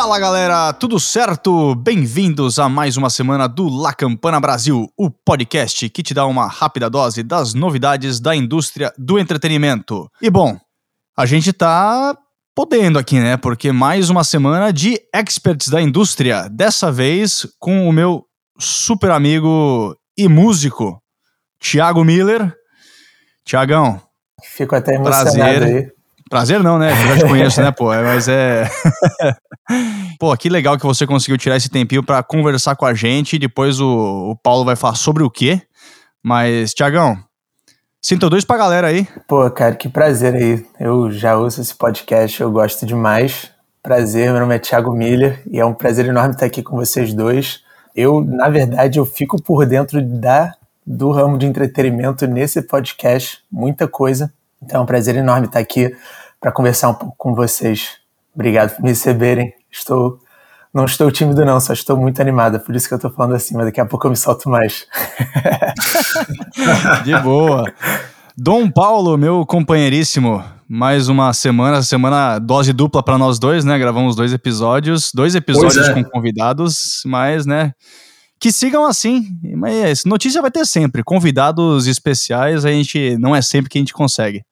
Fala 0.00 0.16
galera, 0.16 0.72
tudo 0.72 1.00
certo? 1.00 1.74
Bem-vindos 1.74 2.60
a 2.60 2.68
mais 2.68 2.96
uma 2.96 3.10
semana 3.10 3.48
do 3.48 3.68
La 3.68 3.92
Campana 3.92 4.38
Brasil, 4.38 4.88
o 4.96 5.10
podcast 5.10 5.88
que 5.88 6.04
te 6.04 6.14
dá 6.14 6.24
uma 6.24 6.46
rápida 6.46 6.88
dose 6.88 7.24
das 7.24 7.52
novidades 7.52 8.20
da 8.20 8.32
indústria 8.32 8.92
do 8.96 9.18
entretenimento. 9.18 10.08
E 10.22 10.30
bom, 10.30 10.56
a 11.16 11.26
gente 11.26 11.52
tá 11.52 12.16
podendo 12.54 12.96
aqui, 12.96 13.18
né? 13.18 13.36
Porque 13.36 13.72
mais 13.72 14.08
uma 14.08 14.22
semana 14.22 14.72
de 14.72 15.00
experts 15.12 15.66
da 15.66 15.82
indústria, 15.82 16.48
dessa 16.48 16.92
vez 16.92 17.44
com 17.58 17.88
o 17.88 17.92
meu 17.92 18.24
super 18.56 19.10
amigo 19.10 19.96
e 20.16 20.28
músico, 20.28 21.02
Thiago 21.58 22.04
Miller. 22.04 22.54
Tiagão. 23.44 24.00
Fico 24.44 24.76
até 24.76 24.94
emocionado 24.94 25.34
prazer. 25.34 25.62
aí. 25.64 25.97
Prazer 26.28 26.62
não, 26.62 26.78
né? 26.78 26.92
Eu 26.92 26.96
já 26.96 27.16
te 27.18 27.28
conheço, 27.28 27.60
né, 27.60 27.70
pô? 27.70 27.92
É, 27.92 28.02
mas 28.02 28.28
é. 28.28 28.68
pô, 30.18 30.36
que 30.36 30.48
legal 30.48 30.76
que 30.76 30.84
você 30.84 31.06
conseguiu 31.06 31.38
tirar 31.38 31.56
esse 31.56 31.68
tempinho 31.68 32.02
para 32.02 32.22
conversar 32.22 32.76
com 32.76 32.84
a 32.84 32.94
gente. 32.94 33.38
Depois 33.38 33.80
o, 33.80 34.30
o 34.30 34.36
Paulo 34.36 34.64
vai 34.64 34.76
falar 34.76 34.94
sobre 34.94 35.22
o 35.22 35.30
quê. 35.30 35.62
Mas, 36.22 36.74
Tiagão, 36.74 37.16
sinto 38.02 38.28
dois 38.28 38.44
pra 38.44 38.58
galera 38.58 38.88
aí. 38.88 39.06
Pô, 39.26 39.50
cara, 39.50 39.74
que 39.74 39.88
prazer 39.88 40.34
aí. 40.34 40.66
Eu 40.78 41.10
já 41.10 41.36
ouço 41.36 41.60
esse 41.60 41.74
podcast, 41.74 42.40
eu 42.40 42.50
gosto 42.50 42.84
demais. 42.84 43.50
Prazer, 43.82 44.30
meu 44.30 44.40
nome 44.40 44.56
é 44.56 44.58
Thiago 44.58 44.92
Miller 44.92 45.42
e 45.50 45.58
é 45.58 45.64
um 45.64 45.72
prazer 45.72 46.06
enorme 46.06 46.34
estar 46.34 46.46
aqui 46.46 46.62
com 46.62 46.76
vocês 46.76 47.14
dois. 47.14 47.62
Eu, 47.96 48.22
na 48.22 48.48
verdade, 48.48 48.98
eu 48.98 49.06
fico 49.06 49.40
por 49.42 49.64
dentro 49.64 50.02
da 50.02 50.54
do 50.86 51.10
ramo 51.10 51.36
de 51.36 51.44
entretenimento 51.44 52.26
nesse 52.26 52.62
podcast, 52.62 53.40
muita 53.52 53.86
coisa. 53.86 54.32
Então 54.62 54.80
é 54.80 54.82
um 54.82 54.86
prazer 54.86 55.16
enorme 55.16 55.46
estar 55.46 55.58
aqui 55.58 55.94
para 56.40 56.52
conversar 56.52 56.90
um 56.90 56.94
pouco 56.94 57.14
com 57.16 57.34
vocês. 57.34 57.98
Obrigado 58.34 58.76
por 58.76 58.82
me 58.82 58.90
receberem. 58.90 59.52
Estou 59.70 60.20
não 60.72 60.84
estou 60.84 61.10
tímido 61.10 61.44
não, 61.44 61.58
só 61.58 61.72
estou 61.72 61.96
muito 61.96 62.20
animada, 62.20 62.58
por 62.58 62.76
isso 62.76 62.86
que 62.86 62.94
eu 62.94 62.96
estou 62.96 63.10
falando 63.10 63.34
assim, 63.34 63.56
mas 63.56 63.66
daqui 63.66 63.80
a 63.80 63.86
pouco 63.86 64.06
eu 64.06 64.10
me 64.10 64.16
solto 64.16 64.48
mais. 64.48 64.86
De 67.04 67.18
boa. 67.20 67.64
Dom 68.36 68.70
Paulo, 68.70 69.16
meu 69.16 69.44
companheiríssimo, 69.46 70.44
mais 70.68 71.08
uma 71.08 71.32
semana, 71.32 71.82
semana 71.82 72.38
dose 72.38 72.72
dupla 72.72 73.02
para 73.02 73.18
nós 73.18 73.38
dois, 73.38 73.64
né? 73.64 73.78
Gravamos 73.78 74.14
dois 74.14 74.32
episódios, 74.32 75.10
dois 75.12 75.34
episódios 75.34 75.88
é. 75.88 75.94
com 75.94 76.04
convidados, 76.04 77.02
mas, 77.06 77.46
né? 77.46 77.72
Que 78.40 78.52
sigam 78.52 78.84
assim, 78.84 79.36
mas 79.56 80.04
notícia 80.04 80.40
vai 80.40 80.50
ter 80.50 80.64
sempre. 80.64 81.02
Convidados 81.02 81.86
especiais, 81.86 82.64
a 82.64 82.70
gente 82.70 83.16
não 83.18 83.34
é 83.34 83.42
sempre 83.42 83.68
que 83.68 83.78
a 83.78 83.80
gente 83.80 83.92
consegue. 83.92 84.44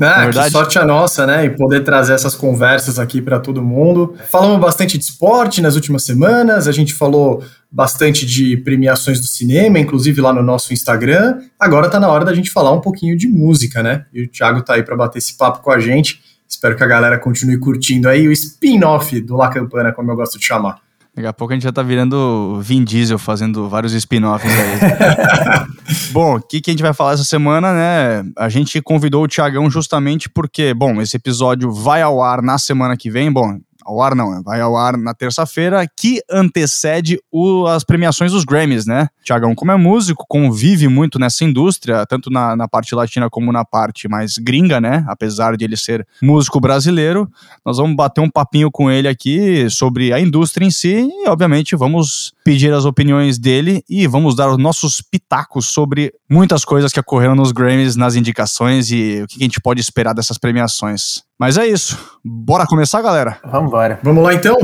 Ah, 0.00 0.28
que 0.28 0.50
sorte 0.50 0.76
a 0.76 0.84
nossa, 0.84 1.24
né? 1.24 1.44
E 1.44 1.50
poder 1.50 1.84
trazer 1.84 2.14
essas 2.14 2.34
conversas 2.34 2.98
aqui 2.98 3.22
para 3.22 3.38
todo 3.38 3.62
mundo. 3.62 4.14
Falamos 4.30 4.60
bastante 4.60 4.98
de 4.98 5.04
esporte 5.04 5.60
nas 5.60 5.76
últimas 5.76 6.02
semanas, 6.02 6.66
a 6.66 6.72
gente 6.72 6.92
falou 6.92 7.44
bastante 7.70 8.26
de 8.26 8.56
premiações 8.56 9.20
do 9.20 9.26
cinema, 9.26 9.78
inclusive 9.78 10.20
lá 10.20 10.32
no 10.32 10.42
nosso 10.42 10.72
Instagram. 10.72 11.38
Agora 11.58 11.88
tá 11.88 12.00
na 12.00 12.08
hora 12.08 12.24
da 12.24 12.34
gente 12.34 12.50
falar 12.50 12.72
um 12.72 12.80
pouquinho 12.80 13.16
de 13.16 13.28
música, 13.28 13.82
né? 13.82 14.04
E 14.12 14.24
o 14.24 14.28
Thiago 14.28 14.62
tá 14.62 14.74
aí 14.74 14.82
para 14.82 14.96
bater 14.96 15.18
esse 15.18 15.36
papo 15.36 15.60
com 15.60 15.70
a 15.70 15.78
gente. 15.78 16.20
Espero 16.48 16.76
que 16.76 16.82
a 16.82 16.86
galera 16.86 17.18
continue 17.18 17.58
curtindo 17.58 18.08
aí 18.08 18.26
o 18.26 18.32
spin-off 18.32 19.20
do 19.20 19.36
La 19.36 19.48
Campana, 19.48 19.92
como 19.92 20.10
eu 20.10 20.16
gosto 20.16 20.38
de 20.38 20.44
chamar. 20.44 20.83
Daqui 21.16 21.28
a 21.28 21.32
pouco 21.32 21.52
a 21.52 21.56
gente 21.56 21.62
já 21.62 21.70
tá 21.70 21.80
virando 21.80 22.60
Vin 22.60 22.82
Diesel 22.82 23.18
fazendo 23.18 23.68
vários 23.68 23.92
spin-offs 23.92 24.50
aí. 24.50 26.10
bom, 26.10 26.36
o 26.36 26.40
que, 26.40 26.60
que 26.60 26.70
a 26.70 26.72
gente 26.72 26.82
vai 26.82 26.92
falar 26.92 27.12
essa 27.12 27.22
semana, 27.22 27.72
né? 27.72 28.28
A 28.36 28.48
gente 28.48 28.82
convidou 28.82 29.22
o 29.22 29.28
Tiagão 29.28 29.70
justamente 29.70 30.28
porque, 30.28 30.74
bom, 30.74 31.00
esse 31.00 31.16
episódio 31.16 31.70
vai 31.70 32.02
ao 32.02 32.20
ar 32.20 32.42
na 32.42 32.58
semana 32.58 32.96
que 32.96 33.08
vem. 33.08 33.30
Bom, 33.32 33.60
ao 33.84 34.00
ar 34.00 34.14
não, 34.14 34.42
vai 34.42 34.60
ao 34.60 34.76
ar 34.76 34.96
na 34.96 35.14
terça-feira, 35.14 35.86
que 35.98 36.20
antecede 36.30 37.18
o, 37.30 37.66
as 37.66 37.84
premiações 37.84 38.32
dos 38.32 38.44
Grammys, 38.44 38.86
né? 38.86 39.08
Tiagão, 39.22 39.54
como 39.54 39.72
é 39.72 39.76
músico, 39.76 40.24
convive 40.28 40.88
muito 40.88 41.18
nessa 41.18 41.44
indústria, 41.44 42.06
tanto 42.06 42.30
na, 42.30 42.56
na 42.56 42.66
parte 42.66 42.94
latina 42.94 43.28
como 43.28 43.52
na 43.52 43.64
parte 43.64 44.08
mais 44.08 44.38
gringa, 44.38 44.80
né? 44.80 45.04
Apesar 45.08 45.56
de 45.56 45.64
ele 45.64 45.76
ser 45.76 46.06
músico 46.22 46.60
brasileiro, 46.60 47.28
nós 47.64 47.76
vamos 47.76 47.96
bater 47.96 48.20
um 48.20 48.30
papinho 48.30 48.70
com 48.70 48.90
ele 48.90 49.08
aqui 49.08 49.68
sobre 49.68 50.12
a 50.12 50.20
indústria 50.20 50.66
em 50.66 50.70
si 50.70 51.08
e, 51.10 51.28
obviamente, 51.28 51.76
vamos 51.76 52.32
pedir 52.44 52.72
as 52.72 52.84
opiniões 52.84 53.38
dele 53.38 53.82
e 53.88 54.06
vamos 54.06 54.34
dar 54.34 54.50
os 54.50 54.58
nossos 54.58 55.00
pitacos 55.00 55.68
sobre 55.68 56.12
muitas 56.28 56.64
coisas 56.64 56.92
que 56.92 57.00
ocorreram 57.00 57.34
nos 57.34 57.52
Grammys, 57.52 57.96
nas 57.96 58.16
indicações 58.16 58.90
e 58.90 59.22
o 59.22 59.26
que 59.26 59.36
a 59.40 59.44
gente 59.44 59.60
pode 59.60 59.80
esperar 59.80 60.14
dessas 60.14 60.38
premiações. 60.38 61.22
Mas 61.38 61.58
é 61.58 61.66
isso. 61.66 61.98
Bora 62.24 62.66
começar, 62.66 63.02
galera? 63.02 63.38
Vamos 63.44 63.68
embora. 63.68 63.98
Vamos 64.02 64.22
lá, 64.22 64.34
então? 64.34 64.56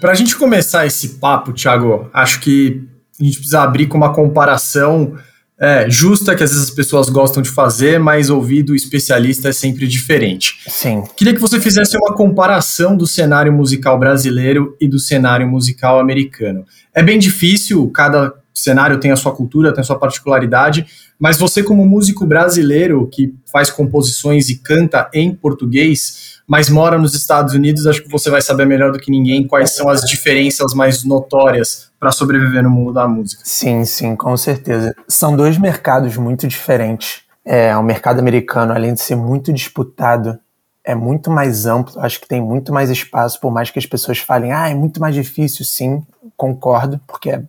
Para 0.00 0.12
a 0.12 0.14
gente 0.14 0.36
começar 0.36 0.84
esse 0.86 1.20
papo, 1.20 1.52
Thiago, 1.52 2.10
acho 2.12 2.40
que 2.40 2.86
a 3.18 3.24
gente 3.24 3.36
precisa 3.36 3.62
abrir 3.62 3.86
com 3.86 3.96
uma 3.96 4.12
comparação 4.12 5.16
é, 5.58 5.88
justa 5.88 6.34
que 6.34 6.42
às 6.42 6.50
vezes 6.50 6.68
as 6.68 6.74
pessoas 6.74 7.08
gostam 7.08 7.42
de 7.42 7.48
fazer, 7.48 7.98
mas 7.98 8.28
ouvir 8.28 8.62
do 8.62 8.74
especialista 8.74 9.48
é 9.48 9.52
sempre 9.52 9.86
diferente. 9.86 10.58
Sim. 10.68 11.04
Queria 11.16 11.32
que 11.32 11.40
você 11.40 11.60
fizesse 11.60 11.96
uma 11.96 12.14
comparação 12.14 12.96
do 12.96 13.06
cenário 13.06 13.52
musical 13.52 13.98
brasileiro 13.98 14.76
e 14.80 14.88
do 14.88 14.98
cenário 14.98 15.48
musical 15.48 16.00
americano. 16.00 16.64
É 16.92 17.02
bem 17.02 17.18
difícil, 17.18 17.88
cada 17.90 18.34
cenário 18.52 18.98
tem 18.98 19.10
a 19.10 19.16
sua 19.16 19.34
cultura, 19.34 19.72
tem 19.72 19.80
a 19.80 19.84
sua 19.84 19.98
particularidade, 19.98 20.86
mas 21.24 21.38
você, 21.38 21.62
como 21.62 21.86
músico 21.86 22.26
brasileiro 22.26 23.08
que 23.10 23.34
faz 23.50 23.70
composições 23.70 24.50
e 24.50 24.56
canta 24.56 25.08
em 25.10 25.34
português, 25.34 26.42
mas 26.46 26.68
mora 26.68 26.98
nos 26.98 27.14
Estados 27.14 27.54
Unidos, 27.54 27.86
acho 27.86 28.02
que 28.02 28.10
você 28.10 28.28
vai 28.28 28.42
saber 28.42 28.66
melhor 28.66 28.92
do 28.92 28.98
que 28.98 29.10
ninguém 29.10 29.46
quais 29.46 29.74
são 29.74 29.88
as 29.88 30.02
diferenças 30.02 30.74
mais 30.74 31.02
notórias 31.02 31.90
para 31.98 32.12
sobreviver 32.12 32.62
no 32.62 32.68
mundo 32.68 32.92
da 32.92 33.08
música. 33.08 33.40
Sim, 33.42 33.86
sim, 33.86 34.14
com 34.14 34.36
certeza. 34.36 34.94
São 35.08 35.34
dois 35.34 35.56
mercados 35.56 36.14
muito 36.18 36.46
diferentes. 36.46 37.22
É, 37.42 37.74
o 37.74 37.82
mercado 37.82 38.18
americano, 38.18 38.74
além 38.74 38.92
de 38.92 39.00
ser 39.00 39.16
muito 39.16 39.50
disputado, 39.50 40.38
é 40.84 40.94
muito 40.94 41.30
mais 41.30 41.64
amplo, 41.64 41.98
acho 42.02 42.20
que 42.20 42.28
tem 42.28 42.42
muito 42.42 42.70
mais 42.70 42.90
espaço, 42.90 43.40
por 43.40 43.50
mais 43.50 43.70
que 43.70 43.78
as 43.78 43.86
pessoas 43.86 44.18
falem, 44.18 44.52
ah, 44.52 44.68
é 44.68 44.74
muito 44.74 45.00
mais 45.00 45.14
difícil, 45.14 45.64
sim, 45.64 46.06
concordo, 46.36 47.00
porque 47.06 47.30
é, 47.30 47.42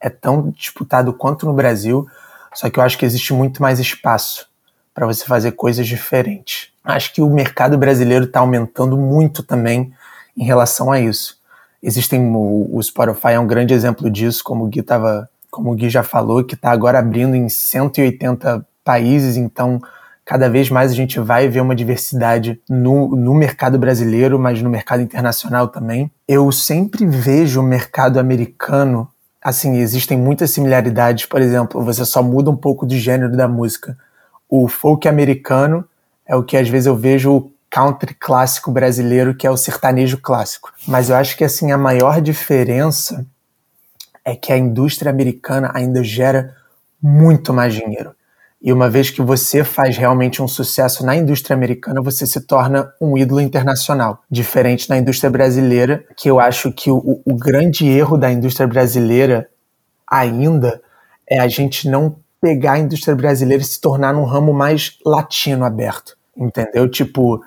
é 0.00 0.08
tão 0.08 0.48
disputado 0.50 1.12
quanto 1.12 1.44
no 1.44 1.52
Brasil, 1.52 2.06
só 2.56 2.70
que 2.70 2.78
eu 2.78 2.82
acho 2.82 2.96
que 2.96 3.04
existe 3.04 3.34
muito 3.34 3.60
mais 3.60 3.78
espaço 3.78 4.48
para 4.94 5.06
você 5.06 5.26
fazer 5.26 5.52
coisas 5.52 5.86
diferentes. 5.86 6.70
Acho 6.82 7.12
que 7.12 7.20
o 7.20 7.28
mercado 7.28 7.76
brasileiro 7.76 8.24
está 8.24 8.40
aumentando 8.40 8.96
muito 8.96 9.42
também 9.42 9.92
em 10.34 10.42
relação 10.42 10.90
a 10.90 10.98
isso. 10.98 11.36
Existem 11.82 12.18
o, 12.34 12.82
Spotify 12.82 13.32
é 13.32 13.38
um 13.38 13.46
grande 13.46 13.74
exemplo 13.74 14.10
disso, 14.10 14.42
como 14.42 14.64
o 14.64 14.68
Gui 14.68 14.82
tava, 14.82 15.28
como 15.50 15.70
o 15.70 15.74
Gui 15.74 15.90
já 15.90 16.02
falou, 16.02 16.42
que 16.42 16.54
está 16.54 16.70
agora 16.70 16.98
abrindo 16.98 17.36
em 17.36 17.46
180 17.46 18.66
países, 18.82 19.36
então 19.36 19.78
cada 20.24 20.48
vez 20.48 20.70
mais 20.70 20.90
a 20.90 20.94
gente 20.94 21.20
vai 21.20 21.48
ver 21.48 21.60
uma 21.60 21.76
diversidade 21.76 22.58
no, 22.66 23.14
no 23.14 23.34
mercado 23.34 23.78
brasileiro, 23.78 24.38
mas 24.38 24.62
no 24.62 24.70
mercado 24.70 25.02
internacional 25.02 25.68
também. 25.68 26.10
Eu 26.26 26.50
sempre 26.50 27.04
vejo 27.04 27.60
o 27.60 27.62
mercado 27.62 28.18
americano 28.18 29.06
assim, 29.46 29.76
existem 29.76 30.18
muitas 30.18 30.50
similaridades. 30.50 31.24
Por 31.24 31.40
exemplo, 31.40 31.80
você 31.80 32.04
só 32.04 32.20
muda 32.20 32.50
um 32.50 32.56
pouco 32.56 32.84
do 32.84 32.96
gênero 32.96 33.36
da 33.36 33.46
música. 33.46 33.96
O 34.48 34.66
folk 34.66 35.06
americano 35.06 35.84
é 36.26 36.34
o 36.34 36.42
que 36.42 36.56
às 36.56 36.68
vezes 36.68 36.88
eu 36.88 36.96
vejo 36.96 37.32
o 37.32 37.52
country 37.70 38.12
clássico 38.12 38.72
brasileiro, 38.72 39.36
que 39.36 39.46
é 39.46 39.50
o 39.50 39.56
sertanejo 39.56 40.18
clássico. 40.18 40.72
Mas 40.84 41.10
eu 41.10 41.14
acho 41.14 41.36
que 41.36 41.44
assim 41.44 41.70
a 41.70 41.78
maior 41.78 42.20
diferença 42.20 43.24
é 44.24 44.34
que 44.34 44.52
a 44.52 44.58
indústria 44.58 45.10
americana 45.12 45.70
ainda 45.72 46.02
gera 46.02 46.56
muito 47.00 47.54
mais 47.54 47.72
dinheiro. 47.72 48.16
E 48.62 48.72
uma 48.72 48.88
vez 48.88 49.10
que 49.10 49.20
você 49.20 49.62
faz 49.62 49.96
realmente 49.96 50.42
um 50.42 50.48
sucesso 50.48 51.04
na 51.04 51.14
indústria 51.14 51.54
americana, 51.54 52.00
você 52.00 52.26
se 52.26 52.40
torna 52.40 52.90
um 53.00 53.16
ídolo 53.16 53.40
internacional. 53.40 54.22
Diferente 54.30 54.88
na 54.88 54.98
indústria 54.98 55.30
brasileira, 55.30 56.04
que 56.16 56.28
eu 56.28 56.40
acho 56.40 56.72
que 56.72 56.90
o, 56.90 57.20
o 57.24 57.34
grande 57.34 57.86
erro 57.86 58.16
da 58.16 58.30
indústria 58.30 58.66
brasileira 58.66 59.48
ainda 60.10 60.80
é 61.28 61.38
a 61.38 61.48
gente 61.48 61.88
não 61.88 62.16
pegar 62.40 62.72
a 62.72 62.78
indústria 62.78 63.14
brasileira 63.14 63.62
e 63.62 63.66
se 63.66 63.80
tornar 63.80 64.14
num 64.14 64.24
ramo 64.24 64.52
mais 64.52 64.98
latino 65.04 65.64
aberto. 65.64 66.16
Entendeu? 66.36 66.88
Tipo, 66.88 67.42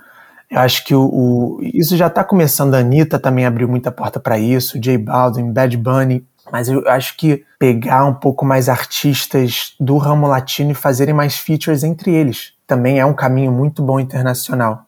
eu 0.50 0.60
acho 0.60 0.84
que 0.84 0.96
o, 0.96 1.02
o 1.02 1.60
isso 1.62 1.96
já 1.96 2.08
está 2.08 2.24
começando. 2.24 2.74
A 2.74 2.80
Anitta 2.80 3.20
também 3.20 3.46
abriu 3.46 3.68
muita 3.68 3.92
porta 3.92 4.20
para 4.20 4.38
isso, 4.40 4.80
J 4.80 4.98
Balvin, 4.98 5.52
Bad 5.52 5.78
Bunny. 5.78 6.26
Mas 6.52 6.68
eu 6.68 6.88
acho 6.88 7.16
que 7.18 7.46
pegar 7.58 8.06
um 8.06 8.14
pouco 8.14 8.46
mais 8.46 8.70
artistas 8.70 9.74
do 9.80 9.98
ramo 9.98 10.28
latino 10.28 10.72
e 10.72 10.76
fazerem 10.76 11.14
mais 11.14 11.38
features 11.38 11.84
entre 11.84 12.12
eles 12.12 12.54
também 12.70 13.00
é 13.00 13.06
um 13.06 13.16
caminho 13.16 13.52
muito 13.52 13.82
bom 13.82 14.00
internacional. 14.00 14.86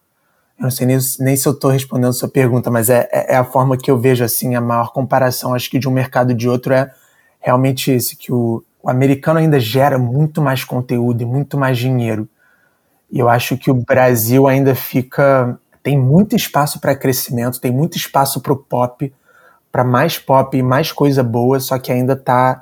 Eu 0.58 0.66
não 0.66 0.72
sei 0.72 0.86
nem, 0.86 1.00
nem 1.20 1.36
se 1.36 1.48
eu 1.48 1.54
estou 1.54 1.72
respondendo 1.72 2.12
a 2.12 2.14
sua 2.14 2.30
pergunta, 2.30 2.70
mas 2.70 2.92
é, 2.92 3.10
é, 3.12 3.34
é, 3.34 3.36
a 3.36 3.44
forma 3.44 3.76
que 3.76 3.90
eu 3.90 4.00
vejo 4.00 4.24
assim 4.24 4.54
a 4.54 4.62
maior 4.62 4.94
comparação, 4.94 5.56
acho 5.56 5.68
que 5.68 5.80
de 5.80 5.90
um 5.90 5.92
mercado 5.92 6.36
de 6.36 6.48
outro 6.48 6.72
é 6.76 6.92
realmente 7.40 7.90
esse, 7.90 8.16
que 8.16 8.32
o, 8.32 8.64
o 8.84 8.88
americano 8.88 9.40
ainda 9.40 9.60
gera 9.60 9.98
muito 9.98 10.40
mais 10.44 10.64
conteúdo 10.64 11.24
e 11.24 11.26
muito 11.26 11.58
mais 11.58 11.80
dinheiro. 11.80 12.30
E 13.12 13.18
eu 13.18 13.28
acho 13.28 13.58
que 13.58 13.72
o 13.72 13.74
Brasil 13.74 14.48
ainda 14.48 14.76
fica 14.76 15.58
tem 15.82 15.98
muito 15.98 16.36
espaço 16.36 16.80
para 16.80 16.96
crescimento, 16.96 17.60
tem 17.60 17.72
muito 17.72 17.98
espaço 17.98 18.40
para 18.40 18.54
o 18.54 18.56
pop, 18.56 19.12
para 19.72 19.84
mais 19.84 20.18
pop 20.18 20.56
e 20.58 20.62
mais 20.62 20.92
coisa 20.92 21.24
boa, 21.24 21.60
só 21.60 21.78
que 21.80 21.92
ainda 21.92 22.16
tá, 22.16 22.60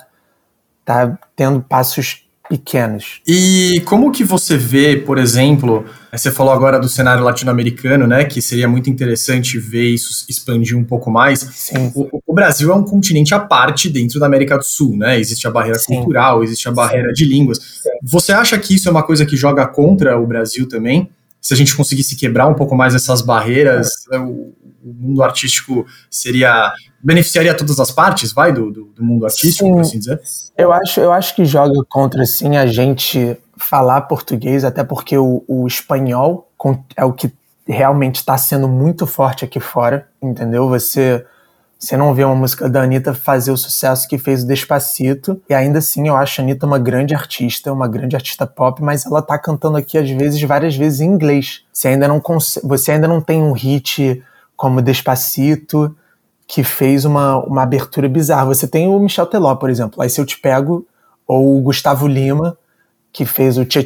tá 0.84 1.18
tendo 1.34 1.60
passos 1.60 2.24
pequenos. 2.50 3.20
E 3.24 3.80
como 3.86 4.10
que 4.10 4.24
você 4.24 4.56
vê, 4.56 4.96
por 4.96 5.18
exemplo, 5.18 5.84
você 6.12 6.32
falou 6.32 6.52
agora 6.52 6.80
do 6.80 6.88
cenário 6.88 7.22
latino-americano, 7.22 8.08
né, 8.08 8.24
que 8.24 8.42
seria 8.42 8.68
muito 8.68 8.90
interessante 8.90 9.56
ver 9.56 9.88
isso 9.88 10.26
expandir 10.28 10.76
um 10.76 10.82
pouco 10.82 11.12
mais. 11.12 11.38
Sim. 11.54 11.92
O, 11.94 12.22
o, 12.26 12.34
Brasil 12.34 12.72
é 12.72 12.74
um 12.74 12.82
continente 12.82 13.32
à 13.32 13.38
parte 13.38 13.88
dentro 13.88 14.18
da 14.18 14.26
América 14.26 14.58
do 14.58 14.64
Sul, 14.64 14.96
né? 14.96 15.20
Existe 15.20 15.46
a 15.46 15.50
barreira 15.50 15.78
Sim. 15.78 15.94
cultural, 15.94 16.42
existe 16.42 16.68
a 16.68 16.72
barreira 16.72 17.08
Sim. 17.08 17.14
de 17.14 17.24
línguas. 17.24 17.58
Você 18.02 18.32
acha 18.32 18.58
que 18.58 18.74
isso 18.74 18.88
é 18.88 18.90
uma 18.90 19.04
coisa 19.04 19.24
que 19.24 19.36
joga 19.36 19.64
contra 19.68 20.18
o 20.18 20.26
Brasil 20.26 20.68
também? 20.68 21.08
Se 21.40 21.54
a 21.54 21.56
gente 21.56 21.76
conseguisse 21.76 22.16
quebrar 22.16 22.48
um 22.48 22.54
pouco 22.54 22.74
mais 22.74 22.96
essas 22.96 23.22
barreiras, 23.22 23.88
é. 24.10 24.18
o, 24.18 24.52
o 24.84 24.92
mundo 24.92 25.22
artístico 25.22 25.86
seria 26.10 26.72
beneficiaria 27.02 27.54
todas 27.54 27.78
as 27.80 27.90
partes, 27.90 28.32
vai, 28.32 28.52
do, 28.52 28.70
do, 28.70 28.84
do 28.86 29.04
mundo 29.04 29.24
artístico, 29.24 29.66
sim, 29.66 29.72
por 29.72 29.80
assim 29.80 29.98
dizer? 29.98 30.20
Eu 30.56 30.72
acho, 30.72 31.00
eu 31.00 31.12
acho 31.12 31.34
que 31.34 31.44
joga 31.44 31.82
contra, 31.88 32.24
sim, 32.26 32.56
a 32.56 32.66
gente 32.66 33.36
falar 33.56 34.02
português, 34.02 34.64
até 34.64 34.84
porque 34.84 35.16
o, 35.16 35.44
o 35.46 35.66
espanhol 35.66 36.50
é 36.96 37.04
o 37.04 37.12
que 37.12 37.32
realmente 37.66 38.16
está 38.16 38.36
sendo 38.36 38.68
muito 38.68 39.06
forte 39.06 39.44
aqui 39.44 39.60
fora, 39.60 40.08
entendeu? 40.22 40.68
Você 40.68 41.24
você 41.80 41.96
não 41.96 42.12
vê 42.12 42.22
uma 42.24 42.34
música 42.34 42.68
da 42.68 42.82
Anitta 42.82 43.14
fazer 43.14 43.50
o 43.50 43.56
sucesso 43.56 44.06
que 44.06 44.18
fez 44.18 44.42
o 44.42 44.46
Despacito. 44.46 45.40
E 45.48 45.54
ainda 45.54 45.78
assim, 45.78 46.08
eu 46.08 46.14
acho 46.14 46.38
a 46.38 46.44
Anitta 46.44 46.66
uma 46.66 46.78
grande 46.78 47.14
artista, 47.14 47.72
uma 47.72 47.88
grande 47.88 48.14
artista 48.14 48.46
pop, 48.46 48.82
mas 48.82 49.06
ela 49.06 49.22
tá 49.22 49.38
cantando 49.38 49.78
aqui, 49.78 49.96
às 49.96 50.10
vezes, 50.10 50.42
várias 50.42 50.76
vezes 50.76 51.00
em 51.00 51.06
inglês. 51.06 51.62
Você 51.72 51.88
ainda 51.88 52.06
não, 52.06 52.20
você 52.62 52.92
ainda 52.92 53.08
não 53.08 53.22
tem 53.22 53.42
um 53.42 53.52
hit 53.52 54.22
como 54.54 54.82
Despacito, 54.82 55.96
que 56.50 56.64
fez 56.64 57.04
uma, 57.04 57.38
uma 57.44 57.62
abertura 57.62 58.08
bizarra. 58.08 58.46
Você 58.46 58.66
tem 58.66 58.88
o 58.88 58.98
Michel 58.98 59.24
Teló, 59.24 59.54
por 59.54 59.70
exemplo. 59.70 60.02
Aí 60.02 60.10
se 60.10 60.20
eu 60.20 60.26
te 60.26 60.36
pego, 60.36 60.84
ou 61.24 61.56
o 61.56 61.60
Gustavo 61.60 62.08
Lima, 62.08 62.58
que 63.12 63.24
fez 63.24 63.56
o 63.56 63.64
Tchê 63.64 63.84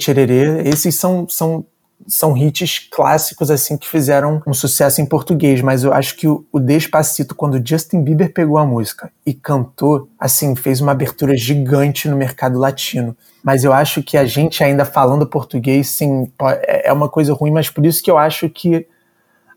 esses 0.65 0.95
são, 0.95 1.29
são, 1.29 1.67
são 2.09 2.35
hits 2.35 2.89
clássicos 2.91 3.51
assim 3.51 3.77
que 3.77 3.87
fizeram 3.87 4.43
um 4.47 4.55
sucesso 4.55 5.03
em 5.03 5.05
português, 5.05 5.61
mas 5.61 5.85
eu 5.85 5.93
acho 5.93 6.17
que 6.17 6.27
o, 6.27 6.47
o 6.51 6.59
Despacito, 6.59 7.35
quando 7.35 7.63
Justin 7.63 8.03
Bieber 8.03 8.33
pegou 8.33 8.57
a 8.57 8.65
música 8.65 9.13
e 9.27 9.35
cantou, 9.35 10.09
assim, 10.19 10.57
fez 10.57 10.81
uma 10.81 10.93
abertura 10.93 11.37
gigante 11.37 12.09
no 12.09 12.17
mercado 12.17 12.59
latino. 12.59 13.15
Mas 13.43 13.63
eu 13.63 13.75
acho 13.75 14.03
que 14.03 14.17
a 14.17 14.25
gente 14.25 14.65
ainda 14.65 14.87
falando 14.87 15.27
português, 15.27 15.89
sim, 15.89 16.33
é, 16.63 16.89
é 16.89 16.93
uma 16.95 17.11
coisa 17.11 17.35
ruim, 17.35 17.51
mas 17.51 17.69
por 17.69 17.85
isso 17.85 18.03
que 18.03 18.11
eu 18.11 18.17
acho 18.17 18.49
que 18.49 18.87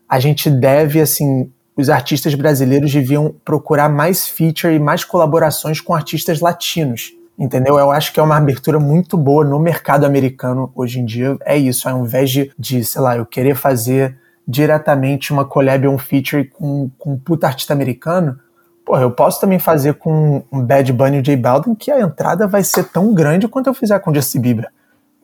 a 0.06 0.20
gente 0.20 0.50
deve, 0.50 1.00
assim, 1.00 1.50
os 1.78 1.88
artistas 1.88 2.34
brasileiros 2.34 2.92
deviam 2.92 3.32
procurar 3.44 3.88
mais 3.88 4.26
feature 4.26 4.74
e 4.74 4.80
mais 4.80 5.04
colaborações 5.04 5.80
com 5.80 5.94
artistas 5.94 6.40
latinos. 6.40 7.12
Entendeu? 7.38 7.78
Eu 7.78 7.92
acho 7.92 8.12
que 8.12 8.18
é 8.18 8.22
uma 8.22 8.36
abertura 8.36 8.80
muito 8.80 9.16
boa 9.16 9.44
no 9.44 9.60
mercado 9.60 10.04
americano 10.04 10.72
hoje 10.74 10.98
em 10.98 11.04
dia. 11.04 11.36
É 11.44 11.56
isso, 11.56 11.88
ao 11.88 12.04
invés 12.04 12.30
de, 12.30 12.50
de 12.58 12.84
sei 12.84 13.00
lá, 13.00 13.16
eu 13.16 13.24
querer 13.24 13.54
fazer 13.54 14.18
diretamente 14.46 15.32
uma 15.32 15.44
collab 15.44 15.86
ou 15.86 15.94
um 15.94 15.98
feature 15.98 16.46
com, 16.46 16.90
com 16.98 17.12
um 17.12 17.18
puta 17.18 17.46
artista 17.46 17.72
americano, 17.72 18.40
porra, 18.84 19.02
eu 19.02 19.12
posso 19.12 19.40
também 19.40 19.60
fazer 19.60 19.94
com 19.94 20.42
um 20.50 20.60
Bad 20.60 20.92
Bunny 20.92 21.18
e 21.18 21.22
J 21.22 21.36
Balvin 21.36 21.76
que 21.76 21.92
a 21.92 22.00
entrada 22.00 22.48
vai 22.48 22.64
ser 22.64 22.88
tão 22.88 23.14
grande 23.14 23.46
quanto 23.46 23.68
eu 23.68 23.74
fizer 23.74 24.00
com 24.00 24.12
Justin 24.12 24.40
Bieber. 24.40 24.68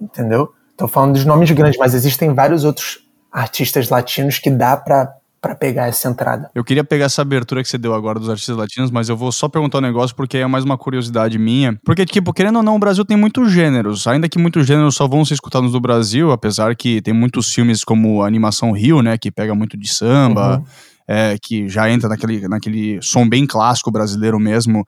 Entendeu? 0.01 0.53
Tô 0.77 0.87
falando 0.87 1.15
dos 1.15 1.25
nomes 1.25 1.51
grandes, 1.51 1.79
mas 1.79 1.95
existem 1.95 2.33
vários 2.33 2.63
outros 2.63 3.09
artistas 3.33 3.89
latinos 3.89 4.39
que 4.39 4.51
dá 4.51 4.77
para 4.77 5.17
para 5.45 5.55
pegar 5.55 5.89
essa 5.89 6.09
entrada. 6.09 6.51
Eu 6.55 6.65
queria 6.65 6.83
pegar 6.83 7.05
essa 7.05 7.21
abertura 7.21 7.63
que 7.63 7.69
você 7.69 7.77
deu 7.77 7.93
agora 7.93 8.19
dos 8.19 8.31
artistas 8.31 8.57
latinos, 8.57 8.91
mas 8.91 9.11
eu 9.11 9.17
vou 9.17 9.31
só 9.31 9.47
perguntar 9.47 9.77
um 9.77 9.83
negócio 9.83 10.17
porque 10.17 10.39
é 10.39 10.47
mais 10.47 10.65
uma 10.65 10.79
curiosidade 10.79 11.39
minha. 11.39 11.79
Porque, 11.85 12.07
tipo, 12.07 12.33
querendo 12.33 12.57
ou 12.57 12.63
não, 12.63 12.77
o 12.77 12.79
Brasil 12.79 13.05
tem 13.05 13.15
muitos 13.15 13.53
gêneros. 13.53 14.07
Ainda 14.07 14.27
que 14.27 14.39
muitos 14.39 14.67
gêneros 14.67 14.95
só 14.95 15.07
vão 15.07 15.23
ser 15.23 15.35
escutados 15.35 15.75
no 15.75 15.81
Brasil, 15.81 16.33
apesar 16.33 16.75
que 16.75 17.03
tem 17.03 17.13
muitos 17.13 17.53
filmes 17.53 17.85
como 17.85 18.23
a 18.23 18.27
Animação 18.27 18.73
Rio, 18.73 19.03
né, 19.03 19.19
que 19.19 19.31
pega 19.31 19.55
muito 19.55 19.77
de 19.77 19.87
samba, 19.87 20.57
uhum. 20.57 20.65
é, 21.07 21.37
que 21.43 21.69
já 21.69 21.91
entra 21.91 22.09
naquele, 22.09 22.49
naquele 22.49 22.99
som 23.03 23.29
bem 23.29 23.47
clássico 23.47 23.91
brasileiro 23.91 24.41
mesmo. 24.41 24.87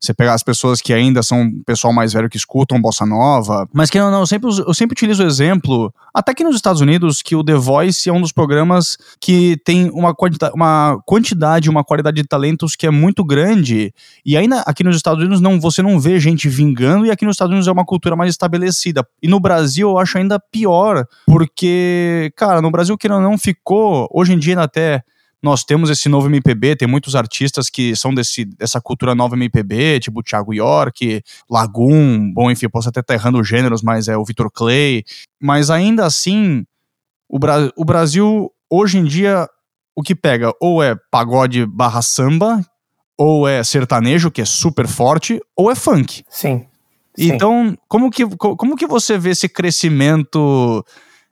Você 0.00 0.12
pegar 0.12 0.34
as 0.34 0.42
pessoas 0.42 0.80
que 0.80 0.92
ainda 0.92 1.22
são 1.22 1.50
pessoal 1.64 1.92
mais 1.92 2.12
velho 2.12 2.28
que 2.28 2.36
escutam 2.36 2.80
bossa 2.80 3.06
nova. 3.06 3.68
Mas 3.72 3.90
que 3.90 3.98
não, 3.98 4.10
não, 4.10 4.20
eu 4.20 4.26
sempre, 4.26 4.48
eu 4.48 4.74
sempre 4.74 4.92
utilizo 4.92 5.22
o 5.22 5.26
exemplo, 5.26 5.92
até 6.14 6.34
que 6.34 6.44
nos 6.44 6.54
Estados 6.54 6.80
Unidos, 6.80 7.22
que 7.22 7.34
o 7.34 7.42
The 7.42 7.54
Voice 7.54 8.08
é 8.08 8.12
um 8.12 8.20
dos 8.20 8.32
programas 8.32 8.98
que 9.20 9.56
tem 9.64 9.90
uma, 9.90 10.14
uma 10.54 11.02
quantidade, 11.04 11.70
uma 11.70 11.82
qualidade 11.82 12.16
de 12.16 12.28
talentos 12.28 12.76
que 12.76 12.86
é 12.86 12.90
muito 12.90 13.24
grande. 13.24 13.92
E 14.24 14.36
ainda 14.36 14.60
aqui 14.60 14.84
nos 14.84 14.96
Estados 14.96 15.20
Unidos 15.20 15.40
não, 15.40 15.58
você 15.58 15.82
não 15.82 15.98
vê 15.98 16.20
gente 16.20 16.48
vingando, 16.48 17.06
e 17.06 17.10
aqui 17.10 17.24
nos 17.24 17.34
Estados 17.34 17.52
Unidos 17.52 17.68
é 17.68 17.72
uma 17.72 17.84
cultura 17.84 18.14
mais 18.14 18.30
estabelecida. 18.30 19.06
E 19.22 19.28
no 19.28 19.40
Brasil 19.40 19.90
eu 19.90 19.98
acho 19.98 20.18
ainda 20.18 20.38
pior, 20.38 21.06
porque, 21.26 22.32
cara, 22.36 22.60
no 22.60 22.70
Brasil 22.70 22.96
que 22.98 23.08
não, 23.08 23.20
não 23.20 23.38
ficou, 23.38 24.08
hoje 24.12 24.34
em 24.34 24.38
dia 24.38 24.60
até 24.60 25.02
nós 25.42 25.64
temos 25.64 25.90
esse 25.90 26.08
novo 26.08 26.28
MPB, 26.28 26.76
tem 26.76 26.88
muitos 26.88 27.14
artistas 27.14 27.68
que 27.68 27.94
são 27.94 28.14
desse, 28.14 28.44
dessa 28.44 28.80
cultura 28.80 29.14
nova 29.14 29.36
MPB, 29.36 30.00
tipo 30.00 30.22
Thiago 30.22 30.52
York, 30.52 31.22
Lagoon, 31.48 32.32
bom, 32.32 32.50
enfim, 32.50 32.68
posso 32.68 32.88
até 32.88 33.00
estar 33.00 33.14
errando 33.14 33.38
os 33.38 33.46
gêneros, 33.46 33.82
mas 33.82 34.08
é 34.08 34.16
o 34.16 34.24
Victor 34.24 34.50
Clay. 34.50 35.04
Mas 35.40 35.70
ainda 35.70 36.04
assim, 36.04 36.64
o, 37.28 37.38
Bra 37.38 37.70
o 37.76 37.84
Brasil, 37.84 38.50
hoje 38.70 38.98
em 38.98 39.04
dia, 39.04 39.48
o 39.94 40.02
que 40.02 40.14
pega 40.14 40.52
ou 40.60 40.82
é 40.82 40.96
pagode 41.10 41.66
barra 41.66 42.02
samba, 42.02 42.60
ou 43.18 43.48
é 43.48 43.62
sertanejo, 43.64 44.30
que 44.30 44.42
é 44.42 44.44
super 44.44 44.86
forte, 44.86 45.40
ou 45.56 45.70
é 45.70 45.74
funk. 45.74 46.22
Sim. 46.28 46.66
Então, 47.18 47.76
como 47.88 48.10
que, 48.10 48.26
como 48.36 48.76
que 48.76 48.86
você 48.86 49.16
vê 49.16 49.30
esse 49.30 49.48
crescimento 49.48 50.84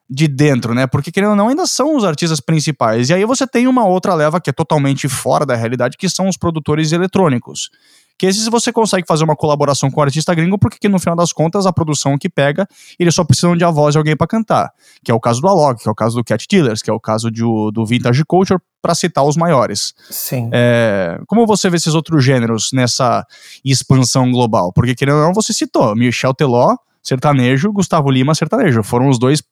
de 0.08 0.28
dentro, 0.28 0.74
né? 0.74 0.86
Porque 0.86 1.10
querendo 1.10 1.30
ou 1.30 1.36
não, 1.36 1.48
ainda 1.48 1.66
são 1.66 1.96
os 1.96 2.04
artistas 2.04 2.40
principais. 2.40 3.08
E 3.08 3.14
aí 3.14 3.24
você 3.24 3.46
tem 3.46 3.66
uma 3.66 3.86
outra 3.86 4.14
leva 4.14 4.40
que 4.40 4.50
é 4.50 4.52
totalmente 4.52 5.08
fora 5.08 5.46
da 5.46 5.54
realidade, 5.54 5.96
que 5.96 6.08
são 6.08 6.28
os 6.28 6.36
produtores 6.36 6.92
eletrônicos. 6.92 7.70
Que 8.16 8.26
esses 8.26 8.46
você 8.46 8.72
consegue 8.72 9.04
fazer 9.08 9.24
uma 9.24 9.34
colaboração 9.34 9.90
com 9.90 10.00
o 10.00 10.04
artista 10.04 10.32
gringo, 10.34 10.56
porque 10.56 10.88
no 10.88 11.00
final 11.00 11.16
das 11.16 11.32
contas 11.32 11.66
a 11.66 11.72
produção 11.72 12.16
que 12.16 12.28
pega, 12.28 12.66
eles 12.96 13.12
só 13.12 13.24
precisam 13.24 13.56
de 13.56 13.64
a 13.64 13.70
voz 13.70 13.92
de 13.92 13.98
alguém 13.98 14.16
para 14.16 14.28
cantar. 14.28 14.70
Que 15.02 15.10
é 15.10 15.14
o 15.14 15.18
caso 15.18 15.40
do 15.40 15.48
Alok, 15.48 15.82
que 15.82 15.88
é 15.88 15.90
o 15.90 15.94
caso 15.94 16.16
do 16.16 16.22
Cat 16.22 16.46
Dealers, 16.48 16.80
que 16.80 16.88
é 16.88 16.92
o 16.92 17.00
caso 17.00 17.28
de, 17.28 17.42
do 17.42 17.84
Vintage 17.84 18.24
Culture, 18.24 18.60
para 18.80 18.94
citar 18.94 19.24
os 19.24 19.36
maiores. 19.36 19.94
Sim. 20.10 20.48
É, 20.52 21.18
como 21.26 21.44
você 21.44 21.68
vê 21.68 21.76
esses 21.76 21.94
outros 21.94 22.24
gêneros 22.24 22.70
nessa 22.72 23.26
expansão 23.64 24.30
global? 24.30 24.72
Porque 24.72 24.94
querendo 24.94 25.16
ou 25.16 25.24
não, 25.24 25.32
você 25.32 25.52
citou 25.52 25.96
Michel 25.96 26.34
Teló, 26.34 26.76
sertanejo, 27.02 27.72
Gustavo 27.72 28.10
Lima, 28.10 28.34
sertanejo. 28.34 28.84
Foram 28.84 29.08
os 29.08 29.18
dois 29.18 29.42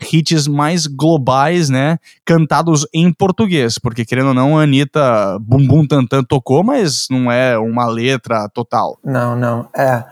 hits 0.00 0.46
mais 0.46 0.86
globais, 0.86 1.68
né? 1.68 1.98
Cantados 2.24 2.86
em 2.92 3.12
português, 3.12 3.78
porque 3.78 4.04
querendo 4.04 4.28
ou 4.28 4.34
não, 4.34 4.58
a 4.58 4.62
Anitta 4.62 5.38
Bum 5.40 5.66
Bum 5.66 5.86
Tantan 5.86 6.22
tocou, 6.22 6.62
mas 6.62 7.06
não 7.10 7.30
é 7.30 7.58
uma 7.58 7.86
letra 7.86 8.48
total. 8.48 8.98
Não, 9.04 9.36
não. 9.36 9.68
É, 9.76 10.04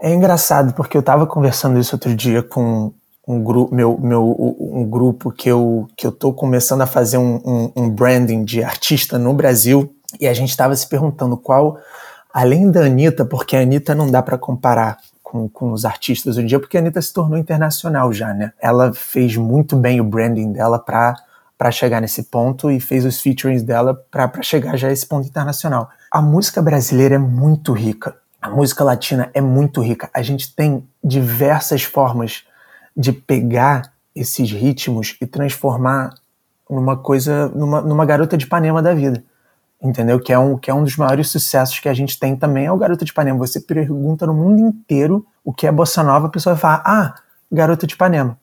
é 0.00 0.12
engraçado, 0.12 0.74
porque 0.74 0.96
eu 0.96 1.02
tava 1.02 1.26
conversando 1.26 1.78
isso 1.78 1.94
outro 1.94 2.14
dia 2.14 2.42
com 2.42 2.92
um 3.26 3.42
grupo, 3.42 3.74
meu, 3.74 3.98
meu, 4.00 4.56
um 4.58 4.84
grupo 4.84 5.30
que 5.30 5.48
eu, 5.48 5.88
que 5.96 6.06
eu 6.06 6.12
tô 6.12 6.32
começando 6.32 6.82
a 6.82 6.86
fazer 6.86 7.18
um, 7.18 7.36
um, 7.44 7.72
um 7.76 7.90
branding 7.90 8.44
de 8.44 8.64
artista 8.64 9.18
no 9.18 9.32
Brasil, 9.32 9.94
e 10.20 10.26
a 10.26 10.34
gente 10.34 10.50
estava 10.50 10.74
se 10.74 10.88
perguntando 10.88 11.36
qual, 11.36 11.78
além 12.32 12.70
da 12.70 12.80
Anitta, 12.84 13.24
porque 13.24 13.56
a 13.56 13.60
Anitta 13.60 13.94
não 13.94 14.10
dá 14.10 14.22
para 14.22 14.36
comparar 14.36 14.98
com, 15.32 15.48
com 15.48 15.72
os 15.72 15.86
artistas 15.86 16.36
hoje 16.36 16.44
em 16.44 16.46
dia, 16.46 16.60
porque 16.60 16.76
a 16.76 16.80
Anitta 16.80 17.00
se 17.00 17.10
tornou 17.10 17.38
internacional 17.38 18.12
já, 18.12 18.34
né? 18.34 18.52
Ela 18.60 18.92
fez 18.92 19.34
muito 19.34 19.74
bem 19.76 19.98
o 19.98 20.04
branding 20.04 20.52
dela 20.52 20.78
para 20.78 21.16
para 21.56 21.70
chegar 21.70 22.00
nesse 22.00 22.24
ponto 22.24 22.72
e 22.72 22.80
fez 22.80 23.04
os 23.04 23.20
featurings 23.20 23.62
dela 23.62 23.94
para 24.10 24.42
chegar 24.42 24.76
já 24.76 24.88
a 24.88 24.92
esse 24.92 25.06
ponto 25.06 25.28
internacional. 25.28 25.88
A 26.10 26.20
música 26.20 26.60
brasileira 26.60 27.14
é 27.14 27.18
muito 27.18 27.72
rica. 27.72 28.16
A 28.40 28.50
música 28.50 28.82
latina 28.82 29.30
é 29.32 29.40
muito 29.40 29.80
rica. 29.80 30.10
A 30.12 30.22
gente 30.22 30.52
tem 30.56 30.84
diversas 31.04 31.84
formas 31.84 32.42
de 32.96 33.12
pegar 33.12 33.92
esses 34.12 34.50
ritmos 34.50 35.16
e 35.20 35.26
transformar 35.26 36.12
numa 36.68 36.96
coisa, 36.96 37.48
numa, 37.50 37.80
numa 37.80 38.04
garota 38.04 38.36
de 38.36 38.44
Ipanema 38.44 38.82
da 38.82 38.92
vida 38.92 39.22
entendeu? 39.82 40.20
Que 40.20 40.32
é, 40.32 40.38
um, 40.38 40.56
que 40.56 40.70
é 40.70 40.74
um 40.74 40.84
dos 40.84 40.96
maiores 40.96 41.28
sucessos 41.28 41.80
que 41.80 41.88
a 41.88 41.94
gente 41.94 42.18
tem 42.18 42.36
também, 42.36 42.66
é 42.66 42.72
o 42.72 42.76
Garota 42.76 43.04
de 43.04 43.10
Ipanema. 43.10 43.38
Você 43.38 43.60
pergunta 43.60 44.26
no 44.26 44.34
mundo 44.34 44.60
inteiro 44.60 45.26
o 45.44 45.52
que 45.52 45.66
é 45.66 45.72
bossa 45.72 46.02
nova, 46.02 46.28
a 46.28 46.30
pessoa 46.30 46.54
vai 46.54 46.60
falar, 46.60 46.82
ah, 46.86 47.14
Garota 47.50 47.86
de 47.86 47.94
Ipanema, 47.94 48.38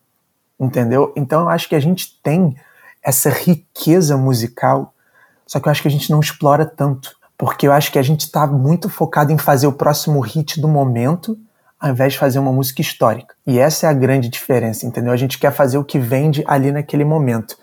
entendeu? 0.59 1.13
Então 1.15 1.41
eu 1.41 1.49
acho 1.49 1.69
que 1.69 1.75
a 1.75 1.79
gente 1.79 2.19
tem 2.21 2.55
essa 3.01 3.29
riqueza 3.29 4.17
musical, 4.17 4.93
só 5.47 5.59
que 5.59 5.67
eu 5.67 5.71
acho 5.71 5.81
que 5.81 5.87
a 5.87 5.91
gente 5.91 6.11
não 6.11 6.19
explora 6.19 6.65
tanto, 6.65 7.15
porque 7.37 7.65
eu 7.65 7.71
acho 7.71 7.91
que 7.91 7.97
a 7.97 8.03
gente 8.03 8.21
está 8.21 8.45
muito 8.45 8.89
focado 8.89 9.31
em 9.31 9.37
fazer 9.37 9.65
o 9.65 9.73
próximo 9.73 10.19
hit 10.19 10.59
do 10.59 10.67
momento, 10.67 11.37
ao 11.79 11.91
invés 11.91 12.13
de 12.13 12.19
fazer 12.19 12.37
uma 12.39 12.51
música 12.51 12.81
histórica. 12.81 13.33
E 13.47 13.57
essa 13.57 13.87
é 13.87 13.89
a 13.89 13.93
grande 13.93 14.27
diferença, 14.27 14.85
entendeu? 14.85 15.13
A 15.13 15.17
gente 15.17 15.39
quer 15.39 15.53
fazer 15.53 15.77
o 15.77 15.85
que 15.85 15.97
vende 15.97 16.43
ali 16.45 16.71
naquele 16.73 17.05
momento. 17.05 17.57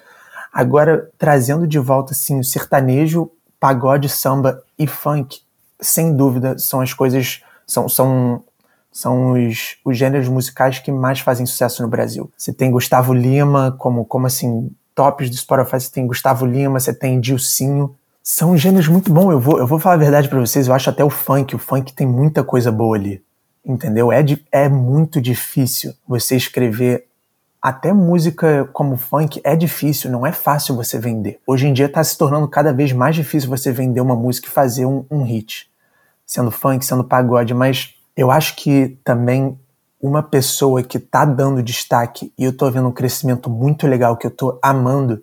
Agora, 0.51 1.11
trazendo 1.19 1.67
de 1.67 1.79
volta 1.79 2.13
assim, 2.13 2.41
o 2.41 2.45
sertanejo, 2.45 3.31
pagode, 3.61 4.09
samba 4.09 4.63
e 4.79 4.87
funk, 4.87 5.41
sem 5.81 6.15
dúvida, 6.15 6.59
são 6.59 6.81
as 6.81 6.93
coisas, 6.93 7.43
são, 7.67 7.89
são, 7.89 8.45
são 8.93 9.33
os, 9.33 9.77
os 9.85 9.97
gêneros 9.97 10.29
musicais 10.29 10.79
que 10.79 10.91
mais 10.91 11.21
fazem 11.21 11.47
sucesso 11.47 11.83
no 11.83 11.89
Brasil. 11.89 12.31
Você 12.37 12.53
tem 12.53 12.71
Gustavo 12.71 13.13
Lima, 13.13 13.75
como, 13.79 14.05
como 14.05 14.27
assim, 14.27 14.71
tops 14.95 15.29
do 15.31 15.37
Spotify, 15.37 15.81
você 15.81 15.91
tem 15.91 16.07
Gustavo 16.07 16.47
Lima, 16.47 16.81
você 16.81 16.95
tem 16.95 17.21
Dilcinho. 17.21 17.95
São 18.23 18.57
gêneros 18.57 18.89
muito 18.89 19.13
bons. 19.13 19.31
Eu 19.31 19.41
vou, 19.41 19.59
eu 19.59 19.67
vou 19.67 19.79
falar 19.79 19.97
a 19.97 19.99
verdade 19.99 20.29
para 20.29 20.41
vocês, 20.41 20.67
eu 20.67 20.75
acho 20.75 20.91
até 20.91 21.05
o 21.05 21.11
funk, 21.11 21.55
o 21.55 21.59
funk 21.59 21.93
tem 21.93 22.07
muita 22.07 22.43
coisa 22.43 22.73
boa 22.73 22.97
ali. 22.97 23.23
Entendeu? 23.65 24.13
É, 24.13 24.23
de, 24.23 24.45
é 24.51 24.69
muito 24.69 25.21
difícil 25.21 25.93
você 26.07 26.37
escrever 26.37 27.06
até 27.67 27.93
música 27.93 28.71
como 28.73 28.97
funk 28.97 29.41
é 29.43 29.57
difícil, 29.57 30.09
não 30.09 30.25
é 30.25 30.31
fácil 30.31 30.77
você 30.77 31.01
vender. 31.01 31.41
Hoje 31.45 31.67
em 31.67 31.73
dia 31.73 31.87
está 31.87 32.05
se 32.05 32.17
tornando 32.17 32.47
cada 32.47 32.73
vez 32.73 32.93
mais 32.93 33.17
difícil 33.17 33.51
você 33.51 33.73
vender 33.73 34.01
uma 34.01 34.15
música 34.15 34.47
e 34.47 34.51
fazer 34.53 34.87
um, 34.87 35.05
um 35.11 35.25
hit, 35.25 35.69
sendo 36.25 36.53
funk, 36.53 36.87
sendo 36.87 37.03
pagode, 37.03 37.53
mas 37.55 37.93
eu 38.17 38.31
acho 38.31 38.55
que 38.55 38.97
também 39.03 39.59
uma 40.01 40.23
pessoa 40.23 40.81
que 40.81 41.01
tá 41.01 41.25
dando 41.25 41.61
destaque 41.61 42.33
e 42.39 42.45
eu 42.45 42.57
tô 42.57 42.71
vendo 42.71 42.87
um 42.87 42.93
crescimento 42.93 43.51
muito 43.51 43.85
legal 43.89 44.17
que 44.17 44.29
eu 44.29 44.31
tô 44.31 44.61
amando 44.63 45.21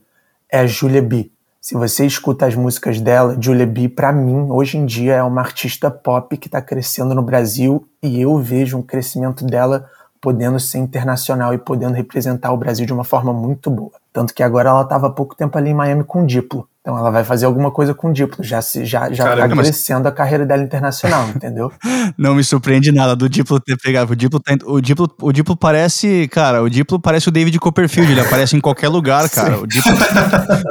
é 0.51 0.59
a 0.59 0.67
Julia 0.67 1.01
B. 1.01 1.31
Se 1.62 1.75
você 1.75 2.05
escuta 2.05 2.45
as 2.45 2.55
músicas 2.55 3.00
dela, 3.00 3.38
Julia 3.39 3.65
B, 3.65 3.88
para 3.88 4.12
mim, 4.12 4.47
hoje 4.50 4.77
em 4.77 4.85
dia 4.85 5.13
é 5.13 5.23
uma 5.23 5.39
artista 5.39 5.89
pop 5.89 6.35
que 6.35 6.50
está 6.50 6.62
crescendo 6.62 7.15
no 7.15 7.21
Brasil 7.21 7.88
e 8.01 8.21
eu 8.21 8.38
vejo 8.38 8.77
um 8.77 8.83
crescimento 8.83 9.45
dela 9.45 9.89
podendo 10.24 10.58
ser 10.58 10.77
internacional 10.77 11.53
e 11.53 11.58
podendo 11.58 11.96
representar 11.96 12.53
o 12.53 12.58
Brasil 12.58 12.86
de 12.86 12.94
uma 12.94 13.03
forma 13.03 13.34
muito 13.34 13.70
boa. 13.70 14.02
Tanto 14.13 14.34
que 14.34 14.43
agora 14.43 14.70
ela 14.70 14.84
estava 14.84 15.08
há 15.08 15.10
pouco 15.10 15.36
tempo 15.36 15.58
ali 15.58 15.72
em 15.72 15.74
Miami 15.74 16.03
com 16.03 16.24
Diplo. 16.24 16.70
Então 16.84 16.98
ela 16.98 17.10
vai 17.10 17.24
fazer 17.24 17.46
alguma 17.46 17.72
coisa 17.72 17.93
com 17.93 18.10
o 18.10 18.13
Diplo. 18.13 18.43
Já, 18.43 18.62
se, 18.62 18.86
já, 18.86 19.10
já 19.10 19.24
Caramba, 19.24 19.55
tá 19.55 19.62
crescendo 19.62 20.03
mas... 20.03 20.12
a 20.12 20.12
carreira 20.12 20.46
dela 20.46 20.62
internacional, 20.62 21.29
entendeu? 21.29 21.72
Não 22.17 22.36
me 22.36 22.43
surpreende 22.43 22.91
nada 22.91 23.15
do 23.15 23.29
Diplo 23.29 23.58
ter 23.60 23.77
pegado. 23.77 24.12
O 24.12 24.15
Diplo, 24.15 24.38
tá, 24.39 24.53
o 24.65 24.82
Diplo, 24.82 25.10
o 25.22 25.32
Diplo 25.32 25.55
parece, 25.55 26.27
cara, 26.27 26.62
o 26.62 26.70
Diplo 26.70 27.00
parece 27.00 27.29
o 27.29 27.32
David 27.32 27.58
Copperfield, 27.58 28.12
ele 28.12 28.20
aparece 28.20 28.58
em 28.58 28.60
qualquer 28.60 28.89
lugar, 28.89 29.27
cara. 29.32 29.55
Sim. 29.55 29.63
O 29.63 29.65
Diplo 29.65 29.93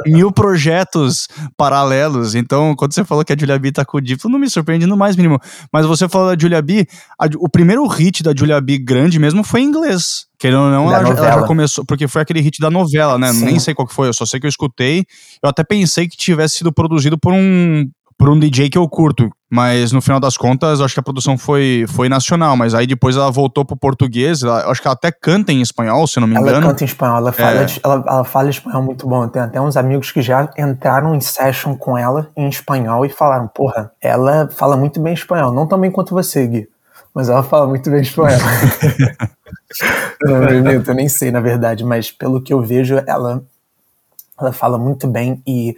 tem 0.03 0.13
mil 0.13 0.31
projetos 0.31 1.27
paralelos. 1.57 2.35
Então, 2.35 2.75
quando 2.75 2.93
você 2.93 3.03
falou 3.03 3.25
que 3.25 3.33
a 3.33 3.37
Julia 3.37 3.57
B 3.57 3.71
tá 3.71 3.83
com 3.83 3.97
o 3.97 4.01
Diplo, 4.01 4.29
não 4.29 4.37
me 4.37 4.49
surpreende 4.49 4.85
no 4.85 4.95
mais 4.95 5.15
mínimo. 5.15 5.39
Mas 5.71 5.85
você 5.87 6.07
falou 6.07 6.33
da 6.33 6.39
Julia 6.39 6.61
B, 6.61 6.87
a, 7.19 7.25
o 7.39 7.49
primeiro 7.49 7.85
hit 7.87 8.21
da 8.21 8.33
Julia 8.37 8.61
B 8.61 8.77
grande 8.77 9.17
mesmo 9.17 9.43
foi 9.43 9.61
em 9.61 9.65
inglês. 9.65 10.27
Querendo 10.43 10.63
ou 10.63 10.69
não, 10.69 10.93
ela, 10.93 11.07
ela, 11.07 11.15
já 11.15 11.43
começou, 11.43 11.85
porque 11.85 12.05
foi 12.05 12.21
aquele 12.21 12.41
hit 12.41 12.59
da 12.59 12.69
novela, 12.69 13.17
né? 13.17 13.31
Sim. 13.31 13.45
Nem 13.45 13.59
sei 13.59 13.73
qual 13.73 13.87
que 13.87 13.93
foi, 13.93 14.09
eu 14.09 14.13
só 14.13 14.25
sei 14.25 14.41
que 14.41 14.45
eu 14.45 14.49
escutei. 14.49 15.05
Eu 15.41 15.49
até 15.49 15.63
pensei 15.63 16.05
que 16.05 16.17
tivesse 16.17 16.57
sido 16.57 16.69
produzido 16.69 17.17
por 17.17 17.31
um, 17.31 17.89
por 18.17 18.27
um 18.29 18.37
DJ 18.37 18.69
que 18.69 18.77
eu 18.77 18.85
curto. 18.89 19.29
Mas 19.49 19.93
no 19.93 20.01
final 20.01 20.19
das 20.19 20.35
contas, 20.35 20.79
eu 20.79 20.85
acho 20.85 20.95
que 20.95 20.99
a 20.99 21.03
produção 21.03 21.37
foi, 21.37 21.85
foi 21.87 22.09
nacional. 22.09 22.57
Mas 22.57 22.73
aí 22.73 22.85
depois 22.85 23.15
ela 23.15 23.31
voltou 23.31 23.63
pro 23.63 23.77
português. 23.77 24.43
Ela, 24.43 24.69
acho 24.69 24.81
que 24.81 24.87
ela 24.89 24.95
até 24.95 25.13
canta 25.13 25.53
em 25.53 25.61
espanhol, 25.61 26.05
se 26.07 26.19
não 26.19 26.27
me 26.27 26.35
engano. 26.35 26.57
Ela 26.57 26.61
canta 26.61 26.83
em 26.83 26.87
espanhol, 26.87 27.17
ela 27.19 27.31
fala, 27.31 27.61
é. 27.61 27.67
ela, 27.81 28.03
ela 28.05 28.23
fala 28.25 28.49
espanhol 28.49 28.83
muito 28.83 29.07
bom. 29.07 29.25
Tem 29.29 29.41
até 29.41 29.61
uns 29.61 29.77
amigos 29.77 30.11
que 30.11 30.21
já 30.21 30.49
entraram 30.57 31.15
em 31.15 31.21
session 31.21 31.77
com 31.77 31.97
ela 31.97 32.29
em 32.35 32.49
espanhol 32.49 33.05
e 33.05 33.09
falaram: 33.09 33.47
Porra, 33.47 33.93
ela 34.01 34.49
fala 34.51 34.75
muito 34.75 34.99
bem 34.99 35.13
espanhol. 35.13 35.53
Não 35.53 35.65
tão 35.65 35.79
bem 35.79 35.89
quanto 35.89 36.13
você, 36.13 36.45
Gui. 36.45 36.67
Mas 37.13 37.29
ela 37.29 37.43
fala 37.43 37.67
muito 37.67 37.89
bem 37.89 38.01
espanhol. 38.01 38.39
não, 40.23 40.43
eu, 40.49 40.83
eu 40.83 40.93
nem 40.95 41.07
sei, 41.07 41.31
na 41.31 41.39
verdade, 41.39 41.83
mas 41.83 42.11
pelo 42.11 42.41
que 42.41 42.53
eu 42.53 42.61
vejo, 42.61 42.95
ela, 43.05 43.43
ela 44.39 44.51
fala 44.51 44.77
muito 44.77 45.07
bem 45.07 45.41
e 45.45 45.77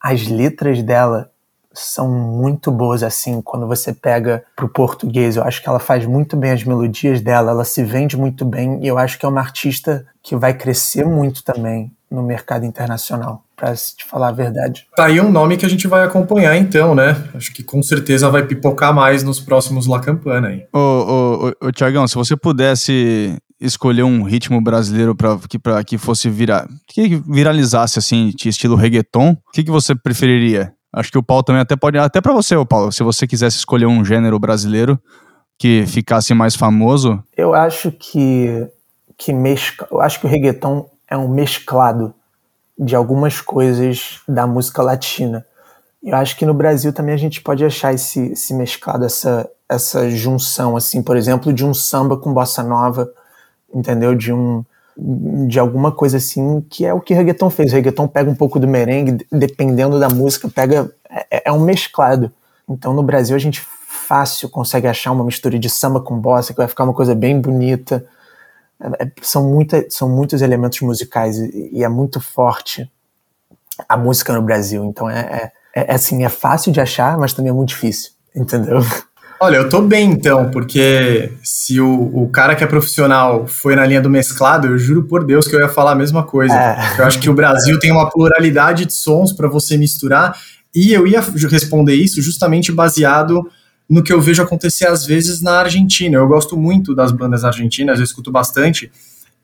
as 0.00 0.26
letras 0.26 0.82
dela 0.82 1.30
são 1.72 2.10
muito 2.10 2.70
boas 2.72 3.02
assim 3.02 3.40
quando 3.40 3.66
você 3.66 3.92
pega 3.92 4.44
pro 4.56 4.68
português. 4.68 5.36
Eu 5.36 5.44
acho 5.44 5.62
que 5.62 5.68
ela 5.68 5.78
faz 5.78 6.04
muito 6.06 6.36
bem 6.36 6.50
as 6.50 6.64
melodias 6.64 7.20
dela, 7.20 7.50
ela 7.52 7.64
se 7.64 7.84
vende 7.84 8.16
muito 8.16 8.44
bem 8.44 8.82
e 8.82 8.88
eu 8.88 8.98
acho 8.98 9.18
que 9.18 9.26
é 9.26 9.28
uma 9.28 9.40
artista 9.40 10.06
que 10.22 10.34
vai 10.34 10.54
crescer 10.54 11.04
muito 11.04 11.44
também 11.44 11.92
no 12.10 12.22
mercado 12.22 12.64
internacional, 12.66 13.44
para 13.56 13.74
te 13.74 14.04
falar 14.04 14.28
a 14.28 14.32
verdade. 14.32 14.86
Tá 14.96 15.06
aí 15.06 15.20
um 15.20 15.30
nome 15.30 15.56
que 15.56 15.64
a 15.64 15.68
gente 15.68 15.86
vai 15.86 16.04
acompanhar 16.04 16.56
então, 16.56 16.94
né? 16.94 17.16
Acho 17.34 17.52
que 17.52 17.62
com 17.62 17.82
certeza 17.82 18.28
vai 18.28 18.44
pipocar 18.44 18.92
mais 18.92 19.22
nos 19.22 19.38
próximos 19.38 19.86
La 19.86 20.00
Campana 20.00 20.48
aí. 20.48 20.64
Ô, 20.72 20.78
ô, 20.78 21.48
ô, 21.48 21.68
ô 21.68 21.72
Tiagão, 21.72 22.08
se 22.08 22.16
você 22.16 22.36
pudesse 22.36 23.36
escolher 23.60 24.02
um 24.02 24.22
ritmo 24.22 24.60
brasileiro 24.60 25.14
para 25.14 25.38
que, 25.48 25.58
pra, 25.58 25.84
que 25.84 25.98
fosse 25.98 26.28
virar, 26.28 26.66
que 26.88 27.22
viralizasse 27.28 27.98
assim, 27.98 28.32
de 28.34 28.48
estilo 28.48 28.74
reggaeton, 28.74 29.32
o 29.32 29.52
que, 29.52 29.62
que 29.62 29.70
você 29.70 29.94
preferiria? 29.94 30.72
Acho 30.92 31.12
que 31.12 31.18
o 31.18 31.22
Paulo 31.22 31.44
também 31.44 31.62
até 31.62 31.76
pode, 31.76 31.98
até 31.98 32.20
para 32.20 32.32
você, 32.32 32.56
Paulo, 32.64 32.90
se 32.90 33.02
você 33.04 33.26
quisesse 33.26 33.58
escolher 33.58 33.86
um 33.86 34.04
gênero 34.04 34.38
brasileiro 34.38 34.98
que 35.56 35.84
ficasse 35.86 36.34
mais 36.34 36.56
famoso. 36.56 37.22
Eu 37.36 37.54
acho 37.54 37.92
que 37.92 38.66
que 39.20 39.34
mescla, 39.34 39.86
eu 39.90 40.00
acho 40.00 40.18
que 40.18 40.24
o 40.24 40.28
reggaeton 40.30 40.88
é 41.10 41.16
um 41.16 41.28
mesclado 41.28 42.14
de 42.78 42.96
algumas 42.96 43.40
coisas 43.40 44.20
da 44.26 44.46
música 44.46 44.80
latina. 44.80 45.44
Eu 46.02 46.16
acho 46.16 46.36
que 46.36 46.46
no 46.46 46.54
Brasil 46.54 46.92
também 46.92 47.14
a 47.14 47.18
gente 47.18 47.42
pode 47.42 47.64
achar 47.64 47.92
esse, 47.92 48.32
esse 48.32 48.54
mesclado, 48.54 49.04
essa, 49.04 49.50
essa 49.68 50.08
junção, 50.08 50.76
assim, 50.76 51.02
por 51.02 51.16
exemplo, 51.16 51.52
de 51.52 51.66
um 51.66 51.74
samba 51.74 52.16
com 52.16 52.32
bossa 52.32 52.62
nova, 52.62 53.12
entendeu? 53.74 54.14
De 54.14 54.32
um 54.32 54.64
de 54.96 55.58
alguma 55.58 55.90
coisa 55.92 56.18
assim, 56.18 56.60
que 56.68 56.84
é 56.84 56.92
o 56.92 57.00
que 57.00 57.14
reggaeton 57.14 57.48
fez. 57.48 57.72
O 57.72 57.74
reggaeton 57.74 58.06
pega 58.06 58.30
um 58.30 58.34
pouco 58.34 58.58
do 58.58 58.68
merengue, 58.68 59.24
dependendo 59.32 59.98
da 59.98 60.08
música, 60.08 60.48
pega 60.48 60.92
é, 61.08 61.48
é 61.48 61.52
um 61.52 61.60
mesclado. 61.60 62.30
Então 62.68 62.92
no 62.92 63.02
Brasil 63.02 63.34
a 63.34 63.38
gente 63.38 63.60
fácil 63.60 64.48
consegue 64.48 64.86
achar 64.86 65.12
uma 65.12 65.24
mistura 65.24 65.58
de 65.58 65.70
samba 65.70 66.00
com 66.00 66.18
bossa 66.18 66.52
que 66.52 66.58
vai 66.58 66.68
ficar 66.68 66.84
uma 66.84 66.92
coisa 66.92 67.14
bem 67.14 67.40
bonita. 67.40 68.04
É, 68.80 69.04
é, 69.04 69.12
são, 69.22 69.50
muita, 69.50 69.84
são 69.90 70.08
muitos 70.08 70.42
elementos 70.42 70.80
musicais 70.80 71.38
e, 71.38 71.70
e, 71.72 71.84
é 71.84 71.88
muito 71.88 72.20
forte 72.20 72.90
a 73.88 73.96
música 73.96 74.32
no 74.32 74.42
Brasil. 74.42 74.84
Então 74.84 75.08
é, 75.08 75.52
é, 75.74 75.82
é, 75.82 75.94
assim, 75.94 76.24
é 76.24 76.28
fácil 76.28 76.72
de 76.72 76.80
achar, 76.80 77.18
mas 77.18 77.32
também 77.32 77.50
é 77.50 77.54
muito 77.54 77.70
difícil, 77.70 78.12
entendeu? 78.34 78.84
Olha, 79.42 79.56
eu 79.56 79.70
tô 79.70 79.80
bem 79.80 80.10
então, 80.10 80.50
porque 80.50 81.32
se 81.42 81.80
o, 81.80 82.24
o 82.24 82.28
cara 82.28 82.54
que 82.54 82.62
é 82.62 82.66
profissional 82.66 83.46
foi 83.46 83.74
na 83.74 83.86
linha 83.86 84.00
do 84.00 84.10
mesclado, 84.10 84.66
eu 84.66 84.76
juro 84.76 85.04
por 85.04 85.24
Deus 85.24 85.48
que 85.48 85.56
eu 85.56 85.60
ia 85.60 85.68
falar 85.68 85.92
a 85.92 85.94
mesma 85.94 86.22
coisa. 86.22 86.54
É. 86.54 87.00
Eu 87.00 87.06
acho 87.06 87.18
que 87.18 87.30
o 87.30 87.32
Brasil 87.32 87.78
tem 87.78 87.90
uma 87.90 88.10
pluralidade 88.10 88.84
de 88.84 88.92
sons 88.92 89.32
para 89.32 89.48
você 89.48 89.78
misturar, 89.78 90.38
e 90.74 90.92
eu 90.92 91.06
ia 91.06 91.20
responder 91.50 91.94
isso 91.94 92.20
justamente 92.20 92.70
baseado 92.70 93.42
no 93.90 94.04
que 94.04 94.12
eu 94.12 94.20
vejo 94.20 94.40
acontecer 94.40 94.86
às 94.86 95.04
vezes 95.04 95.42
na 95.42 95.58
Argentina. 95.58 96.16
Eu 96.16 96.28
gosto 96.28 96.56
muito 96.56 96.94
das 96.94 97.10
bandas 97.10 97.44
argentinas, 97.44 97.98
eu 97.98 98.04
escuto 98.04 98.30
bastante, 98.30 98.90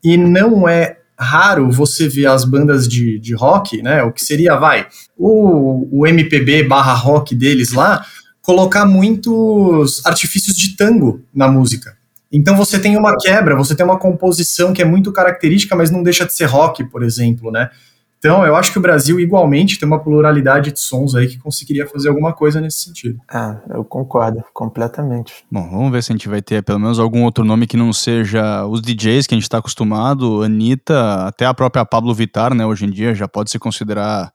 e 0.01 0.15
não 0.15 0.69
é 0.69 0.99
raro 1.19 1.69
você 1.69 2.07
ver 2.07 2.27
as 2.27 2.45
bandas 2.45 2.87
de, 2.87 3.19
de 3.19 3.33
rock, 3.33 3.81
né? 3.81 4.03
O 4.03 4.13
que 4.13 4.23
seria, 4.23 4.55
vai, 4.55 4.87
o, 5.17 5.87
o 5.91 6.07
MPB 6.07 6.63
barra 6.63 6.93
rock 6.93 7.35
deles 7.35 7.73
lá, 7.73 8.05
colocar 8.41 8.85
muitos 8.85 10.05
artifícios 10.05 10.55
de 10.55 10.77
tango 10.77 11.21
na 11.33 11.49
música. 11.49 11.97
Então 12.31 12.55
você 12.55 12.79
tem 12.79 12.95
uma 12.95 13.17
quebra, 13.17 13.55
você 13.55 13.75
tem 13.75 13.85
uma 13.85 13.97
composição 13.97 14.73
que 14.73 14.81
é 14.81 14.85
muito 14.85 15.11
característica, 15.11 15.75
mas 15.75 15.91
não 15.91 16.03
deixa 16.03 16.25
de 16.25 16.33
ser 16.33 16.45
rock, 16.45 16.83
por 16.85 17.03
exemplo, 17.03 17.51
né? 17.51 17.69
Então, 18.17 18.45
eu 18.45 18.55
acho 18.55 18.71
que 18.71 18.79
o 18.79 18.81
Brasil, 18.81 19.19
igualmente, 19.19 19.77
tem 19.77 19.87
uma 19.87 19.99
pluralidade 19.99 20.71
de 20.71 20.79
sons 20.79 21.13
aí 21.13 21.27
que 21.27 21.37
conseguiria 21.37 21.87
fazer 21.87 22.09
alguma 22.09 22.33
coisa 22.33 22.59
nesse 22.59 22.79
sentido. 22.79 23.19
Ah, 23.29 23.61
eu 23.69 23.85
concordo, 23.85 24.43
completamente. 24.53 25.45
Bom, 25.51 25.69
vamos 25.69 25.91
ver 25.91 26.01
se 26.01 26.11
a 26.11 26.15
gente 26.15 26.27
vai 26.27 26.41
ter 26.41 26.63
pelo 26.63 26.79
menos 26.79 26.97
algum 26.97 27.23
outro 27.23 27.45
nome 27.45 27.67
que 27.67 27.77
não 27.77 27.93
seja 27.93 28.65
os 28.65 28.81
DJs 28.81 29.27
que 29.27 29.35
a 29.35 29.37
gente 29.37 29.43
está 29.43 29.59
acostumado, 29.59 30.41
Anitta, 30.41 31.27
até 31.27 31.45
a 31.45 31.53
própria 31.53 31.85
Pablo 31.85 32.13
Vittar, 32.13 32.55
né, 32.55 32.65
hoje 32.65 32.85
em 32.85 32.89
dia, 32.89 33.13
já 33.13 33.27
pode 33.27 33.51
se 33.51 33.59
considerar 33.59 34.31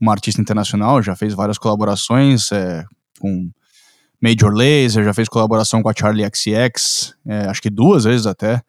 uma 0.00 0.12
artista 0.12 0.40
internacional, 0.40 1.02
já 1.02 1.14
fez 1.14 1.34
várias 1.34 1.58
colaborações 1.58 2.50
é, 2.52 2.84
com 3.20 3.50
Major 4.20 4.50
Lazer, 4.50 5.04
já 5.04 5.12
fez 5.12 5.28
colaboração 5.28 5.82
com 5.82 5.90
a 5.90 5.94
Charlie 5.94 6.26
XX, 6.26 7.14
é, 7.26 7.46
acho 7.48 7.60
que 7.60 7.70
duas 7.70 8.04
vezes 8.04 8.26
até, 8.26 8.62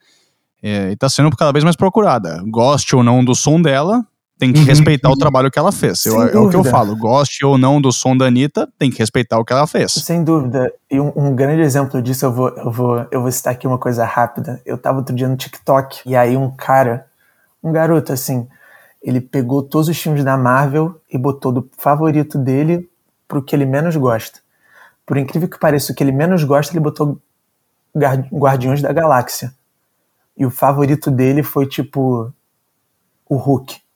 é, 0.61 0.89
e 0.89 0.93
está 0.93 1.07
sendo 1.07 1.35
cada 1.35 1.51
vez 1.51 1.63
mais 1.63 1.75
procurada. 1.75 2.41
Goste 2.47 2.95
ou 2.95 3.03
não 3.03 3.23
do 3.23 3.33
som 3.33 3.61
dela, 3.61 4.05
tem 4.37 4.53
que 4.53 4.59
uhum, 4.59 4.65
respeitar 4.65 5.09
o 5.09 5.17
trabalho 5.17 5.49
que 5.49 5.57
ela 5.57 5.71
fez. 5.71 6.05
Eu, 6.05 6.21
é 6.21 6.37
o 6.37 6.49
que 6.49 6.55
eu 6.55 6.63
falo. 6.63 6.95
Goste 6.95 7.43
ou 7.43 7.57
não 7.57 7.81
do 7.81 7.91
som 7.91 8.15
da 8.15 8.25
Anitta, 8.25 8.69
tem 8.77 8.91
que 8.91 8.99
respeitar 8.99 9.39
o 9.39 9.45
que 9.45 9.51
ela 9.51 9.65
fez. 9.65 9.93
Sem 9.93 10.23
dúvida. 10.23 10.71
E 10.91 10.99
um, 10.99 11.11
um, 11.15 11.35
grande 11.35 11.61
exemplo 11.61 12.01
disso, 12.01 12.25
eu 12.25 12.31
vou, 12.31 12.49
eu, 12.49 12.71
vou, 12.71 13.07
eu 13.11 13.21
vou 13.21 13.31
citar 13.31 13.53
aqui 13.53 13.65
uma 13.65 13.79
coisa 13.79 14.05
rápida. 14.05 14.61
Eu 14.65 14.77
tava 14.77 14.99
outro 14.99 15.15
dia 15.15 15.27
no 15.27 15.35
TikTok, 15.35 16.01
e 16.05 16.15
aí 16.15 16.37
um 16.37 16.51
cara, 16.51 17.07
um 17.63 17.71
garoto 17.71 18.13
assim, 18.13 18.47
ele 19.01 19.19
pegou 19.19 19.63
todos 19.63 19.89
os 19.89 19.97
filmes 19.97 20.23
da 20.23 20.37
Marvel 20.37 21.01
e 21.11 21.17
botou 21.17 21.51
do 21.51 21.67
favorito 21.75 22.37
dele 22.37 22.87
pro 23.27 23.41
que 23.41 23.55
ele 23.55 23.65
menos 23.65 23.95
gosta. 23.95 24.39
Por 25.05 25.17
incrível 25.17 25.49
que 25.49 25.59
pareça, 25.59 25.91
o 25.91 25.95
que 25.95 26.03
ele 26.03 26.11
menos 26.11 26.43
gosta, 26.43 26.73
ele 26.73 26.79
botou 26.79 27.19
Guardiões 28.31 28.81
da 28.81 28.93
Galáxia. 28.93 29.51
E 30.37 30.45
o 30.45 30.51
favorito 30.51 31.09
dele 31.09 31.41
foi 31.41 31.65
tipo 31.65 32.31
o 33.27 33.35
Hulk. 33.35 33.86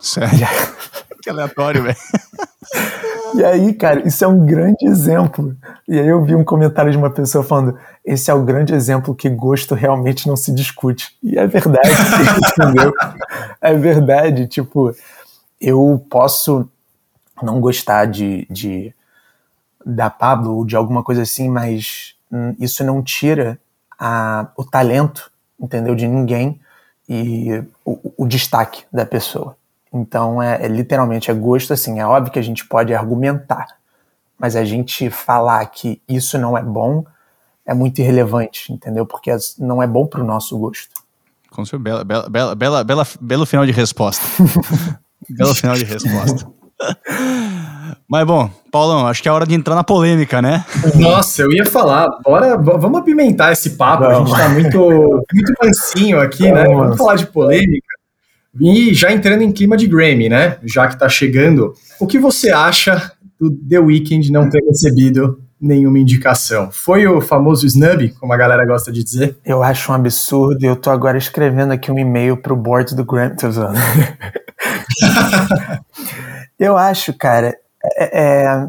Sério? 0.00 0.46
que 1.22 1.30
aleatório, 1.30 1.82
velho. 1.82 1.96
E 3.34 3.44
aí, 3.44 3.74
cara, 3.74 4.06
isso 4.06 4.24
é 4.24 4.28
um 4.28 4.44
grande 4.44 4.86
exemplo. 4.86 5.56
E 5.86 5.98
aí 5.98 6.08
eu 6.08 6.24
vi 6.24 6.34
um 6.34 6.44
comentário 6.44 6.90
de 6.90 6.96
uma 6.96 7.10
pessoa 7.10 7.44
falando: 7.44 7.78
esse 8.04 8.30
é 8.30 8.34
o 8.34 8.42
grande 8.42 8.74
exemplo 8.74 9.14
que 9.14 9.28
gosto 9.28 9.74
realmente 9.74 10.26
não 10.26 10.36
se 10.36 10.52
discute. 10.52 11.16
E 11.22 11.38
é 11.38 11.46
verdade, 11.46 11.90
entendeu? 12.58 12.92
É 13.60 13.74
verdade. 13.74 14.46
Tipo, 14.46 14.94
eu 15.60 16.04
posso 16.10 16.68
não 17.42 17.60
gostar 17.60 18.06
de, 18.06 18.46
de 18.50 18.94
da 19.84 20.10
Pablo 20.10 20.56
ou 20.56 20.64
de 20.64 20.76
alguma 20.76 21.02
coisa 21.02 21.22
assim, 21.22 21.48
mas 21.48 22.14
hum, 22.30 22.54
isso 22.58 22.84
não 22.84 23.02
tira 23.02 23.58
a, 23.98 24.48
o 24.56 24.64
talento, 24.64 25.30
entendeu, 25.58 25.94
de 25.94 26.06
ninguém 26.06 26.60
e 27.08 27.62
o, 27.84 28.12
o 28.18 28.26
destaque 28.26 28.84
da 28.92 29.04
pessoa. 29.06 29.56
Então, 29.92 30.42
é, 30.42 30.64
é, 30.64 30.68
literalmente 30.68 31.30
é 31.30 31.34
gosto, 31.34 31.72
assim, 31.72 32.00
é 32.00 32.06
óbvio 32.06 32.32
que 32.32 32.38
a 32.38 32.42
gente 32.42 32.66
pode 32.66 32.94
argumentar, 32.94 33.66
mas 34.38 34.54
a 34.54 34.64
gente 34.64 35.10
falar 35.10 35.66
que 35.66 36.00
isso 36.08 36.38
não 36.38 36.56
é 36.56 36.62
bom 36.62 37.04
é 37.66 37.74
muito 37.74 38.00
irrelevante, 38.00 38.72
entendeu? 38.72 39.06
Porque 39.06 39.30
não 39.58 39.82
é 39.82 39.86
bom 39.86 40.06
para 40.06 40.20
o 40.20 40.24
nosso 40.24 40.58
gosto. 40.58 40.90
Com 41.50 41.64
certeza, 41.64 42.04
bela, 42.04 42.28
bela, 42.28 42.28
bela, 42.28 42.54
bela, 42.54 42.84
bela, 42.84 43.06
belo 43.20 43.46
final 43.46 43.64
de 43.64 43.72
resposta. 43.72 44.24
belo 45.28 45.54
final 45.54 45.76
de 45.76 45.84
resposta. 45.84 46.48
Mas 48.08 48.26
bom, 48.26 48.50
Paulão, 48.72 49.06
acho 49.06 49.22
que 49.22 49.28
é 49.28 49.32
hora 49.32 49.46
de 49.46 49.54
entrar 49.54 49.76
na 49.76 49.84
polêmica, 49.84 50.42
né? 50.42 50.64
Nossa, 50.96 51.42
eu 51.42 51.52
ia 51.52 51.64
falar, 51.64 52.08
bora, 52.24 52.56
vamos 52.56 52.98
apimentar 52.98 53.52
esse 53.52 53.70
papo, 53.70 54.02
vamos. 54.02 54.32
a 54.32 54.48
gente 54.48 54.48
tá 54.48 54.48
muito, 54.48 55.24
muito 55.32 55.52
mansinho 55.62 56.20
aqui, 56.20 56.50
vamos. 56.50 56.58
né? 56.58 56.74
Vamos 56.74 56.96
falar 56.96 57.14
de 57.14 57.26
polêmica. 57.26 57.89
E 58.58 58.94
já 58.94 59.12
entrando 59.12 59.42
em 59.42 59.52
clima 59.52 59.76
de 59.76 59.86
Grammy, 59.86 60.28
né? 60.28 60.58
Já 60.64 60.88
que 60.88 60.98
tá 60.98 61.08
chegando, 61.08 61.72
o 62.00 62.06
que 62.06 62.18
você 62.18 62.50
acha 62.50 63.12
do 63.38 63.48
The 63.50 63.78
Weeknd 63.78 64.32
não 64.32 64.50
ter 64.50 64.60
recebido 64.64 65.40
nenhuma 65.60 65.98
indicação? 65.98 66.70
Foi 66.72 67.06
o 67.06 67.20
famoso 67.20 67.66
snub, 67.66 68.10
como 68.18 68.32
a 68.32 68.36
galera 68.36 68.66
gosta 68.66 68.90
de 68.90 69.04
dizer? 69.04 69.36
Eu 69.44 69.62
acho 69.62 69.92
um 69.92 69.94
absurdo 69.94 70.62
e 70.62 70.66
eu 70.66 70.74
tô 70.74 70.90
agora 70.90 71.18
escrevendo 71.18 71.72
aqui 71.72 71.92
um 71.92 71.98
e-mail 71.98 72.36
pro 72.36 72.56
board 72.56 72.96
do 72.96 73.04
Grammy. 73.04 73.36
eu 76.58 76.76
acho, 76.76 77.14
cara, 77.14 77.56
é, 77.96 78.22
é, 78.22 78.68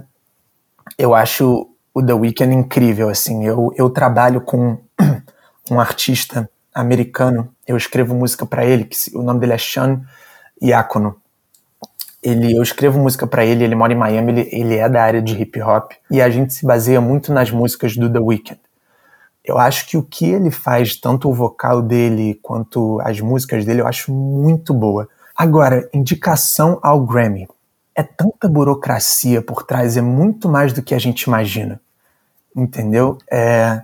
eu 0.97 1.15
acho 1.15 1.67
o 1.93 2.03
The 2.03 2.13
Weeknd 2.13 2.53
incrível, 2.53 3.09
assim. 3.09 3.45
Eu, 3.45 3.73
eu 3.75 3.89
trabalho 3.89 4.41
com 4.41 4.77
um 5.71 5.79
artista 5.79 6.49
americano. 6.73 7.53
Eu 7.67 7.77
escrevo 7.77 8.13
música 8.13 8.45
para 8.45 8.65
ele, 8.65 8.85
que 8.85 8.97
o 9.15 9.21
nome 9.21 9.39
dele 9.39 9.53
é 9.53 9.57
Sean 9.57 10.01
Iacono. 10.61 11.15
Ele, 12.21 12.55
eu 12.55 12.61
escrevo 12.61 12.99
música 12.99 13.25
para 13.25 13.43
ele, 13.43 13.63
ele 13.63 13.75
mora 13.75 13.93
em 13.93 13.97
Miami, 13.97 14.31
ele, 14.31 14.49
ele 14.51 14.75
é 14.77 14.87
da 14.87 15.01
área 15.01 15.21
de 15.21 15.33
hip 15.33 15.59
hop 15.61 15.91
e 16.09 16.21
a 16.21 16.29
gente 16.29 16.53
se 16.53 16.65
baseia 16.65 17.01
muito 17.01 17.33
nas 17.33 17.49
músicas 17.49 17.97
do 17.97 18.11
The 18.11 18.19
Weeknd. 18.19 18.59
Eu 19.43 19.57
acho 19.57 19.87
que 19.87 19.97
o 19.97 20.03
que 20.03 20.25
ele 20.25 20.51
faz, 20.51 20.95
tanto 20.95 21.27
o 21.27 21.33
vocal 21.33 21.81
dele 21.81 22.39
quanto 22.43 23.01
as 23.01 23.19
músicas 23.19 23.65
dele, 23.65 23.81
eu 23.81 23.87
acho 23.87 24.13
muito 24.13 24.71
boa. 24.71 25.09
Agora, 25.35 25.89
indicação 25.91 26.79
ao 26.83 27.01
Grammy. 27.03 27.47
É 27.95 28.03
tanta 28.03 28.47
burocracia 28.47 29.41
por 29.41 29.63
trás, 29.63 29.97
é 29.97 30.01
muito 30.01 30.47
mais 30.47 30.71
do 30.71 30.81
que 30.81 30.93
a 30.93 30.99
gente 30.99 31.23
imagina. 31.23 31.81
Entendeu? 32.55 33.17
É, 33.29 33.81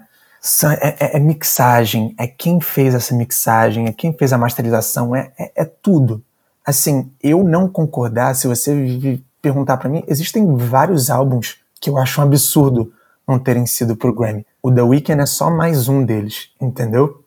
é, 0.81 0.95
é, 0.99 1.17
é, 1.17 1.19
mixagem, 1.19 2.15
é 2.17 2.27
quem 2.27 2.61
fez 2.61 2.95
essa 2.95 3.15
mixagem, 3.15 3.87
é 3.87 3.91
quem 3.91 4.13
fez 4.13 4.31
a 4.31 4.37
masterização, 4.37 5.15
é, 5.15 5.31
é, 5.37 5.51
é 5.55 5.65
tudo. 5.65 6.23
Assim, 6.65 7.11
eu 7.21 7.43
não 7.43 7.67
concordar, 7.67 8.35
se 8.35 8.47
você 8.47 9.21
perguntar 9.41 9.77
para 9.77 9.89
mim, 9.89 10.03
existem 10.07 10.55
vários 10.55 11.09
álbuns 11.09 11.57
que 11.79 11.89
eu 11.89 11.97
acho 11.97 12.19
um 12.19 12.23
absurdo 12.23 12.91
não 13.27 13.37
terem 13.37 13.65
sido 13.65 13.95
pro 13.95 14.13
Grammy. 14.13 14.45
O 14.61 14.71
The 14.71 14.81
Weeknd 14.81 15.21
é 15.21 15.25
só 15.25 15.49
mais 15.49 15.89
um 15.89 16.03
deles, 16.03 16.49
entendeu? 16.59 17.23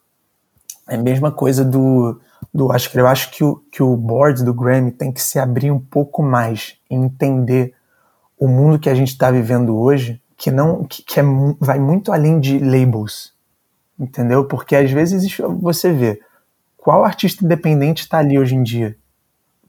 É 0.87 0.95
a 0.95 0.97
mesma 0.97 1.31
coisa 1.31 1.63
do, 1.63 2.19
do 2.53 2.71
acho 2.71 2.91
que 2.91 2.99
eu 2.99 3.07
acho 3.07 3.31
que 3.31 3.43
o, 3.43 3.57
que 3.71 3.81
o 3.83 3.95
board 3.95 4.43
do 4.43 4.53
Grammy 4.53 4.91
tem 4.91 5.11
que 5.11 5.21
se 5.21 5.39
abrir 5.39 5.71
um 5.71 5.79
pouco 5.79 6.23
mais 6.23 6.75
e 6.89 6.95
entender 6.95 7.73
o 8.37 8.47
mundo 8.47 8.79
que 8.79 8.89
a 8.89 8.95
gente 8.95 9.09
está 9.09 9.29
vivendo 9.29 9.77
hoje 9.77 10.20
que 10.41 10.49
não 10.49 10.83
que, 10.85 11.03
que 11.03 11.19
é, 11.19 11.23
vai 11.59 11.77
muito 11.77 12.11
além 12.11 12.39
de 12.39 12.57
labels, 12.57 13.31
entendeu? 13.99 14.43
Porque 14.45 14.75
às 14.75 14.89
vezes 14.89 15.37
você 15.59 15.93
vê 15.93 16.19
qual 16.75 17.05
artista 17.05 17.45
independente 17.45 18.01
está 18.01 18.17
ali 18.17 18.39
hoje 18.39 18.55
em 18.55 18.63
dia 18.63 18.97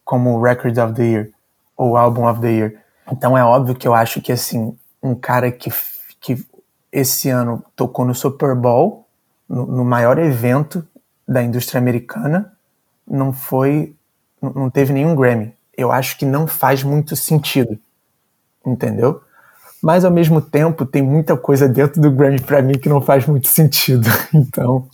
como 0.02 0.40
Record 0.40 0.78
of 0.78 0.94
the 0.94 1.02
Year 1.02 1.30
ou 1.76 1.94
Album 1.94 2.26
of 2.26 2.40
the 2.40 2.50
Year. 2.50 2.82
Então 3.12 3.37
é 3.37 3.44
óbvio 3.44 3.74
que 3.74 3.87
eu 3.87 3.92
acho 3.92 4.22
que 4.22 4.32
assim 4.32 4.74
um 5.02 5.14
cara 5.14 5.52
que 5.52 5.70
que 6.18 6.42
esse 6.90 7.28
ano 7.28 7.62
tocou 7.76 8.06
no 8.06 8.14
Super 8.14 8.54
Bowl, 8.54 9.06
no, 9.46 9.66
no 9.66 9.85
maior 9.85 10.18
evento 10.18 10.88
da 11.28 11.42
indústria 11.42 11.78
americana, 11.78 12.50
não 13.06 13.30
foi 13.30 13.94
não 14.40 14.70
teve 14.70 14.94
nenhum 14.94 15.14
Grammy. 15.14 15.54
Eu 15.76 15.92
acho 15.92 16.16
que 16.16 16.24
não 16.24 16.46
faz 16.46 16.82
muito 16.82 17.14
sentido, 17.14 17.78
entendeu? 18.64 19.22
Mas 19.82 20.04
ao 20.04 20.10
mesmo 20.10 20.40
tempo 20.40 20.86
tem 20.86 21.02
muita 21.02 21.36
coisa 21.36 21.68
dentro 21.68 22.00
do 22.00 22.10
Grammy 22.10 22.40
para 22.40 22.62
mim 22.62 22.78
que 22.78 22.88
não 22.88 23.00
faz 23.00 23.26
muito 23.26 23.48
sentido. 23.48 24.08
Então. 24.32 24.86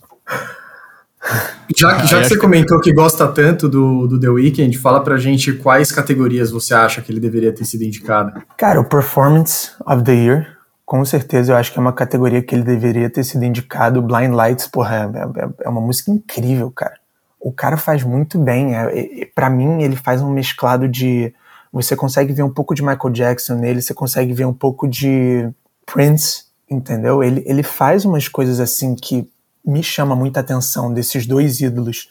Já, 1.77 2.05
já 2.05 2.21
que 2.21 2.29
você 2.29 2.37
comentou 2.37 2.79
que 2.79 2.93
gosta 2.93 3.27
tanto 3.27 3.67
do, 3.67 4.07
do 4.07 4.19
The 4.19 4.29
Weeknd, 4.29 4.77
fala 4.77 5.01
pra 5.01 5.17
gente 5.17 5.53
quais 5.53 5.91
categorias 5.91 6.49
você 6.49 6.73
acha 6.73 7.01
que 7.01 7.11
ele 7.11 7.19
deveria 7.19 7.53
ter 7.53 7.65
sido 7.65 7.83
indicado. 7.83 8.41
Cara, 8.57 8.79
o 8.79 8.85
Performance 8.85 9.71
of 9.85 10.03
the 10.03 10.13
Year, 10.13 10.57
com 10.85 11.03
certeza 11.05 11.51
eu 11.51 11.57
acho 11.57 11.71
que 11.71 11.77
é 11.77 11.81
uma 11.81 11.93
categoria 11.93 12.41
que 12.41 12.55
ele 12.55 12.63
deveria 12.63 13.09
ter 13.09 13.23
sido 13.23 13.43
indicado. 13.43 14.01
Blind 14.01 14.33
Lights, 14.33 14.67
porra, 14.67 15.11
é, 15.13 15.41
é, 15.41 15.49
é 15.65 15.69
uma 15.69 15.81
música 15.81 16.09
incrível, 16.09 16.71
cara. 16.71 16.95
O 17.39 17.51
cara 17.51 17.77
faz 17.77 18.03
muito 18.03 18.39
bem. 18.39 18.75
É, 18.75 19.21
é, 19.21 19.25
para 19.35 19.49
mim, 19.49 19.83
ele 19.83 19.95
faz 19.95 20.21
um 20.21 20.31
mesclado 20.31 20.87
de 20.87 21.33
você 21.71 21.95
consegue 21.95 22.33
ver 22.33 22.43
um 22.43 22.53
pouco 22.53 22.73
de 22.73 22.81
Michael 22.81 23.09
Jackson 23.11 23.55
nele, 23.55 23.81
você 23.81 23.93
consegue 23.93 24.33
ver 24.33 24.45
um 24.45 24.53
pouco 24.53 24.87
de 24.87 25.49
Prince, 25.85 26.45
entendeu? 26.69 27.23
Ele, 27.23 27.43
ele 27.45 27.63
faz 27.63 28.05
umas 28.05 28.27
coisas 28.27 28.59
assim 28.59 28.95
que 28.95 29.29
me 29.65 29.83
chama 29.83 30.15
muita 30.15 30.39
atenção 30.39 30.93
desses 30.93 31.25
dois 31.25 31.61
ídolos. 31.61 32.09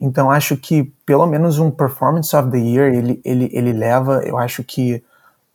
Então 0.00 0.30
acho 0.30 0.56
que 0.56 0.92
pelo 1.06 1.26
menos 1.26 1.58
um 1.58 1.70
Performance 1.70 2.34
of 2.36 2.50
the 2.50 2.58
Year 2.58 2.94
ele, 2.94 3.20
ele, 3.24 3.48
ele 3.52 3.72
leva. 3.72 4.22
Eu 4.24 4.36
acho 4.36 4.62
que 4.62 5.02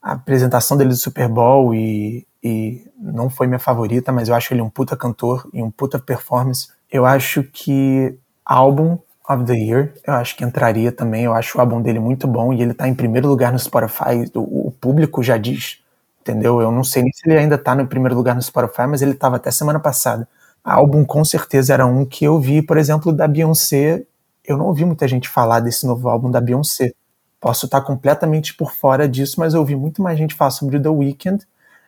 a 0.02 0.14
apresentação 0.14 0.78
dele 0.78 0.90
do 0.90 0.96
Super 0.96 1.28
Bowl 1.28 1.76
e, 1.76 2.26
e 2.44 2.88
não 2.98 3.30
foi 3.30 3.48
minha 3.48 3.60
favorita, 3.60 4.12
mas 4.12 4.30
eu 4.30 4.36
acho 4.36 4.54
ele 4.54 4.62
um 4.62 4.70
puta 4.70 4.96
cantor 4.96 5.48
e 5.54 5.62
um 5.62 5.70
puta 5.70 6.00
performance. 6.00 6.70
Eu 6.92 7.06
acho 7.06 7.44
que 7.44 8.18
álbum 8.46 8.98
of 9.30 9.46
the 9.46 9.54
Year, 9.54 9.94
eu 10.06 10.14
acho 10.16 10.36
que 10.36 10.44
entraria 10.44 10.92
também. 10.92 11.24
Eu 11.26 11.34
acho 11.34 11.58
o 11.58 11.62
álbum 11.62 11.82
dele 11.82 12.00
muito 12.00 12.28
bom 12.28 12.52
e 12.52 12.62
ele 12.62 12.74
tá 12.74 12.88
em 12.88 12.96
primeiro 12.96 13.28
lugar 13.28 13.52
no 13.52 13.60
Spotify. 13.60 14.30
O, 14.34 14.68
o 14.70 14.72
público 14.72 15.22
já 15.22 15.38
diz, 15.38 15.80
entendeu? 16.22 16.60
Eu 16.60 16.72
não 16.72 16.84
sei 16.84 17.04
nem 17.04 17.12
se 17.14 17.22
ele 17.30 17.38
ainda 17.38 17.58
tá 17.58 17.76
no 17.76 17.88
primeiro 17.88 18.16
lugar 18.16 18.36
no 18.36 18.42
Spotify, 18.42 18.88
mas 18.88 19.02
ele 19.02 19.14
tava 19.14 19.36
até 19.36 19.52
semana 19.52 19.80
passada. 19.80 20.28
O 20.66 20.70
álbum 20.70 21.06
com 21.06 21.24
certeza 21.24 21.74
era 21.74 21.86
um 21.86 22.04
que 22.06 22.26
eu 22.26 22.40
vi, 22.40 22.62
por 22.62 22.78
exemplo, 22.78 23.14
da 23.14 23.28
Beyoncé. 23.28 24.04
Eu 24.44 24.58
não 24.58 24.66
ouvi 24.66 24.84
muita 24.84 25.08
gente 25.08 25.30
falar 25.30 25.60
desse 25.60 25.86
novo 25.86 26.10
álbum 26.10 26.32
da 26.32 26.42
Beyoncé. 26.42 26.92
Posso 27.40 27.68
estar 27.68 27.82
completamente 27.82 28.54
por 28.56 28.74
fora 28.74 29.08
disso, 29.08 29.36
mas 29.40 29.54
eu 29.54 29.62
ouvi 29.62 29.76
muito 29.76 30.02
mais 30.02 30.18
gente 30.18 30.34
falar 30.34 30.52
sobre 30.52 30.80
The 30.80 30.90
Weeknd. 30.90 31.46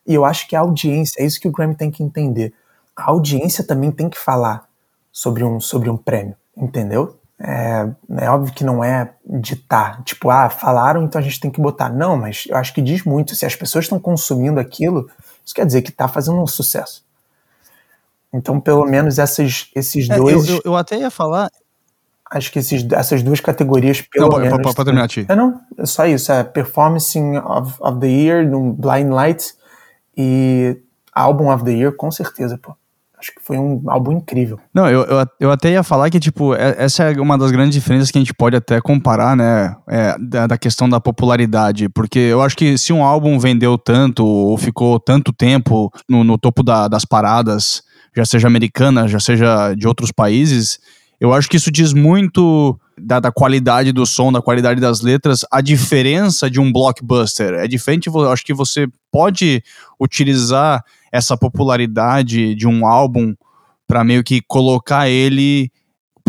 E 0.08 0.14
eu 0.14 0.24
acho 0.26 0.48
que 0.48 0.56
a 0.56 0.62
audiência, 0.62 1.22
é 1.22 1.26
isso 1.26 1.40
que 1.40 1.48
o 1.48 1.52
Grammy 1.52 1.76
tem 1.76 1.92
que 1.92 2.04
entender. 2.04 2.54
A 2.96 3.10
audiência 3.10 3.64
também 3.64 3.92
tem 3.92 4.10
que 4.10 4.18
falar 4.18 4.66
sobre 5.12 5.44
um, 5.44 5.60
sobre 5.60 5.90
um 5.90 5.98
prêmio, 5.98 6.36
entendeu? 6.56 7.21
É, 7.44 7.90
é, 8.20 8.30
óbvio 8.30 8.54
que 8.54 8.64
não 8.64 8.84
é 8.84 9.14
ditar, 9.26 10.04
tipo, 10.04 10.30
ah, 10.30 10.48
falaram, 10.48 11.04
então 11.04 11.20
a 11.20 11.24
gente 11.24 11.40
tem 11.40 11.50
que 11.50 11.60
botar. 11.60 11.90
Não, 11.90 12.16
mas 12.16 12.46
eu 12.48 12.56
acho 12.56 12.74
que 12.74 12.82
diz 12.82 13.04
muito. 13.04 13.36
Se 13.36 13.46
as 13.46 13.56
pessoas 13.56 13.86
estão 13.86 14.00
consumindo 14.00 14.60
aquilo, 14.60 15.10
isso 15.44 15.56
quer 15.56 15.66
dizer 15.66 15.82
que 15.82 15.90
está 15.90 16.08
fazendo 16.08 16.40
um 16.40 16.48
sucesso. 16.48 17.04
Então, 18.32 18.60
pelo 18.60 18.86
menos 18.86 19.18
essas, 19.18 19.70
esses 19.76 20.10
é, 20.10 20.16
dois. 20.16 20.48
Eu, 20.48 20.56
eu, 20.56 20.62
eu, 20.66 20.76
até 20.76 20.98
ia 20.98 21.10
falar. 21.10 21.50
Acho 22.30 22.52
que 22.52 22.60
esses, 22.60 22.86
essas 22.92 23.24
duas 23.24 23.42
categorias, 23.42 24.02
pelo 24.02 24.30
não, 24.30 24.40
menos. 24.40 24.62
Pode, 24.62 24.86
terminar, 24.86 25.08
Ti. 25.08 25.26
É, 25.28 25.36
não, 25.36 25.60
é 25.78 25.86
só 25.86 26.06
isso. 26.06 26.32
É 26.32 26.44
Performance 26.44 27.20
of, 27.20 27.76
of 27.80 28.00
the 28.00 28.08
Year, 28.08 28.48
no 28.48 28.72
Blind 28.72 29.10
Lights 29.10 29.58
e 30.16 30.78
Album 31.12 31.52
of 31.54 31.66
the 31.66 31.72
Year, 31.72 31.94
com 31.94 32.10
certeza, 32.12 32.58
pô. 32.58 32.76
Acho 33.22 33.36
que 33.36 33.42
foi 33.44 33.56
um 33.56 33.84
álbum 33.86 34.14
incrível. 34.14 34.60
Não, 34.74 34.90
eu, 34.90 35.04
eu, 35.04 35.26
eu, 35.40 35.52
até 35.52 35.72
ia 35.72 35.84
falar 35.84 36.10
que, 36.10 36.20
tipo, 36.20 36.56
é, 36.56 36.76
essa 36.80 37.04
é 37.04 37.22
uma 37.22 37.38
das 37.38 37.52
grandes 37.52 37.76
diferenças 37.76 38.10
que 38.10 38.18
a 38.18 38.22
gente 38.22 38.34
pode 38.34 38.56
até 38.56 38.82
comparar, 38.82 39.38
né? 39.38 39.76
É, 39.88 40.18
da, 40.20 40.48
da, 40.48 40.58
questão 40.58 40.90
da 40.90 41.00
popularidade. 41.00 41.88
Porque 41.88 42.18
eu 42.18 42.42
acho 42.42 42.58
que 42.58 42.80
se 42.80 42.92
um 42.92 43.04
álbum 43.04 43.38
vendeu 43.38 43.78
tanto, 43.78 44.26
ou 44.26 44.58
ficou 44.58 45.00
tanto 45.00 45.32
tempo 45.32 45.94
no, 46.10 46.24
no 46.24 46.36
topo 46.36 46.64
da, 46.64 46.88
das 46.88 47.06
paradas, 47.06 47.84
já 48.16 48.26
seja 48.26 48.48
americana, 48.48 49.08
já 49.08 49.20
seja 49.20 49.76
de 49.76 49.88
outros 49.88 50.12
países, 50.12 50.80
eu 51.22 51.32
acho 51.32 51.48
que 51.48 51.56
isso 51.56 51.70
diz 51.70 51.94
muito 51.94 52.80
da, 53.00 53.20
da, 53.20 53.32
qualidade 53.32 53.92
do 53.92 54.08
som, 54.08 54.32
da 54.32 54.42
qualidade 54.42 54.82
das 54.82 55.02
letras, 55.02 55.46
a 55.52 55.62
diferença 55.62 56.50
de 56.50 56.60
um 56.60 56.74
blockbuster. 56.74 57.54
É 57.54 57.68
diferente, 57.68 58.08
eu 58.08 58.32
acho 58.32 58.44
que 58.44 58.56
você 58.56 58.88
pode 59.12 59.64
utilizar 60.00 60.84
essa 61.12 61.38
popularidade 61.38 62.56
de 62.56 62.68
um 62.68 62.88
álbum 62.88 63.36
para 63.86 64.04
meio 64.04 64.24
que 64.24 64.42
colocar 64.42 65.08
ele 65.08 65.72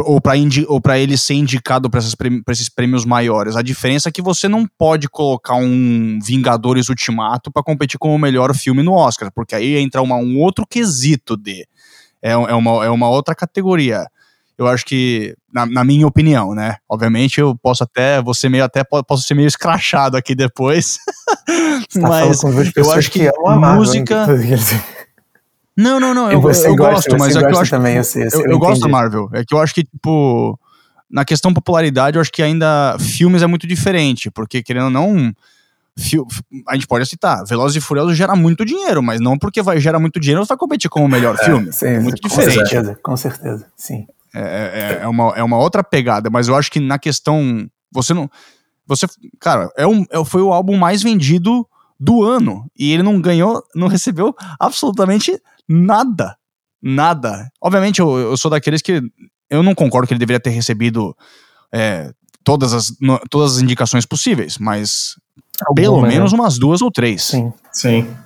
ou 0.04 0.80
para 0.80 0.98
ele 0.98 1.16
ser 1.16 1.34
indicado 1.34 1.88
para 1.88 2.00
esses 2.00 2.68
prêmios 2.68 3.06
maiores. 3.06 3.56
A 3.56 3.62
diferença 3.62 4.10
é 4.10 4.12
que 4.12 4.20
você 4.20 4.46
não 4.46 4.66
pode 4.66 5.08
colocar 5.08 5.54
um 5.54 6.18
Vingadores 6.22 6.90
Ultimato 6.90 7.50
para 7.50 7.62
competir 7.62 7.98
com 7.98 8.14
o 8.14 8.18
melhor 8.18 8.54
filme 8.54 8.82
no 8.82 8.92
Oscar, 8.92 9.30
porque 9.34 9.54
aí 9.54 9.76
entra 9.76 10.02
uma, 10.02 10.16
um 10.16 10.38
outro 10.38 10.66
quesito 10.66 11.34
de. 11.34 11.66
É, 12.20 12.32
é, 12.32 12.54
uma, 12.54 12.84
é 12.84 12.90
uma 12.90 13.08
outra 13.08 13.34
categoria. 13.34 14.06
Eu 14.58 14.68
acho 14.68 14.84
que, 14.84 15.34
na, 15.52 15.66
na, 15.66 15.84
minha 15.84 16.06
opinião, 16.06 16.54
né? 16.54 16.76
Obviamente 16.88 17.40
eu 17.40 17.56
posso 17.56 17.82
até, 17.82 18.22
você 18.22 18.48
meio 18.48 18.64
até 18.64 18.84
posso 18.84 19.22
ser 19.22 19.34
meio 19.34 19.48
escrachado 19.48 20.16
aqui 20.16 20.34
depois. 20.34 20.98
Tá 21.92 22.08
mas 22.08 22.42
eu 22.76 22.90
acho 22.92 23.10
que, 23.10 23.30
que 23.30 23.48
música. 23.74 24.26
Não, 25.76 25.98
não, 25.98 26.14
não. 26.14 26.30
Eu, 26.30 26.40
eu 26.40 26.76
gosto, 26.76 27.18
mas 27.18 27.36
é 27.36 27.40
que 27.40 27.52
eu 27.52 27.58
acho. 27.58 27.70
Também, 27.70 27.96
eu, 27.96 28.04
sei, 28.04 28.24
eu, 28.24 28.40
eu, 28.40 28.50
eu 28.52 28.58
gosto 28.58 28.80
da 28.80 28.88
Marvel. 28.88 29.28
É 29.32 29.44
que 29.44 29.54
eu 29.54 29.58
acho 29.58 29.74
que, 29.74 29.84
tipo, 29.84 30.58
na 31.10 31.24
questão 31.24 31.52
popularidade, 31.52 32.16
eu 32.16 32.20
acho 32.22 32.32
que 32.32 32.42
ainda 32.42 32.96
filmes 32.98 33.42
é 33.42 33.46
muito 33.46 33.66
diferente, 33.66 34.30
porque 34.30 34.62
querendo 34.62 34.84
ou 34.84 34.90
não. 34.90 35.32
A 36.66 36.74
gente 36.74 36.86
pode 36.86 37.04
citar, 37.04 37.44
Velozes 37.44 37.76
e 37.76 37.80
Furiosos 37.80 38.16
gera 38.16 38.34
muito 38.34 38.64
dinheiro, 38.64 39.02
mas 39.02 39.20
não 39.20 39.38
porque 39.38 39.60
vai 39.60 39.78
gerar 39.78 39.98
muito 39.98 40.18
dinheiro 40.18 40.42
vai 40.46 40.56
competir 40.56 40.88
com 40.88 41.04
o 41.04 41.08
melhor 41.08 41.36
é, 41.38 41.44
filme. 41.44 41.70
Sim, 41.70 41.86
é 41.86 42.00
muito 42.00 42.22
com 42.22 42.28
diferente. 42.28 42.58
Com 42.58 42.66
certeza, 42.66 42.98
com 43.02 43.16
certeza, 43.16 43.66
sim. 43.76 44.06
É, 44.34 44.40
é, 44.40 44.98
é, 45.02 45.08
uma, 45.08 45.32
é 45.36 45.42
uma 45.42 45.58
outra 45.58 45.84
pegada, 45.84 46.30
mas 46.30 46.48
eu 46.48 46.56
acho 46.56 46.70
que 46.70 46.80
na 46.80 46.98
questão. 46.98 47.68
Você 47.92 48.14
não. 48.14 48.30
Você. 48.86 49.06
Cara, 49.40 49.70
é 49.76 49.86
um, 49.86 50.04
é, 50.10 50.24
foi 50.24 50.42
o 50.42 50.52
álbum 50.52 50.76
mais 50.76 51.02
vendido 51.02 51.66
do 51.98 52.22
ano. 52.22 52.66
E 52.76 52.92
ele 52.92 53.02
não 53.02 53.20
ganhou, 53.20 53.62
não 53.74 53.88
recebeu 53.88 54.34
absolutamente 54.58 55.40
nada. 55.68 56.36
Nada. 56.82 57.48
Obviamente, 57.60 58.00
eu, 58.00 58.18
eu 58.18 58.36
sou 58.36 58.50
daqueles 58.50 58.82
que. 58.82 59.02
Eu 59.48 59.62
não 59.62 59.74
concordo 59.74 60.08
que 60.08 60.14
ele 60.14 60.18
deveria 60.18 60.40
ter 60.40 60.50
recebido 60.50 61.14
é, 61.70 62.10
todas, 62.42 62.72
as, 62.72 62.96
no, 63.00 63.20
todas 63.30 63.56
as 63.56 63.62
indicações 63.62 64.06
possíveis, 64.06 64.56
mas 64.58 65.16
Alguma, 65.60 65.74
pelo 65.74 66.02
menos 66.02 66.32
né? 66.32 66.38
umas 66.38 66.58
duas 66.58 66.80
ou 66.80 66.90
três. 66.90 67.22
Sim. 67.22 67.52
Sim. 67.70 68.16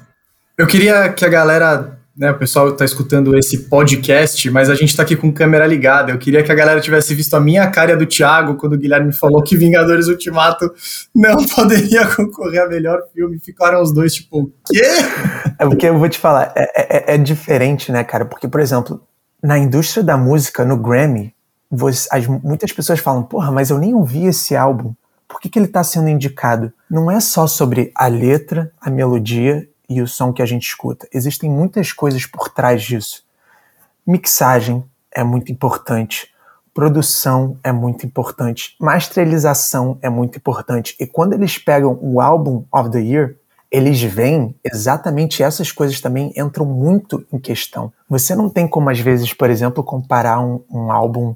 Eu 0.57 0.67
queria 0.67 1.13
que 1.13 1.25
a 1.25 1.29
galera 1.29 1.96
né, 2.17 2.31
o 2.31 2.39
pessoal 2.39 2.71
está 2.71 2.85
escutando 2.85 3.37
esse 3.37 3.69
podcast, 3.69 4.51
mas 4.51 4.71
a 4.71 4.75
gente 4.75 4.89
está 4.89 5.03
aqui 5.03 5.15
com 5.15 5.31
câmera 5.31 5.67
ligada. 5.67 6.11
Eu 6.11 6.19
queria 6.19 6.43
que 6.43 6.51
a 6.51 6.55
galera 6.55 6.81
tivesse 6.81 7.15
visto 7.15 7.35
a 7.35 7.41
minha 7.41 7.71
cara 7.71 7.95
do 7.95 8.07
Thiago 8.07 8.55
quando 8.55 8.73
o 8.73 8.79
Guilherme 8.79 9.13
falou 9.13 9.43
que 9.43 9.55
Vingadores 9.57 10.09
Ultimato 10.09 10.73
não 11.15 11.37
poderia 11.55 12.07
concorrer 12.07 12.63
a 12.63 12.69
melhor 12.69 13.03
filme. 13.13 13.39
Ficaram 13.39 13.83
os 13.83 13.93
dois 13.93 14.15
tipo, 14.15 14.51
quê? 14.67 14.83
É 15.59 15.67
porque 15.67 15.87
eu 15.87 15.99
vou 15.99 16.09
te 16.09 16.19
falar, 16.19 16.53
é, 16.57 17.13
é, 17.13 17.15
é 17.15 17.19
diferente, 17.19 17.93
né, 17.93 18.03
cara? 18.03 18.25
Porque, 18.25 18.49
por 18.49 18.61
exemplo, 18.61 19.03
na 19.43 19.59
indústria 19.59 20.03
da 20.03 20.17
música, 20.17 20.65
no 20.65 20.79
Grammy, 20.79 21.35
você, 21.71 22.09
as, 22.11 22.27
muitas 22.27 22.73
pessoas 22.73 22.99
falam, 22.99 23.25
porra, 23.25 23.53
mas 23.53 23.69
eu 23.69 23.79
nem 23.79 23.93
ouvi 23.95 24.25
esse 24.25 24.57
álbum. 24.57 24.95
Por 25.29 25.39
que, 25.39 25.51
que 25.51 25.59
ele 25.59 25.67
está 25.67 25.85
sendo 25.85 26.09
indicado? 26.09 26.73
Não 26.91 27.11
é 27.11 27.21
só 27.21 27.47
sobre 27.47 27.93
a 27.95 28.07
letra, 28.07 28.73
a 28.81 28.89
melodia 28.89 29.69
e 29.89 30.03
o 30.03 30.09
som 30.09 30.33
que 30.33 30.43
a 30.43 30.47
gente 30.47 30.67
escuta. 30.67 31.09
Existem 31.13 31.51
muitas 31.51 31.93
coisas 31.93 32.27
por 32.27 32.49
trás 32.49 32.83
disso. 32.83 33.25
Mixagem 34.07 34.85
é 35.13 35.25
muito 35.25 35.51
importante, 35.51 36.33
produção 36.73 37.59
é 37.65 37.73
muito 37.73 38.05
importante, 38.05 38.77
masterização 38.79 39.99
é 40.03 40.11
muito 40.11 40.37
importante. 40.39 40.95
E 41.01 41.07
quando 41.07 41.33
eles 41.33 41.59
pegam 41.59 41.99
o 42.01 42.21
álbum 42.21 42.65
of 42.71 42.91
the 42.91 43.01
year, 43.01 43.37
eles 43.71 44.01
veem 44.03 44.55
exatamente 44.65 45.43
essas 45.43 45.73
coisas 45.73 46.01
também 46.01 46.33
entram 46.37 46.65
muito 46.65 47.27
em 47.33 47.39
questão. 47.39 47.93
Você 48.09 48.35
não 48.35 48.49
tem 48.49 48.69
como, 48.69 48.91
às 48.91 49.01
vezes, 49.01 49.33
por 49.33 49.51
exemplo, 49.51 49.83
comparar 49.83 50.39
um, 50.41 50.63
um 50.71 50.93
álbum 50.93 51.35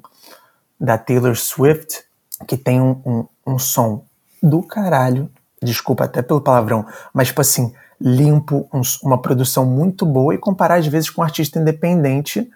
da 0.79 0.97
Taylor 0.97 1.35
Swift 1.35 2.03
que 2.47 2.57
tem 2.57 2.81
um, 2.81 3.01
um, 3.05 3.25
um 3.45 3.59
som 3.59 4.03
do 4.41 4.63
caralho, 4.63 5.29
desculpa 5.61 6.05
até 6.05 6.21
pelo 6.21 6.41
palavrão, 6.41 6.85
mas 7.13 7.27
tipo 7.27 7.41
assim, 7.41 7.73
limpo, 8.03 8.67
um, 8.73 8.81
uma 9.03 9.21
produção 9.21 9.65
muito 9.65 10.05
boa 10.05 10.33
e 10.33 10.37
comparar 10.37 10.75
às 10.75 10.87
vezes 10.87 11.09
com 11.09 11.21
um 11.21 11.23
artista 11.23 11.59
independente 11.59 12.49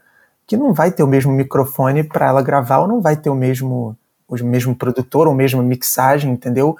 que 0.48 0.58
não 0.58 0.74
vai 0.74 0.92
ter 0.92 1.04
o 1.04 1.08
mesmo 1.08 1.32
microfone 1.32 2.04
para 2.04 2.28
ela 2.28 2.42
gravar 2.42 2.80
ou 2.80 2.88
não 2.88 3.02
vai 3.02 3.16
ter 3.16 3.30
o 3.30 3.36
mesmo 3.36 3.96
o 4.28 4.36
mesmo 4.44 4.76
produtor 4.76 5.28
ou 5.28 5.36
mesma 5.36 5.62
mixagem, 5.62 6.32
entendeu? 6.32 6.76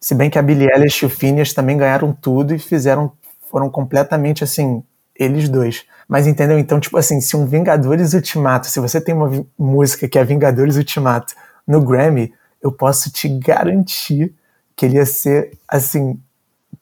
Se 0.00 0.14
bem 0.14 0.30
que 0.30 0.38
a 0.38 0.42
Billie 0.42 0.68
Eilish 0.72 1.02
e 1.02 1.06
o 1.06 1.10
Phineas 1.10 1.52
também 1.52 1.76
ganharam 1.76 2.12
tudo 2.12 2.54
e 2.54 2.58
fizeram 2.58 3.12
foram 3.50 3.68
completamente 3.68 4.42
assim, 4.44 4.82
eles 5.14 5.48
dois. 5.48 5.84
Mas 6.06 6.26
entendeu? 6.26 6.58
Então, 6.58 6.80
tipo 6.80 6.96
assim, 6.96 7.20
se 7.20 7.36
um 7.36 7.44
Vingadores 7.44 8.14
Ultimato, 8.14 8.66
se 8.68 8.80
você 8.80 9.00
tem 9.00 9.14
uma 9.14 9.44
música 9.58 10.08
que 10.08 10.18
é 10.18 10.24
Vingadores 10.24 10.76
Ultimato 10.76 11.34
no 11.66 11.82
Grammy, 11.82 12.32
eu 12.62 12.72
posso 12.72 13.10
te 13.10 13.28
garantir 13.28 14.34
que 14.74 14.86
ele 14.86 14.96
ia 14.96 15.04
ser 15.04 15.58
assim 15.66 16.18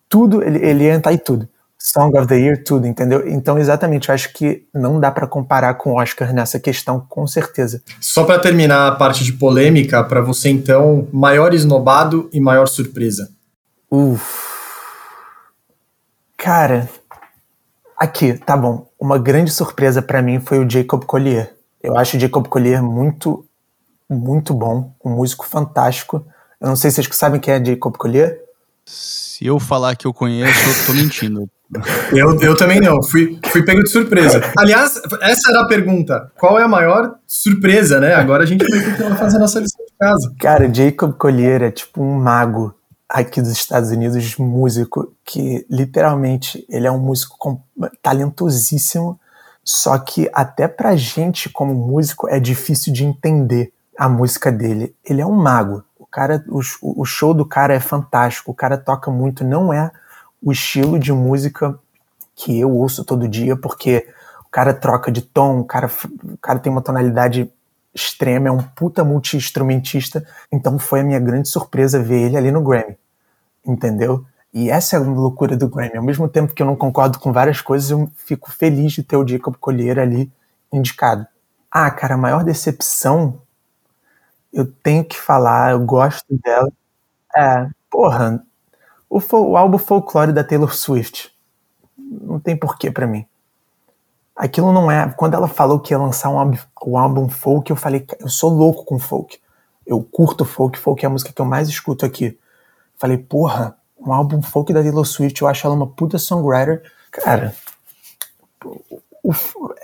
tudo, 0.08 0.42
ele, 0.42 0.58
ele 0.64 0.84
ia 0.84 0.94
entrar 0.94 1.12
em 1.12 1.18
tudo. 1.18 1.48
Song 1.78 2.18
of 2.18 2.26
the 2.26 2.36
Year, 2.36 2.64
tudo, 2.64 2.86
entendeu? 2.86 3.28
Então, 3.28 3.58
exatamente, 3.58 4.08
eu 4.08 4.14
acho 4.14 4.32
que 4.32 4.66
não 4.74 4.98
dá 4.98 5.10
para 5.10 5.26
comparar 5.26 5.74
com 5.74 5.92
o 5.92 6.00
Oscar 6.00 6.32
nessa 6.32 6.58
questão, 6.58 7.04
com 7.08 7.26
certeza. 7.26 7.82
Só 8.00 8.24
para 8.24 8.40
terminar 8.40 8.88
a 8.88 8.96
parte 8.96 9.22
de 9.22 9.32
polêmica, 9.32 10.02
para 10.02 10.20
você 10.20 10.48
então, 10.48 11.06
maior 11.12 11.54
esnobado 11.54 12.28
e 12.32 12.40
maior 12.40 12.66
surpresa? 12.66 13.30
Uf. 13.90 14.24
Cara, 16.36 16.88
aqui, 17.96 18.34
tá 18.34 18.56
bom. 18.56 18.88
Uma 18.98 19.18
grande 19.18 19.52
surpresa 19.52 20.02
para 20.02 20.22
mim 20.22 20.40
foi 20.40 20.58
o 20.58 20.68
Jacob 20.68 21.04
Collier. 21.04 21.54
Eu 21.82 21.96
acho 21.96 22.16
o 22.16 22.20
Jacob 22.20 22.48
Collier 22.48 22.82
muito, 22.82 23.46
muito 24.10 24.52
bom, 24.52 24.92
um 25.04 25.10
músico 25.10 25.46
fantástico. 25.46 26.26
Eu 26.60 26.68
não 26.68 26.76
sei 26.76 26.90
se 26.90 26.96
vocês 26.96 27.16
sabem 27.16 27.40
quem 27.40 27.54
é 27.54 27.64
Jacob 27.64 27.96
Collier. 27.96 28.40
Se 29.36 29.44
eu 29.44 29.60
falar 29.60 29.94
que 29.96 30.06
eu 30.06 30.14
conheço, 30.14 30.58
eu 30.66 30.86
tô 30.86 30.94
mentindo. 30.94 31.46
eu, 32.10 32.40
eu 32.40 32.56
também 32.56 32.80
não, 32.80 33.02
fui, 33.02 33.38
fui 33.48 33.62
pego 33.62 33.82
de 33.82 33.90
surpresa. 33.90 34.40
Aliás, 34.56 34.98
essa 35.20 35.50
era 35.50 35.60
a 35.60 35.68
pergunta. 35.68 36.32
Qual 36.38 36.58
é 36.58 36.62
a 36.62 36.68
maior 36.68 37.16
surpresa, 37.26 38.00
né? 38.00 38.14
Agora 38.14 38.44
a 38.44 38.46
gente 38.46 38.66
vai 38.66 38.80
ter 38.80 38.96
que 38.96 39.14
fazer 39.18 39.36
a 39.36 39.40
nossa 39.40 39.60
lição 39.60 39.84
de 39.84 39.92
casa. 40.00 40.34
Cara, 40.40 40.72
Jacob 40.72 41.12
Collier 41.18 41.64
é 41.64 41.70
tipo 41.70 42.02
um 42.02 42.18
mago 42.18 42.74
aqui 43.06 43.42
dos 43.42 43.50
Estados 43.50 43.90
Unidos, 43.90 44.38
músico, 44.38 45.12
que 45.22 45.66
literalmente 45.68 46.64
ele 46.70 46.86
é 46.86 46.90
um 46.90 46.98
músico 46.98 47.60
talentosíssimo, 48.02 49.20
só 49.62 49.98
que 49.98 50.30
até 50.32 50.66
pra 50.66 50.96
gente 50.96 51.50
como 51.50 51.74
músico 51.74 52.26
é 52.26 52.40
difícil 52.40 52.90
de 52.90 53.04
entender 53.04 53.70
a 53.98 54.08
música 54.08 54.50
dele. 54.50 54.94
Ele 55.04 55.20
é 55.20 55.26
um 55.26 55.36
mago 55.36 55.84
cara, 56.16 56.42
o, 56.48 56.62
o 57.02 57.04
show 57.04 57.34
do 57.34 57.44
cara 57.44 57.74
é 57.74 57.78
fantástico, 57.78 58.50
o 58.50 58.54
cara 58.54 58.78
toca 58.78 59.10
muito, 59.10 59.44
não 59.44 59.70
é 59.70 59.90
o 60.42 60.50
estilo 60.50 60.98
de 60.98 61.12
música 61.12 61.78
que 62.34 62.58
eu 62.58 62.70
ouço 62.70 63.04
todo 63.04 63.28
dia, 63.28 63.54
porque 63.54 64.08
o 64.40 64.48
cara 64.50 64.72
troca 64.72 65.12
de 65.12 65.20
tom, 65.20 65.60
o 65.60 65.64
cara, 65.64 65.90
o 66.24 66.38
cara 66.38 66.58
tem 66.58 66.72
uma 66.72 66.80
tonalidade 66.80 67.52
extrema, 67.94 68.48
é 68.48 68.50
um 68.50 68.62
puta 68.62 69.04
multi-instrumentista, 69.04 70.26
então 70.50 70.78
foi 70.78 71.00
a 71.00 71.04
minha 71.04 71.20
grande 71.20 71.50
surpresa 71.50 72.02
ver 72.02 72.22
ele 72.22 72.36
ali 72.38 72.50
no 72.50 72.62
Grammy, 72.62 72.96
entendeu? 73.66 74.24
E 74.54 74.70
essa 74.70 74.96
é 74.96 74.98
a 74.98 75.02
loucura 75.02 75.54
do 75.54 75.68
Grammy. 75.68 75.98
Ao 75.98 76.02
mesmo 76.02 76.26
tempo 76.30 76.54
que 76.54 76.62
eu 76.62 76.66
não 76.66 76.76
concordo 76.76 77.18
com 77.18 77.30
várias 77.30 77.60
coisas, 77.60 77.90
eu 77.90 78.10
fico 78.16 78.50
feliz 78.50 78.92
de 78.94 79.02
ter 79.02 79.18
o 79.18 79.28
Jacob 79.28 79.54
Collier 79.60 79.98
ali 79.98 80.32
indicado. 80.72 81.26
Ah, 81.70 81.90
cara, 81.90 82.14
a 82.14 82.18
maior 82.18 82.42
decepção 82.42 83.38
eu 84.52 84.66
tenho 84.82 85.04
que 85.04 85.16
falar, 85.16 85.72
eu 85.72 85.80
gosto 85.80 86.24
dela. 86.30 86.70
É, 87.36 87.68
porra, 87.90 88.42
o, 89.08 89.20
o 89.20 89.56
álbum 89.56 89.78
Folklore 89.78 90.32
da 90.32 90.44
Taylor 90.44 90.74
Swift. 90.74 91.30
Não 91.96 92.38
tem 92.38 92.56
porquê 92.56 92.90
para 92.90 93.06
mim. 93.06 93.26
Aquilo 94.34 94.72
não 94.72 94.90
é. 94.90 95.08
Quando 95.16 95.34
ela 95.34 95.48
falou 95.48 95.80
que 95.80 95.92
ia 95.92 95.98
lançar 95.98 96.28
um, 96.30 96.52
um 96.86 96.98
álbum 96.98 97.28
folk, 97.28 97.70
eu 97.70 97.76
falei, 97.76 98.06
eu 98.20 98.28
sou 98.28 98.50
louco 98.50 98.84
com 98.84 98.98
folk. 98.98 99.38
Eu 99.86 100.02
curto 100.02 100.44
folk, 100.44 100.78
folk 100.78 101.04
é 101.04 101.06
a 101.06 101.10
música 101.10 101.32
que 101.32 101.40
eu 101.40 101.46
mais 101.46 101.68
escuto 101.68 102.04
aqui. 102.04 102.38
Falei, 102.98 103.18
porra, 103.18 103.76
um 103.98 104.12
álbum 104.12 104.42
folk 104.42 104.72
da 104.72 104.82
Taylor 104.82 105.04
Swift, 105.04 105.40
eu 105.40 105.48
acho 105.48 105.66
ela 105.66 105.76
uma 105.76 105.86
puta 105.86 106.18
songwriter. 106.18 106.82
Cara, 107.10 107.54
o, 109.22 109.34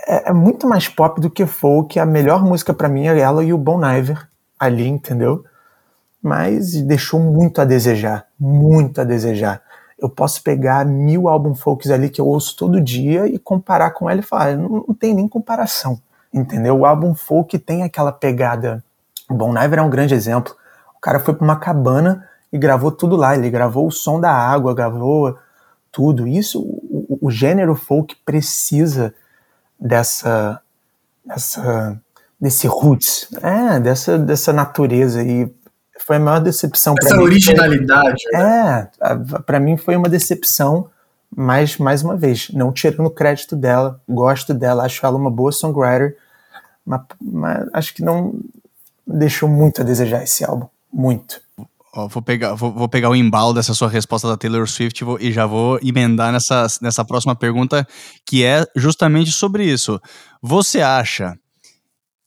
é, 0.07 0.31
é, 0.31 0.33
muito 0.33 0.66
mais 0.66 0.88
pop 0.88 1.20
do 1.20 1.31
que 1.31 1.46
folk. 1.46 1.98
A 1.98 2.07
melhor 2.07 2.44
música 2.44 2.75
para 2.75 2.88
mim 2.88 3.07
é 3.07 3.18
ela 3.18 3.42
e 3.44 3.53
o 3.53 3.59
Bon 3.59 3.81
Iver 3.85 4.32
ali, 4.62 4.87
entendeu? 4.87 5.44
Mas 6.22 6.81
deixou 6.83 7.18
muito 7.18 7.61
a 7.61 7.64
desejar, 7.64 8.27
muito 8.38 9.01
a 9.01 9.05
desejar. 9.05 9.61
Eu 9.98 10.09
posso 10.09 10.42
pegar 10.42 10.87
mil 10.87 11.29
álbum 11.29 11.55
folks 11.55 11.90
ali 11.90 12.09
que 12.09 12.20
eu 12.20 12.27
ouço 12.27 12.57
todo 12.57 12.81
dia 12.81 13.27
e 13.27 13.38
comparar 13.38 13.90
com 13.90 14.09
ela 14.09 14.20
e 14.20 14.22
falar, 14.22 14.57
não, 14.57 14.85
não 14.87 14.94
tem 14.94 15.14
nem 15.14 15.29
comparação, 15.29 16.01
entendeu? 16.33 16.79
O 16.79 16.87
álbum 16.87 17.14
folk 17.14 17.59
tem 17.59 17.83
aquela 17.83 18.12
pegada 18.12 18.83
Bon 19.29 19.57
Iver 19.57 19.79
é 19.79 19.83
um 19.83 19.90
grande 19.90 20.14
exemplo. 20.14 20.55
O 20.96 21.01
cara 21.01 21.18
foi 21.18 21.35
para 21.35 21.44
uma 21.44 21.57
cabana 21.57 22.29
e 22.53 22.59
gravou 22.59 22.92
tudo 22.92 23.16
lá. 23.16 23.35
Ele 23.35 23.51
gravou 23.51 23.87
o 23.87 23.92
som 23.92 24.20
da 24.20 24.33
água, 24.33 24.75
gravou 24.75 25.37
tudo. 25.90 26.27
Isso, 26.27 26.61
o, 26.61 27.18
o 27.20 27.31
gênero 27.31 27.75
folk 27.75 28.16
precisa 28.25 29.14
dessa, 29.79 30.61
dessa, 31.25 32.01
desse 32.43 32.67
roots, 32.67 33.29
é, 33.41 33.79
dessa, 33.79 34.19
dessa 34.19 34.53
natureza 34.53 35.23
e 35.23 35.49
foi 36.01 36.17
a 36.17 36.19
maior 36.19 36.41
decepção 36.41 36.97
para 36.97 37.05
mim. 37.05 37.13
Essa 37.13 37.23
originalidade. 37.23 38.23
Foi, 38.25 38.41
né? 38.41 38.91
É, 39.01 39.15
para 39.47 39.61
mim 39.61 39.77
foi 39.77 39.95
uma 39.95 40.09
decepção, 40.09 40.89
mas 41.35 41.79
mais 41.79 42.03
uma 42.03 42.17
vez, 42.17 42.51
não 42.53 42.73
tirando 42.73 43.09
crédito 43.11 43.55
dela, 43.55 44.01
gosto 44.09 44.53
dela, 44.53 44.85
acho 44.85 45.07
ela 45.07 45.17
uma 45.17 45.31
boa 45.31 45.53
songwriter, 45.53 46.17
mas, 46.85 47.03
mas 47.21 47.69
acho 47.73 47.95
que 47.95 48.03
não 48.03 48.35
deixou 49.07 49.49
muito 49.49 49.81
a 49.81 49.85
desejar 49.85 50.25
esse 50.25 50.45
álbum, 50.45 50.67
muito. 50.93 51.41
Ó, 51.95 52.09
vou, 52.09 52.23
pegar, 52.23 52.55
vou, 52.55 52.73
vou, 52.73 52.89
pegar 52.89 53.09
o 53.09 53.15
embalo 53.15 53.53
dessa 53.53 53.73
sua 53.73 53.89
resposta 53.89 54.27
da 54.27 54.37
Taylor 54.37 54.67
Swift 54.67 55.05
vou, 55.05 55.17
e 55.21 55.31
já 55.31 55.47
vou 55.47 55.79
emendar 55.81 56.33
nessa, 56.33 56.67
nessa 56.81 57.05
próxima 57.05 57.37
pergunta, 57.37 57.87
que 58.27 58.43
é 58.43 58.67
justamente 58.75 59.31
sobre 59.31 59.65
isso. 59.65 60.01
Você 60.43 60.81
acha 60.81 61.39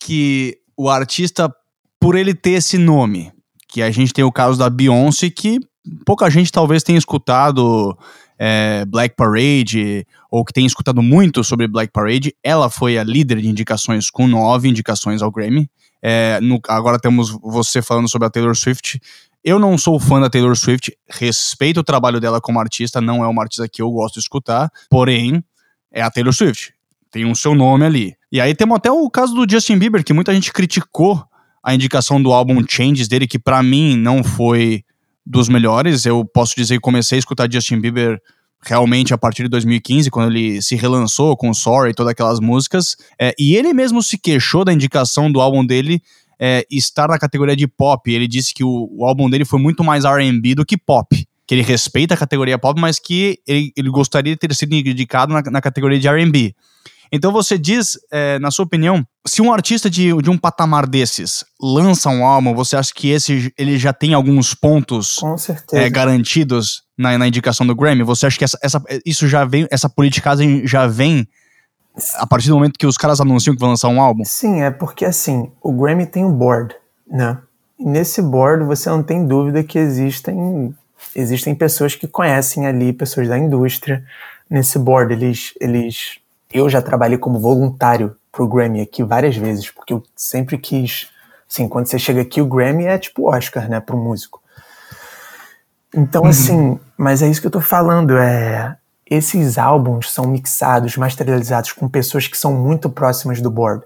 que 0.06 0.60
o 0.78 0.88
artista, 0.88 1.52
por 2.00 2.16
ele 2.16 2.36
ter 2.36 2.52
esse 2.52 2.78
nome, 2.78 3.32
que 3.68 3.82
a 3.82 3.90
gente 3.90 4.14
tem 4.14 4.24
o 4.24 4.32
caso 4.32 4.60
da 4.60 4.70
Beyoncé, 4.70 5.32
que 5.32 5.60
pouca 6.06 6.30
gente 6.30 6.52
talvez 6.52 6.84
tenha 6.84 7.00
escutado 7.00 7.98
é, 8.38 8.86
Black 8.86 9.16
Parade, 9.16 10.06
ou 10.30 10.46
que 10.46 10.54
tenha 10.54 10.68
escutado 10.68 11.02
muito 11.02 11.44
sobre 11.44 11.68
Black 11.68 11.92
Parade, 11.92 12.36
ela 12.44 12.70
foi 12.70 13.00
a 13.00 13.04
líder 13.04 13.42
de 13.42 13.48
indicações 13.48 14.12
com 14.12 14.28
nove 14.28 14.70
indicações 14.70 15.24
ao 15.24 15.32
Grammy. 15.32 15.68
É, 16.04 16.40
no, 16.40 16.60
agora 16.68 17.00
temos 17.00 17.32
você 17.42 17.82
falando 17.82 18.08
sobre 18.08 18.28
a 18.28 18.30
Taylor 18.30 18.56
Swift. 18.56 19.02
Eu 19.44 19.58
não 19.58 19.76
sou 19.76 20.00
fã 20.00 20.22
da 20.22 20.30
Taylor 20.30 20.56
Swift, 20.56 20.96
respeito 21.10 21.80
o 21.80 21.84
trabalho 21.84 22.20
dela 22.20 22.40
como 22.40 22.60
artista, 22.60 23.02
não 23.02 23.24
é 23.24 23.28
uma 23.28 23.42
artista 23.42 23.68
que 23.68 23.82
eu 23.82 23.90
gosto 23.90 24.16
de 24.16 24.20
escutar, 24.20 24.70
porém, 24.88 25.44
é 25.92 26.04
a 26.04 26.12
Taylor 26.12 26.34
Swift. 26.34 26.75
Tem 27.16 27.24
um 27.24 27.34
seu 27.34 27.56
nome 27.56 27.86
ali. 27.86 28.14
E 28.30 28.42
aí 28.42 28.54
temos 28.54 28.76
até 28.76 28.92
o 28.92 29.10
caso 29.10 29.34
do 29.34 29.50
Justin 29.50 29.78
Bieber, 29.78 30.04
que 30.04 30.12
muita 30.12 30.34
gente 30.34 30.52
criticou 30.52 31.24
a 31.64 31.74
indicação 31.74 32.22
do 32.22 32.34
álbum 32.34 32.62
Changes 32.70 33.08
dele, 33.08 33.26
que 33.26 33.40
para 33.40 33.64
mim 33.64 33.96
não 33.96 34.22
foi 34.22 34.84
dos 35.26 35.48
melhores. 35.48 36.06
Eu 36.06 36.26
posso 36.26 36.54
dizer 36.58 36.76
que 36.76 36.82
comecei 36.82 37.18
a 37.18 37.20
escutar 37.20 37.50
Justin 37.50 37.80
Bieber 37.80 38.22
realmente 38.62 39.14
a 39.14 39.18
partir 39.18 39.44
de 39.44 39.48
2015, 39.48 40.12
quando 40.12 40.30
ele 40.30 40.62
se 40.62 40.76
relançou 40.76 41.38
com 41.38 41.54
Sorry 41.54 41.92
e 41.92 41.94
todas 41.94 42.12
aquelas 42.12 42.42
músicas. 42.42 42.98
É, 43.18 43.34
e 43.40 43.56
ele 43.56 43.74
mesmo 43.74 44.04
se 44.04 44.18
queixou 44.18 44.66
da 44.66 44.74
indicação 44.74 45.32
do 45.32 45.40
álbum 45.40 45.66
dele 45.66 46.02
é, 46.38 46.68
estar 46.70 47.08
na 47.08 47.18
categoria 47.18 47.56
de 47.56 47.66
pop. 47.66 48.12
Ele 48.12 48.28
disse 48.28 48.54
que 48.54 48.66
o, 48.66 48.90
o 48.92 49.06
álbum 49.06 49.30
dele 49.30 49.46
foi 49.46 49.62
muito 49.62 49.86
mais 49.86 50.04
RB 50.04 50.54
do 50.54 50.66
que 50.66 50.76
pop. 50.76 51.26
Que 51.48 51.56
ele 51.56 51.62
respeita 51.62 52.14
a 52.14 52.18
categoria 52.18 52.60
pop, 52.60 52.78
mas 52.78 53.00
que 53.00 53.40
ele, 53.48 53.72
ele 53.78 53.90
gostaria 53.90 54.34
de 54.34 54.38
ter 54.38 54.54
sido 54.54 54.74
indicado 54.74 55.32
na, 55.32 55.42
na 55.44 55.62
categoria 55.62 55.98
de 55.98 56.10
RB. 56.10 56.54
Então 57.12 57.32
você 57.32 57.58
diz, 57.58 57.98
é, 58.12 58.40
na 58.40 58.52
sua 58.52 58.66
opinião, 58.66 59.06
se 59.26 59.42
um 59.42 59.52
artista 59.52 59.90
de, 59.90 60.16
de 60.22 60.30
um 60.30 60.38
patamar 60.38 60.88
desses 60.88 61.44
lança 61.62 62.10
um 62.10 62.26
álbum, 62.26 62.54
você 62.54 62.76
acha 62.76 62.92
que 62.94 63.10
esse 63.10 63.54
ele 63.58 63.78
já 63.78 63.94
tem 63.94 64.14
alguns 64.14 64.54
pontos 64.54 65.20
é, 65.74 65.90
garantidos 65.90 66.84
na, 66.98 67.18
na, 67.18 67.28
indicação 67.28 67.66
do 67.66 67.76
Grammy? 67.76 68.04
Você 68.04 68.28
acha 68.28 68.38
que 68.38 68.44
essa, 68.44 68.58
essa, 68.62 68.82
isso 69.06 69.28
já 69.28 69.46
vem, 69.46 69.68
essa 69.72 69.90
politicagem 69.90 70.66
já 70.68 70.88
vem 70.88 71.28
a 72.16 72.28
partir 72.28 72.50
do 72.50 72.56
momento 72.56 72.78
que 72.78 72.86
os 72.86 72.98
caras 72.98 73.22
anunciam 73.22 73.56
que 73.56 73.60
vão 73.60 73.70
lançar 73.70 73.88
um 73.88 74.02
álbum? 74.02 74.24
Sim, 74.26 74.62
é 74.62 74.70
porque 74.70 75.06
assim, 75.06 75.52
o 75.62 75.72
Grammy 75.72 76.06
tem 76.06 76.26
um 76.26 76.32
board, 76.32 76.76
né? 77.08 77.38
E 77.80 77.86
nesse 77.86 78.22
board 78.22 78.66
você 78.66 78.90
não 78.90 79.04
tem 79.04 79.26
dúvida 79.26 79.64
que 79.64 79.78
existem 79.78 80.76
existem 81.16 81.56
pessoas 81.56 81.96
que 81.96 82.08
conhecem 82.08 82.68
ali, 82.68 82.94
pessoas 82.94 83.28
da 83.28 83.38
indústria. 83.38 84.04
Nesse 84.50 84.78
board 84.78 85.14
eles 85.14 85.54
eles 85.60 86.20
eu 86.58 86.70
já 86.70 86.82
trabalhei 86.82 87.18
como 87.18 87.40
voluntário 87.40 88.16
pro 88.32 88.48
Grammy 88.48 88.82
aqui 88.82 89.04
várias 89.04 89.36
vezes, 89.36 89.70
porque 89.70 89.94
eu 89.94 90.02
sempre 90.16 90.58
quis. 90.58 91.10
Assim, 91.50 91.68
quando 91.68 91.88
você 91.88 92.00
chega 92.00 92.22
aqui, 92.22 92.42
o 92.42 92.48
Grammy 92.48 92.86
é 92.86 92.98
tipo 92.98 93.30
Oscar, 93.30 93.70
né, 93.70 93.80
pro 93.80 93.98
músico. 93.98 94.42
Então, 95.94 96.24
uhum. 96.24 96.30
assim, 96.30 96.80
mas 96.98 97.22
é 97.22 97.28
isso 97.28 97.42
que 97.42 97.48
eu 97.48 97.52
tô 97.52 97.62
falando, 97.62 98.18
é. 98.18 98.78
Esses 99.08 99.58
álbuns 99.58 100.12
são 100.12 100.26
mixados, 100.26 100.98
masterizados 100.98 101.72
com 101.72 101.88
pessoas 101.88 102.28
que 102.28 102.38
são 102.38 102.54
muito 102.54 102.90
próximas 102.90 103.40
do 103.40 103.52
board. 103.52 103.86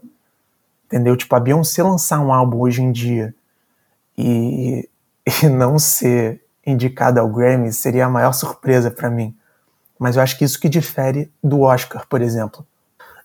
Entendeu? 0.86 1.18
Tipo, 1.18 1.36
a 1.36 1.40
Beyoncé 1.40 1.84
lançar 1.84 2.20
um 2.20 2.32
álbum 2.32 2.60
hoje 2.60 2.82
em 2.82 2.92
dia 2.92 3.36
e, 4.18 4.88
e 5.44 5.48
não 5.50 5.78
ser 5.78 6.42
indicada 6.66 7.20
ao 7.20 7.30
Grammy 7.30 7.74
seria 7.74 8.06
a 8.06 8.10
maior 8.10 8.32
surpresa 8.32 8.90
para 8.90 9.10
mim. 9.10 9.36
Mas 10.00 10.16
eu 10.16 10.24
acho 10.24 10.38
que 10.38 10.46
isso 10.46 10.60
que 10.60 10.70
difere 10.70 11.30
do 11.44 11.62
Oscar, 11.62 12.08
por 12.08 12.22
exemplo. 12.22 12.66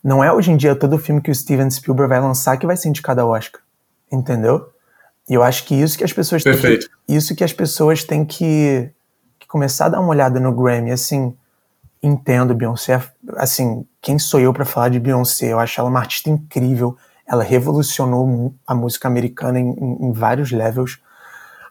Não 0.03 0.23
é 0.23 0.31
hoje 0.33 0.51
em 0.51 0.57
dia 0.57 0.75
todo 0.75 0.99
filme 0.99 1.23
que 1.23 1.31
o 1.31 1.35
Steven 1.35 1.71
Spielberg 1.71 2.11
vai 2.11 2.21
lançar 2.21 2.59
que 2.59 2.67
vai 2.67 2.77
ser 2.77 2.89
indicado 2.89 3.21
ao 3.21 3.31
Oscar. 3.31 3.63
Entendeu? 4.11 4.69
E 5.29 5.35
eu 5.35 5.43
acho 5.43 5.65
que 5.65 5.75
isso 5.75 5.97
que 5.97 6.05
as 6.05 6.13
pessoas 6.13 6.43
Perfeito. 6.43 6.89
têm 6.89 6.89
que, 7.07 7.15
isso 7.15 7.35
que 7.35 7.45
as 7.45 7.53
pessoas 7.53 8.05
têm 8.05 8.25
que, 8.25 8.91
que 9.39 9.47
começar 9.47 9.87
a 9.87 9.91
dar 9.91 10.01
uma 10.01 10.11
olhada 10.11 10.39
no 10.39 10.53
Grammy, 10.53 10.91
assim, 10.91 11.35
entendo 12.03 12.55
Beyoncé, 12.55 13.03
assim, 13.37 13.87
quem 14.03 14.19
sou 14.19 14.39
eu 14.39 14.53
para 14.53 14.67
falar 14.67 14.91
de 14.91 15.01
Beyoncé? 15.01 15.47
Eu 15.47 15.59
acho 15.59 15.81
ela 15.81 15.89
uma 15.89 16.01
artista 16.01 16.29
incrível, 16.29 16.97
ela 17.27 17.43
revolucionou 17.43 18.55
a 18.67 18.75
música 18.75 19.09
americana 19.09 19.59
em, 19.59 19.71
em, 19.71 20.09
em 20.09 20.13
vários 20.13 20.53
levels, 20.53 21.01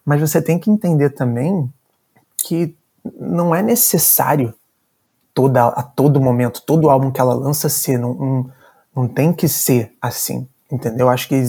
mas 0.04 0.20
você 0.20 0.42
tem 0.42 0.58
que 0.58 0.72
entender 0.72 1.12
também 1.12 1.72
que 2.38 2.76
não 3.20 3.54
é 3.54 3.62
necessário 3.62 4.54
toda, 5.34 5.68
a 5.68 5.84
todo 5.84 6.22
momento, 6.22 6.62
todo 6.66 6.90
álbum 6.90 7.12
que 7.12 7.20
ela 7.20 7.34
lança 7.34 7.68
ser, 7.68 7.98
não, 7.98 8.14
não, 8.14 8.52
não 8.96 9.08
tem 9.08 9.34
que 9.34 9.48
ser 9.48 9.94
assim, 10.02 10.48
entendeu? 10.72 11.10
Acho 11.10 11.28
que 11.28 11.44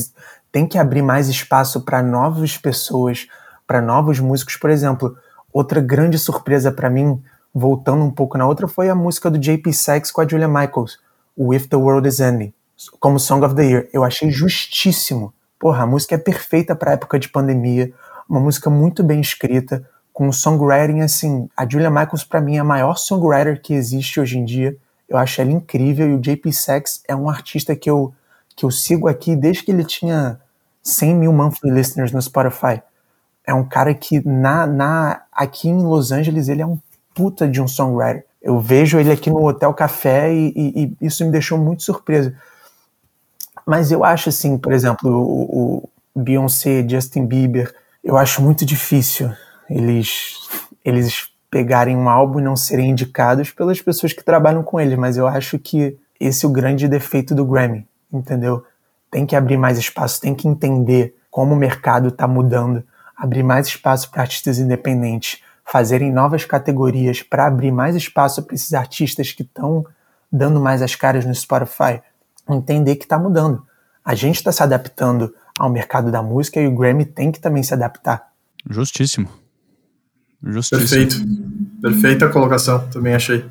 tem 0.51 0.67
que 0.67 0.79
abrir 0.79 1.03
mais 1.03 1.29
espaço 1.29 1.83
para 1.83 2.03
novas 2.03 2.57
pessoas, 2.57 3.27
para 3.67 3.83
novos 3.83 4.21
músicos. 4.21 4.57
Por 4.57 4.71
exemplo, 4.71 5.17
outra 5.53 5.81
grande 5.81 6.19
surpresa 6.19 6.73
para 6.73 6.89
mim, 6.89 7.23
voltando 7.53 8.05
um 8.05 8.11
pouco 8.11 8.39
na 8.39 8.47
outra, 8.47 8.67
foi 8.67 8.89
a 8.89 8.95
música 8.95 9.31
do 9.31 9.39
JP 9.39 9.73
Sachs 9.73 10.11
com 10.11 10.21
a 10.21 10.29
Julia 10.29 10.49
Michaels, 10.49 10.99
o 11.37 11.53
If 11.53 11.69
the 11.69 11.77
World 11.77 12.09
is 12.09 12.21
Ending, 12.21 12.53
como 13.01 13.19
Song 13.19 13.45
of 13.45 13.55
the 13.55 13.65
Year. 13.65 13.89
Eu 13.93 14.05
achei 14.05 14.31
justíssimo. 14.31 15.35
Porra, 15.59 15.83
a 15.83 15.87
música 15.87 16.15
é 16.15 16.19
perfeita 16.19 16.75
para 16.75 16.93
época 16.93 17.19
de 17.19 17.29
pandemia, 17.29 17.93
uma 18.29 18.41
música 18.41 18.71
muito 18.71 19.03
bem 19.03 19.21
escrita, 19.21 19.85
com 20.15 20.31
songwriting 20.31 21.01
assim. 21.01 21.51
A 21.57 21.69
Julia 21.69 21.91
Michaels, 21.91 22.23
para 22.23 22.41
mim, 22.41 22.57
é 22.57 22.61
a 22.61 22.65
maior 22.65 22.97
songwriter 22.97 23.61
que 23.61 23.75
existe 23.75 24.21
hoje 24.21 24.39
em 24.39 24.45
dia. 24.45 24.75
Eu 25.09 25.19
acho 25.19 25.41
ela 25.41 25.51
incrível 25.51 26.09
e 26.09 26.15
o 26.15 26.21
JP 26.21 26.51
Sachs 26.53 27.03
é 27.07 27.15
um 27.15 27.29
artista 27.29 27.75
que 27.77 27.91
eu, 27.91 28.15
que 28.57 28.65
eu 28.65 28.71
sigo 28.71 29.09
aqui 29.09 29.35
desde 29.35 29.65
que 29.65 29.73
ele 29.73 29.85
tinha 29.85 30.41
100 30.83 31.17
mil 31.17 31.33
monthly 31.33 31.71
listeners 31.71 32.13
no 32.13 32.23
Spotify. 32.23 32.81
É 33.45 33.53
um 33.53 33.65
cara 33.65 33.93
que 33.93 34.27
na, 34.27 34.67
na 34.67 35.23
aqui 35.33 35.69
em 35.69 35.83
Los 35.83 36.13
Angeles 36.13 36.49
ele 36.49 36.63
é 36.63 36.67
um 36.67 36.79
puta 37.13 37.49
de 37.49 37.61
um 37.61 37.67
songwriter. 37.67 38.25
Eu 38.41 38.61
vejo 38.61 38.99
ele 38.99 39.11
aqui 39.11 39.29
no 39.29 39.45
Hotel 39.45 39.75
Café 39.75 40.33
e, 40.33 40.53
e, 40.55 40.97
e 41.01 41.07
isso 41.07 41.25
me 41.25 41.33
deixou 41.33 41.59
muito 41.59 41.83
surpreso. 41.83 42.33
Mas 43.67 43.91
eu 43.91 44.05
acho 44.05 44.29
assim, 44.29 44.57
por 44.57 44.73
exemplo, 44.73 45.11
o, 45.11 45.89
o 46.15 46.21
Beyoncé, 46.21 46.87
Justin 46.89 47.27
Bieber, 47.27 47.75
eu 48.03 48.17
acho 48.17 48.41
muito 48.41 48.65
difícil 48.65 49.33
eles, 49.69 50.49
eles 50.85 51.29
pegarem 51.51 51.97
um 51.97 52.09
álbum 52.09 52.41
e 52.41 52.43
não 52.43 52.57
serem 52.57 52.91
indicados 52.91 53.51
pelas 53.51 53.81
pessoas 53.81 54.13
que 54.13 54.25
trabalham 54.25 54.63
com 54.63 54.81
eles, 54.81 54.99
mas 54.99 55.17
eu 55.17 55.27
acho 55.27 55.59
que 55.59 55.97
esse 56.19 56.45
é 56.45 56.49
o 56.49 56.53
grande 56.53 56.89
defeito 56.89 57.35
do 57.35 57.45
Grammy, 57.45 57.87
entendeu? 58.13 58.65
Tem 59.11 59.25
que 59.25 59.37
abrir 59.37 59.57
mais 59.57 59.79
espaço, 59.79 60.21
tem 60.21 60.35
que 60.35 60.49
entender 60.49 61.17
como 61.31 61.55
o 61.55 61.57
mercado 61.57 62.09
está 62.09 62.27
mudando, 62.27 62.83
abrir 63.17 63.43
mais 63.43 63.67
espaço 63.67 64.11
para 64.11 64.23
artistas 64.23 64.59
independentes, 64.59 65.43
fazerem 65.65 66.13
novas 66.13 66.45
categorias 66.45 67.23
para 67.23 67.47
abrir 67.47 67.71
mais 67.71 67.95
espaço 67.95 68.43
para 68.43 68.55
esses 68.55 68.75
artistas 68.75 69.33
que 69.33 69.43
estão 69.43 69.87
dando 70.31 70.61
mais 70.61 70.83
as 70.83 70.95
caras 70.95 71.25
no 71.25 71.35
Spotify, 71.35 72.03
entender 72.49 72.97
que 72.97 73.05
está 73.05 73.19
mudando. 73.19 73.65
A 74.05 74.15
gente 74.15 74.37
está 74.37 74.53
se 74.53 74.63
adaptando 74.63 75.33
ao 75.59 75.71
mercado 75.71 76.11
da 76.11 76.23
música 76.23 76.61
e 76.61 76.67
o 76.67 76.75
Grammy 76.75 77.05
tem 77.05 77.31
que 77.31 77.41
também 77.41 77.63
se 77.63 77.73
adaptar. 77.73 78.33
Justíssimo. 78.69 79.44
Justiça. 80.47 80.81
Perfeito. 80.81 81.17
Perfeita 81.81 82.29
colocação, 82.29 82.87
também 82.89 83.15
achei. 83.15 83.45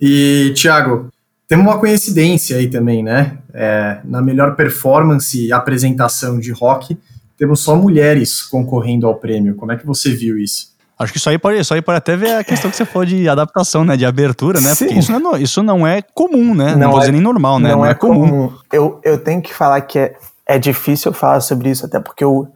E, 0.00 0.52
Thiago, 0.56 1.08
temos 1.48 1.66
uma 1.66 1.78
coincidência 1.78 2.56
aí 2.56 2.68
também, 2.68 3.02
né? 3.02 3.38
É, 3.52 3.98
na 4.04 4.22
melhor 4.22 4.56
performance 4.56 5.46
e 5.46 5.52
apresentação 5.52 6.38
de 6.38 6.52
rock, 6.52 6.96
temos 7.36 7.60
só 7.60 7.76
mulheres 7.76 8.42
concorrendo 8.42 9.06
ao 9.06 9.16
prêmio. 9.16 9.54
Como 9.54 9.72
é 9.72 9.76
que 9.76 9.86
você 9.86 10.10
viu 10.10 10.38
isso? 10.38 10.74
Acho 10.98 11.12
que 11.12 11.18
isso 11.18 11.28
aí 11.28 11.38
pode, 11.38 11.58
isso 11.58 11.74
aí 11.74 11.82
pode 11.82 11.98
até 11.98 12.16
ver 12.16 12.36
a 12.36 12.44
questão 12.44 12.70
que 12.70 12.76
você 12.76 12.84
falou 12.84 13.04
de 13.04 13.28
adaptação, 13.28 13.84
né? 13.84 13.96
De 13.96 14.06
abertura, 14.06 14.60
né? 14.60 14.74
Sim. 14.74 14.86
Porque 14.86 15.00
isso 15.00 15.12
não, 15.12 15.34
é, 15.34 15.42
isso 15.42 15.62
não 15.62 15.86
é 15.86 16.00
comum, 16.02 16.54
né? 16.54 16.72
Não, 16.72 16.78
não 16.78 16.90
vou 16.90 16.98
é, 16.98 17.00
dizer 17.00 17.12
nem 17.12 17.20
normal, 17.20 17.58
né? 17.58 17.70
Não, 17.70 17.78
não 17.78 17.86
é, 17.86 17.90
é 17.90 17.94
comum. 17.94 18.28
comum. 18.28 18.52
Eu, 18.72 19.00
eu 19.02 19.18
tenho 19.18 19.42
que 19.42 19.52
falar 19.52 19.80
que 19.80 19.98
é, 19.98 20.14
é 20.46 20.58
difícil 20.58 21.12
falar 21.12 21.40
sobre 21.40 21.70
isso, 21.70 21.84
até 21.84 21.98
porque 21.98 22.22
eu, 22.22 22.48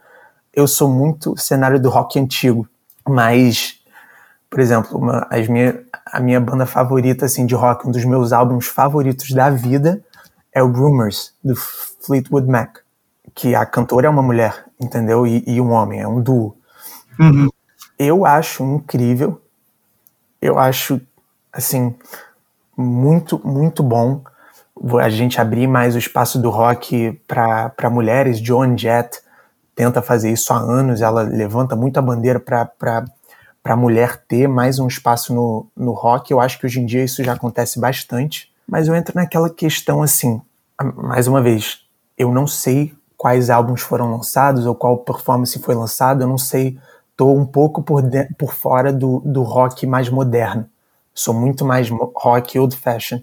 eu 0.54 0.68
sou 0.68 0.88
muito 0.88 1.36
cenário 1.36 1.80
do 1.80 1.90
rock 1.90 2.18
antigo, 2.18 2.68
mas, 3.08 3.80
por 4.50 4.60
exemplo, 4.60 4.98
uma, 4.98 5.26
as 5.30 5.48
minha, 5.48 5.82
a 6.06 6.20
minha 6.20 6.40
banda 6.40 6.66
favorita 6.66 7.26
assim, 7.26 7.46
de 7.46 7.54
rock, 7.54 7.86
um 7.86 7.90
dos 7.90 8.04
meus 8.04 8.32
álbuns 8.32 8.66
favoritos 8.66 9.30
da 9.30 9.50
vida 9.50 10.04
é 10.52 10.62
o 10.62 10.72
Rumors, 10.72 11.34
do 11.42 11.54
Fleetwood 11.54 12.48
Mac, 12.48 12.78
que 13.34 13.54
a 13.54 13.64
cantora 13.64 14.06
é 14.06 14.10
uma 14.10 14.22
mulher, 14.22 14.64
entendeu? 14.80 15.26
E, 15.26 15.44
e 15.46 15.60
um 15.60 15.70
homem, 15.70 16.00
é 16.00 16.08
um 16.08 16.20
duo. 16.20 16.56
Uhum. 17.18 17.48
Eu 17.98 18.24
acho 18.24 18.64
incrível, 18.64 19.40
eu 20.40 20.58
acho, 20.58 21.00
assim, 21.52 21.94
muito, 22.76 23.40
muito 23.44 23.82
bom 23.82 24.22
a 25.00 25.08
gente 25.08 25.40
abrir 25.40 25.66
mais 25.66 25.94
o 25.94 25.98
espaço 25.98 26.40
do 26.40 26.50
rock 26.50 27.20
para 27.26 27.90
mulheres. 27.90 28.38
Joan 28.38 28.76
Jett 28.78 29.20
tenta 29.78 30.02
fazer 30.02 30.32
isso 30.32 30.52
há 30.52 30.58
anos, 30.58 31.00
ela 31.00 31.22
levanta 31.22 31.76
muito 31.76 31.98
a 31.98 32.02
bandeira 32.02 32.40
para 32.40 33.04
a 33.62 33.76
mulher 33.76 34.20
ter 34.26 34.48
mais 34.48 34.80
um 34.80 34.88
espaço 34.88 35.32
no, 35.32 35.68
no 35.76 35.92
rock. 35.92 36.32
Eu 36.32 36.40
acho 36.40 36.58
que 36.58 36.66
hoje 36.66 36.80
em 36.80 36.84
dia 36.84 37.04
isso 37.04 37.22
já 37.22 37.34
acontece 37.34 37.78
bastante, 37.78 38.52
mas 38.66 38.88
eu 38.88 38.96
entro 38.96 39.14
naquela 39.14 39.48
questão 39.48 40.02
assim, 40.02 40.42
mais 40.96 41.28
uma 41.28 41.40
vez, 41.40 41.84
eu 42.18 42.32
não 42.32 42.44
sei 42.44 42.92
quais 43.16 43.50
álbuns 43.50 43.80
foram 43.80 44.10
lançados 44.10 44.66
ou 44.66 44.74
qual 44.74 44.98
performance 44.98 45.56
foi 45.60 45.76
lançado, 45.76 46.22
eu 46.22 46.28
não 46.28 46.38
sei, 46.38 46.76
tô 47.16 47.32
um 47.32 47.46
pouco 47.46 47.80
por, 47.80 48.02
de, 48.02 48.24
por 48.36 48.54
fora 48.54 48.92
do, 48.92 49.22
do 49.24 49.44
rock 49.44 49.86
mais 49.86 50.10
moderno. 50.10 50.68
Sou 51.14 51.32
muito 51.32 51.64
mais 51.64 51.88
rock 51.88 52.58
old 52.58 52.76
fashion 52.76 53.20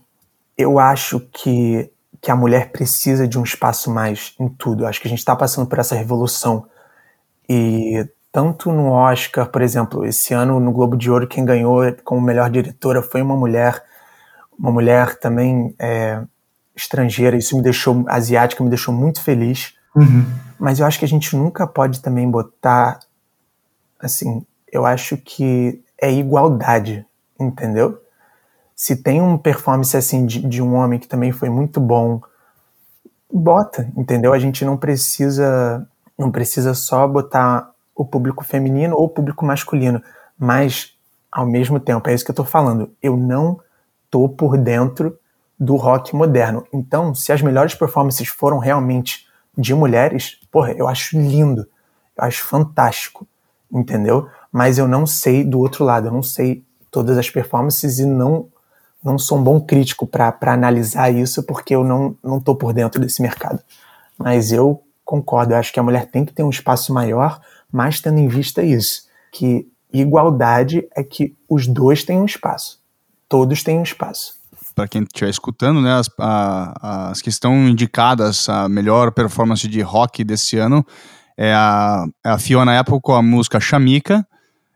eu 0.58 0.80
acho 0.80 1.20
que, 1.32 1.90
que 2.26 2.32
a 2.32 2.36
mulher 2.36 2.72
precisa 2.72 3.28
de 3.28 3.38
um 3.38 3.44
espaço 3.44 3.92
mais 3.92 4.34
em 4.40 4.50
tudo. 4.50 4.88
Acho 4.88 5.00
que 5.00 5.08
a 5.08 5.10
gente 5.10 5.20
está 5.20 5.36
passando 5.36 5.68
por 5.68 5.78
essa 5.78 5.94
revolução. 5.94 6.66
E 7.48 8.04
tanto 8.32 8.72
no 8.72 8.90
Oscar, 8.90 9.48
por 9.48 9.62
exemplo, 9.62 10.04
esse 10.04 10.34
ano 10.34 10.60
no 10.60 10.72
Globo 10.72 10.98
de 10.98 11.12
Ouro, 11.12 11.28
quem 11.28 11.46
ganhou 11.46 11.82
como 12.04 12.20
melhor 12.20 12.50
diretora 12.50 13.04
foi 13.04 13.22
uma 13.22 13.38
mulher, 13.38 13.80
uma 14.58 14.72
mulher 14.72 15.20
também 15.20 15.76
é, 15.78 16.20
estrangeira. 16.76 17.38
Isso 17.38 17.56
me 17.56 17.62
deixou, 17.62 18.04
asiática, 18.08 18.64
me 18.64 18.72
deixou 18.72 18.92
muito 18.92 19.22
feliz. 19.22 19.76
Uhum. 19.96 20.26
Mas 20.58 20.80
eu 20.80 20.88
acho 20.88 20.98
que 20.98 21.06
a 21.06 21.08
gente 21.08 21.36
nunca 21.36 21.68
pode 21.68 22.02
também 22.02 22.28
botar, 22.28 23.02
assim, 24.00 24.44
eu 24.72 24.84
acho 24.84 25.16
que 25.16 25.80
é 26.02 26.12
igualdade, 26.12 27.06
entendeu? 27.40 28.02
Se 28.76 28.98
tem 28.98 29.22
uma 29.22 29.40
performance 29.40 29.96
assim 29.96 30.26
de, 30.26 30.42
de, 30.48 30.62
um 30.62 30.76
homem 30.76 31.00
que 31.00 31.08
também 31.08 31.32
foi 31.32 31.50
muito 31.50 31.80
bom, 31.80 32.22
bota, 33.32 33.92
entendeu? 33.96 34.34
A 34.34 34.40
gente 34.40 34.66
não 34.66 34.78
precisa 34.78 35.88
não 36.18 36.32
precisa 36.32 36.74
só 36.74 37.08
botar 37.08 37.72
o 37.94 38.06
público 38.06 38.44
feminino 38.44 38.96
ou 38.96 39.06
o 39.06 39.10
público 39.10 39.46
masculino, 39.46 40.02
mas 40.38 40.96
ao 41.36 41.46
mesmo 41.46 41.82
tempo, 41.82 42.10
é 42.10 42.14
isso 42.14 42.24
que 42.24 42.32
eu 42.32 42.36
tô 42.36 42.46
falando, 42.46 42.90
eu 43.04 43.18
não 43.18 43.60
tô 44.10 44.30
por 44.30 44.58
dentro 44.58 45.20
do 45.60 45.76
rock 45.76 46.16
moderno. 46.16 46.66
Então, 46.72 47.14
se 47.14 47.30
as 47.34 47.42
melhores 47.42 47.76
performances 47.76 48.30
foram 48.30 48.58
realmente 48.58 49.28
de 49.58 49.74
mulheres, 49.74 50.40
porra, 50.50 50.72
eu 50.72 50.88
acho 50.88 51.20
lindo, 51.20 51.68
eu 52.18 52.24
acho 52.24 52.42
fantástico, 52.46 53.28
entendeu? 53.70 54.30
Mas 54.50 54.78
eu 54.78 54.88
não 54.88 55.06
sei 55.06 55.44
do 55.44 55.60
outro 55.60 55.84
lado, 55.84 56.08
eu 56.08 56.12
não 56.14 56.24
sei 56.24 56.64
todas 56.90 57.18
as 57.18 57.30
performances 57.30 58.00
e 58.00 58.06
não 58.06 58.48
não 59.06 59.20
sou 59.20 59.38
um 59.38 59.44
bom 59.44 59.62
crítico 59.62 60.08
para 60.08 60.36
analisar 60.42 61.12
isso, 61.12 61.44
porque 61.44 61.76
eu 61.76 61.84
não 61.84 62.18
estou 62.38 62.56
por 62.56 62.74
dentro 62.74 63.00
desse 63.00 63.22
mercado. 63.22 63.62
Mas 64.18 64.52
eu 64.52 64.82
concordo, 65.04 65.54
eu 65.54 65.58
acho 65.58 65.72
que 65.72 65.80
a 65.80 65.84
mulher 65.84 66.08
tem 66.08 66.26
que 66.26 66.34
ter 66.34 66.42
um 66.42 66.50
espaço 66.50 66.92
maior, 66.92 67.40
mas 67.72 68.02
tendo 68.02 68.18
em 68.18 68.28
vista 68.28 68.64
isso, 68.64 69.04
que 69.32 69.68
igualdade 69.94 70.88
é 70.96 71.04
que 71.04 71.36
os 71.48 71.68
dois 71.68 72.04
têm 72.04 72.20
um 72.20 72.26
espaço. 72.26 72.80
Todos 73.30 73.64
têm 73.64 73.78
um 73.78 73.84
espaço. 73.84 74.34
Para 74.74 74.88
quem 74.88 75.04
estiver 75.04 75.30
escutando, 75.30 75.82
né, 75.82 75.94
as, 75.94 76.10
a, 76.20 77.10
as 77.12 77.22
que 77.22 77.30
estão 77.30 77.68
indicadas 77.68 78.50
a 78.50 78.68
melhor 78.68 79.12
performance 79.12 79.68
de 79.68 79.82
rock 79.82 80.24
desse 80.24 80.58
ano 80.58 80.86
é 81.38 81.54
a, 81.54 82.06
é 82.24 82.30
a 82.30 82.38
Fiona 82.38 82.78
Apple 82.80 83.00
com 83.02 83.14
a 83.14 83.22
música 83.22 83.60
Shamika, 83.60 84.26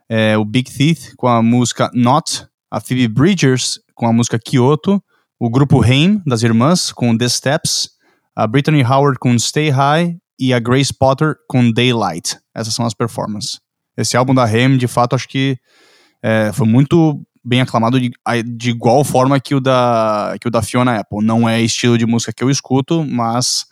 é 0.08 0.38
o 0.38 0.46
Big 0.46 0.72
Teeth 0.72 1.16
com 1.18 1.28
a 1.28 1.42
música 1.42 1.90
Not, 1.94 2.46
a 2.72 2.80
Phoebe 2.80 3.08
Bridgers 3.08 3.80
com 4.00 4.08
a 4.08 4.14
música 4.14 4.40
Kyoto, 4.40 5.04
o 5.38 5.50
grupo 5.50 5.84
Haim, 5.84 6.22
das 6.26 6.42
irmãs, 6.42 6.94
com 6.94 7.18
The 7.18 7.28
Steps, 7.28 7.90
a 8.34 8.48
Brittany 8.48 8.82
Howard 8.82 9.20
com 9.20 9.38
Stay 9.38 9.70
High 9.70 10.16
e 10.40 10.54
a 10.54 10.60
Grace 10.60 10.94
Potter 10.94 11.36
com 11.50 11.70
Daylight. 11.70 12.38
Essas 12.56 12.74
são 12.74 12.86
as 12.86 12.94
performances. 12.94 13.60
Esse 13.98 14.16
álbum 14.16 14.34
da 14.34 14.46
Haim, 14.46 14.78
de 14.78 14.88
fato, 14.88 15.18
acho 15.18 15.28
que 15.28 15.58
é, 16.24 16.50
foi 16.54 16.66
muito 16.66 17.22
bem 17.44 17.60
aclamado 17.60 18.00
de, 18.00 18.10
de, 18.46 18.70
igual 18.70 19.04
forma 19.04 19.38
que 19.38 19.54
o, 19.54 19.60
da, 19.60 20.34
que 20.40 20.48
o 20.48 20.52
da 20.52 20.62
Fiona 20.62 21.02
Apple. 21.02 21.22
Não 21.22 21.48
é 21.48 21.62
estilo 21.62 21.98
de 21.98 22.06
música 22.06 22.32
que 22.32 22.42
eu 22.42 22.50
escuto, 22.50 23.04
mas 23.04 23.66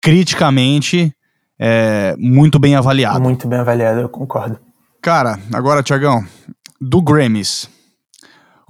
criticamente 0.00 1.14
é 1.58 2.16
muito 2.18 2.58
bem 2.58 2.76
avaliado. 2.76 3.20
Muito 3.20 3.46
bem 3.46 3.58
avaliado, 3.58 4.00
eu 4.00 4.08
concordo. 4.08 4.58
Cara, 5.02 5.38
agora, 5.52 5.82
Tiagão, 5.82 6.24
do 6.80 7.02
Grammys, 7.02 7.68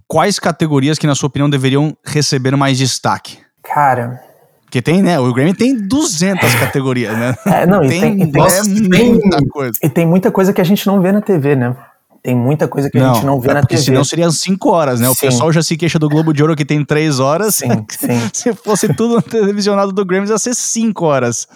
quais 0.09 0.39
categorias 0.39 0.99
que, 0.99 1.07
na 1.07 1.15
sua 1.15 1.29
opinião, 1.29 1.49
deveriam 1.49 1.97
receber 2.05 2.57
mais 2.57 2.79
destaque? 2.79 3.39
Cara. 3.63 4.21
Porque 4.65 4.83
tem, 4.83 5.03
né? 5.03 5.19
O 5.21 5.33
Grammy 5.33 5.55
tem 5.55 5.77
200 5.77 6.55
categorias, 6.57 7.17
né? 7.17 7.35
É, 7.47 7.67
não, 7.67 7.81
tem, 7.81 8.23
e 8.23 8.33
tem, 8.33 8.45
e 8.77 8.89
tem, 8.89 9.11
é 9.11 9.13
muita 9.13 9.47
coisa. 9.49 9.79
E 9.83 9.89
tem 9.89 10.07
muita 10.07 10.31
coisa 10.31 10.53
que 10.53 10.61
a 10.61 10.65
gente 10.65 10.87
não 10.87 11.01
vê 11.01 11.13
na 11.13 11.21
TV, 11.21 11.55
né? 11.55 11.77
Tem 12.23 12.35
muita 12.35 12.67
coisa 12.67 12.91
que 12.91 12.99
não, 12.99 13.11
a 13.11 13.15
gente 13.15 13.25
não 13.25 13.41
vê 13.41 13.51
é 13.51 13.55
na 13.55 13.61
porque 13.61 13.77
TV. 13.77 13.87
senão 13.87 14.05
seriam 14.05 14.31
5 14.31 14.69
horas, 14.71 15.01
né? 15.01 15.07
Sim. 15.07 15.13
O 15.13 15.17
pessoal 15.17 15.53
já 15.53 15.63
se 15.63 15.77
queixa 15.77 15.99
do 15.99 16.09
Globo 16.09 16.35
de 16.35 16.43
Ouro 16.43 16.57
que 16.57 16.65
tem 16.65 16.85
3 16.85 17.21
horas. 17.21 17.55
Sim, 17.55 17.69
sim. 17.89 18.29
se 18.33 18.53
fosse 18.55 18.93
tudo 18.93 19.23
televisionado 19.23 19.93
do 19.93 20.05
Grammy, 20.05 20.29
ia 20.29 20.39
ser 20.39 20.55
5 20.55 21.05
horas. 21.05 21.49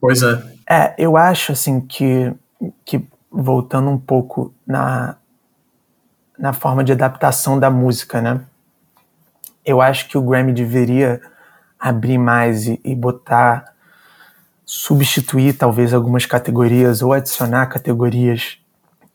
Pois 0.00 0.22
é. 0.22 0.42
É, 0.68 0.94
eu 0.98 1.16
acho, 1.16 1.52
assim, 1.52 1.80
que, 1.80 2.32
que 2.84 3.02
voltando 3.32 3.90
um 3.90 3.98
pouco 3.98 4.54
na, 4.66 5.16
na 6.40 6.54
forma 6.54 6.82
de 6.82 6.90
adaptação 6.90 7.60
da 7.60 7.70
música, 7.70 8.20
né? 8.22 8.40
Eu 9.64 9.82
acho 9.82 10.08
que 10.08 10.16
o 10.16 10.22
Grammy 10.22 10.54
deveria 10.54 11.20
abrir 11.78 12.16
mais 12.16 12.66
e, 12.66 12.80
e 12.82 12.94
botar, 12.94 13.74
substituir 14.64 15.52
talvez 15.52 15.92
algumas 15.92 16.24
categorias 16.24 17.02
ou 17.02 17.12
adicionar 17.12 17.66
categorias 17.66 18.58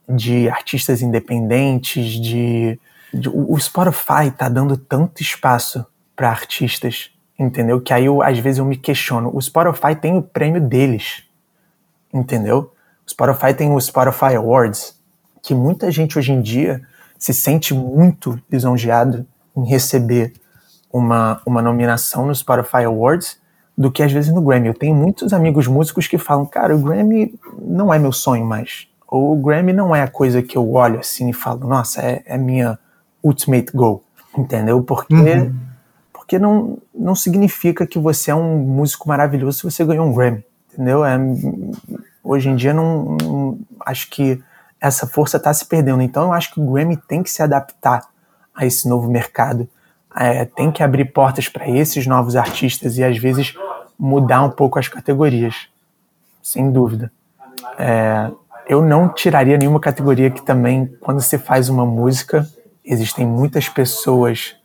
de 0.08 0.48
artistas 0.48 1.02
independentes, 1.02 2.12
de, 2.12 2.80
de 3.12 3.28
o 3.28 3.58
Spotify 3.60 4.30
tá 4.38 4.48
dando 4.48 4.78
tanto 4.78 5.24
espaço 5.24 5.84
para 6.16 6.30
artistas, 6.30 7.10
entendeu? 7.40 7.82
Que 7.82 7.92
aí 7.92 8.06
eu, 8.06 8.22
às 8.22 8.38
vezes 8.38 8.60
eu 8.60 8.66
me 8.66 8.78
questiono. 8.78 9.36
O 9.36 9.42
Spotify 9.42 9.96
tem 9.96 10.16
o 10.16 10.22
prêmio 10.22 10.62
deles, 10.62 11.24
entendeu? 12.14 12.72
O 13.06 13.10
Spotify 13.10 13.52
tem 13.52 13.72
o 13.72 13.82
Spotify 13.82 14.36
Awards, 14.36 14.96
que 15.42 15.56
muita 15.56 15.90
gente 15.90 16.20
hoje 16.20 16.32
em 16.32 16.42
dia 16.42 16.86
se 17.26 17.34
sente 17.34 17.74
muito 17.74 18.40
lisonjeado 18.52 19.26
em 19.58 19.66
receber 19.66 20.32
uma, 20.94 21.42
uma 21.44 21.60
nominação 21.60 22.28
no 22.28 22.36
Spotify 22.36 22.84
Awards 22.84 23.40
do 23.76 23.92
que 23.92 24.04
às 24.04 24.12
vezes 24.12 24.32
no 24.32 24.44
Grammy. 24.44 24.68
Eu 24.68 24.76
tenho 24.76 24.94
muitos 24.94 25.34
amigos 25.34 25.66
músicos 25.66 26.08
que 26.08 26.20
falam, 26.20 26.46
cara, 26.46 26.76
o 26.76 26.80
Grammy 26.80 27.34
não 27.60 27.92
é 27.92 27.98
meu 27.98 28.12
sonho 28.12 28.46
mais. 28.46 28.88
Ou 29.08 29.34
o 29.34 29.42
Grammy 29.42 29.74
não 29.74 29.96
é 29.96 30.04
a 30.04 30.08
coisa 30.08 30.44
que 30.44 30.56
eu 30.56 30.72
olho 30.72 31.00
assim 31.00 31.32
e 31.32 31.34
falo, 31.34 31.68
nossa, 31.68 32.00
é, 32.00 32.22
é 32.28 32.38
minha 32.38 32.78
ultimate 33.24 33.72
goal. 33.74 34.04
Entendeu? 34.38 34.84
Porque, 34.84 35.16
uhum. 35.16 35.56
porque 36.14 36.38
não, 36.38 36.78
não 36.94 37.16
significa 37.16 37.88
que 37.88 37.98
você 37.98 38.30
é 38.30 38.36
um 38.36 38.60
músico 38.60 39.10
maravilhoso 39.10 39.58
se 39.58 39.64
você 39.64 39.84
ganhou 39.84 40.06
um 40.06 40.14
Grammy. 40.14 40.46
Entendeu? 40.72 41.04
É, 41.04 41.18
hoje 42.24 42.50
em 42.50 42.56
dia, 42.56 42.72
não, 42.72 43.18
não 43.20 43.60
acho 43.84 44.12
que 44.12 44.44
essa 44.88 45.08
força 45.08 45.38
está 45.38 45.54
se 45.54 45.66
perdendo. 45.66 46.02
Então 46.02 46.26
eu 46.26 46.34
acho 46.34 46.54
que 46.54 46.60
o 46.60 46.72
Grammy 46.72 46.98
tem 46.98 47.24
que 47.24 47.32
se 47.32 47.42
adaptar 47.42 48.04
a 48.54 48.66
esse 48.66 48.88
novo 48.88 49.10
mercado, 49.10 49.68
é, 50.16 50.46
tem 50.46 50.72
que 50.72 50.84
abrir 50.84 51.06
portas 51.06 51.50
para 51.50 51.68
esses 51.68 52.06
novos 52.08 52.36
artistas 52.36 52.98
e 52.98 53.04
às 53.04 53.18
vezes 53.18 53.54
mudar 53.98 54.44
um 54.44 54.50
pouco 54.50 54.80
as 54.80 54.88
categorias, 54.88 55.68
sem 56.42 56.72
dúvida. 56.72 57.12
É, 57.78 58.32
eu 58.68 58.82
não 58.82 59.10
tiraria 59.10 59.58
nenhuma 59.58 59.80
categoria 59.80 60.30
que 60.30 60.42
também, 60.42 60.86
quando 61.02 61.22
se 61.22 61.38
faz 61.38 61.68
uma 61.68 61.86
música, 61.86 62.48
existem 62.84 63.26
muitas 63.26 63.68
pessoas 63.68 64.56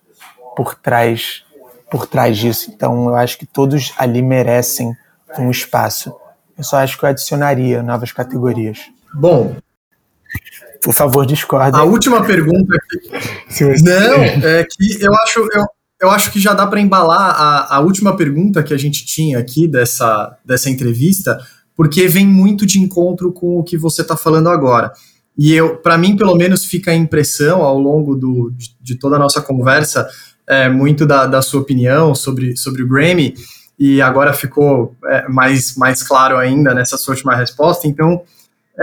por 0.54 0.74
trás 0.74 1.44
por 1.90 2.06
trás 2.06 2.38
disso. 2.38 2.70
Então 2.70 3.08
eu 3.08 3.16
acho 3.16 3.36
que 3.36 3.44
todos 3.44 3.92
ali 3.98 4.22
merecem 4.22 4.96
um 5.36 5.50
espaço. 5.50 6.14
Eu 6.56 6.62
só 6.62 6.76
acho 6.76 6.96
que 6.96 7.04
eu 7.04 7.08
adicionaria 7.08 7.82
novas 7.82 8.12
categorias. 8.12 8.78
Bom, 9.12 9.56
por 10.82 10.94
favor, 10.94 11.26
discorda. 11.26 11.78
A 11.78 11.84
última 11.84 12.24
pergunta 12.24 12.74
aqui. 12.74 13.82
Não, 13.82 14.22
é 14.22 14.64
que 14.64 15.04
eu 15.04 15.14
acho. 15.14 15.40
Eu, 15.52 15.64
eu 16.00 16.10
acho 16.10 16.32
que 16.32 16.40
já 16.40 16.54
dá 16.54 16.66
para 16.66 16.80
embalar 16.80 17.20
a, 17.20 17.76
a 17.76 17.80
última 17.80 18.16
pergunta 18.16 18.62
que 18.62 18.72
a 18.72 18.78
gente 18.78 19.04
tinha 19.04 19.38
aqui 19.38 19.68
dessa, 19.68 20.34
dessa 20.44 20.70
entrevista, 20.70 21.38
porque 21.76 22.08
vem 22.08 22.26
muito 22.26 22.64
de 22.64 22.78
encontro 22.78 23.30
com 23.32 23.58
o 23.58 23.62
que 23.62 23.76
você 23.76 24.00
está 24.00 24.16
falando 24.16 24.48
agora. 24.48 24.92
E 25.36 25.54
eu, 25.54 25.76
para 25.76 25.98
mim, 25.98 26.16
pelo 26.16 26.34
menos, 26.34 26.64
fica 26.64 26.90
a 26.90 26.94
impressão 26.94 27.62
ao 27.62 27.78
longo 27.78 28.14
do, 28.14 28.50
de, 28.56 28.74
de 28.80 28.94
toda 28.98 29.16
a 29.16 29.18
nossa 29.18 29.42
conversa, 29.42 30.08
é, 30.46 30.68
muito 30.68 31.06
da, 31.06 31.26
da, 31.26 31.42
sua 31.42 31.60
opinião 31.60 32.14
sobre, 32.14 32.56
sobre 32.56 32.82
o 32.82 32.88
Grammy, 32.88 33.34
e 33.78 34.02
agora 34.02 34.32
ficou 34.32 34.94
é, 35.06 35.28
mais, 35.28 35.76
mais 35.76 36.02
claro 36.02 36.36
ainda 36.36 36.74
nessa 36.74 36.96
sua 36.98 37.14
última 37.14 37.36
resposta. 37.36 37.86
Então, 37.86 38.22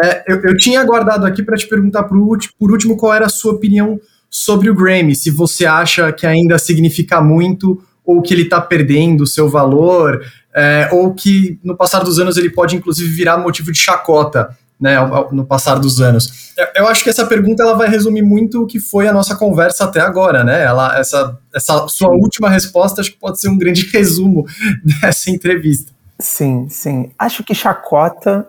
é, 0.03 0.23
eu, 0.27 0.41
eu, 0.43 0.57
tinha 0.57 0.79
aguardado 0.79 1.25
aqui 1.25 1.41
para 1.43 1.57
te 1.57 1.67
perguntar 1.67 2.03
por, 2.03 2.37
por 2.59 2.71
último 2.71 2.97
qual 2.97 3.13
era 3.13 3.25
a 3.25 3.29
sua 3.29 3.53
opinião 3.53 3.99
sobre 4.29 4.69
o 4.69 4.75
Grammy, 4.75 5.15
se 5.15 5.31
você 5.31 5.65
acha 5.65 6.11
que 6.11 6.27
ainda 6.27 6.59
significa 6.59 7.21
muito 7.21 7.81
ou 8.05 8.21
que 8.21 8.33
ele 8.33 8.43
está 8.43 8.61
perdendo 8.61 9.21
o 9.21 9.27
seu 9.27 9.49
valor, 9.49 10.23
é, 10.55 10.89
ou 10.91 11.13
que 11.13 11.59
no 11.63 11.75
passar 11.75 12.03
dos 12.03 12.19
anos 12.19 12.37
ele 12.37 12.49
pode 12.49 12.75
inclusive 12.75 13.09
virar 13.09 13.37
motivo 13.37 13.71
de 13.71 13.77
chacota, 13.77 14.55
né, 14.79 14.95
no 15.31 15.43
passar 15.45 15.75
dos 15.75 15.99
anos. 15.99 16.53
Eu 16.75 16.87
acho 16.87 17.03
que 17.03 17.09
essa 17.09 17.25
pergunta 17.25 17.63
ela 17.63 17.73
vai 17.73 17.89
resumir 17.89 18.21
muito 18.21 18.63
o 18.63 18.67
que 18.67 18.79
foi 18.79 19.07
a 19.07 19.13
nossa 19.13 19.35
conversa 19.35 19.85
até 19.85 19.99
agora, 19.99 20.43
né? 20.43 20.63
Ela, 20.63 20.97
essa, 20.99 21.37
essa 21.53 21.87
sua 21.87 22.09
última 22.11 22.49
resposta 22.49 23.01
acho 23.01 23.11
que 23.11 23.19
pode 23.19 23.39
ser 23.39 23.49
um 23.49 23.57
grande 23.57 23.89
resumo 23.91 24.45
dessa 24.83 25.31
entrevista. 25.31 25.91
Sim, 26.19 26.67
sim. 26.69 27.11
Acho 27.17 27.43
que 27.43 27.53
chacota 27.55 28.47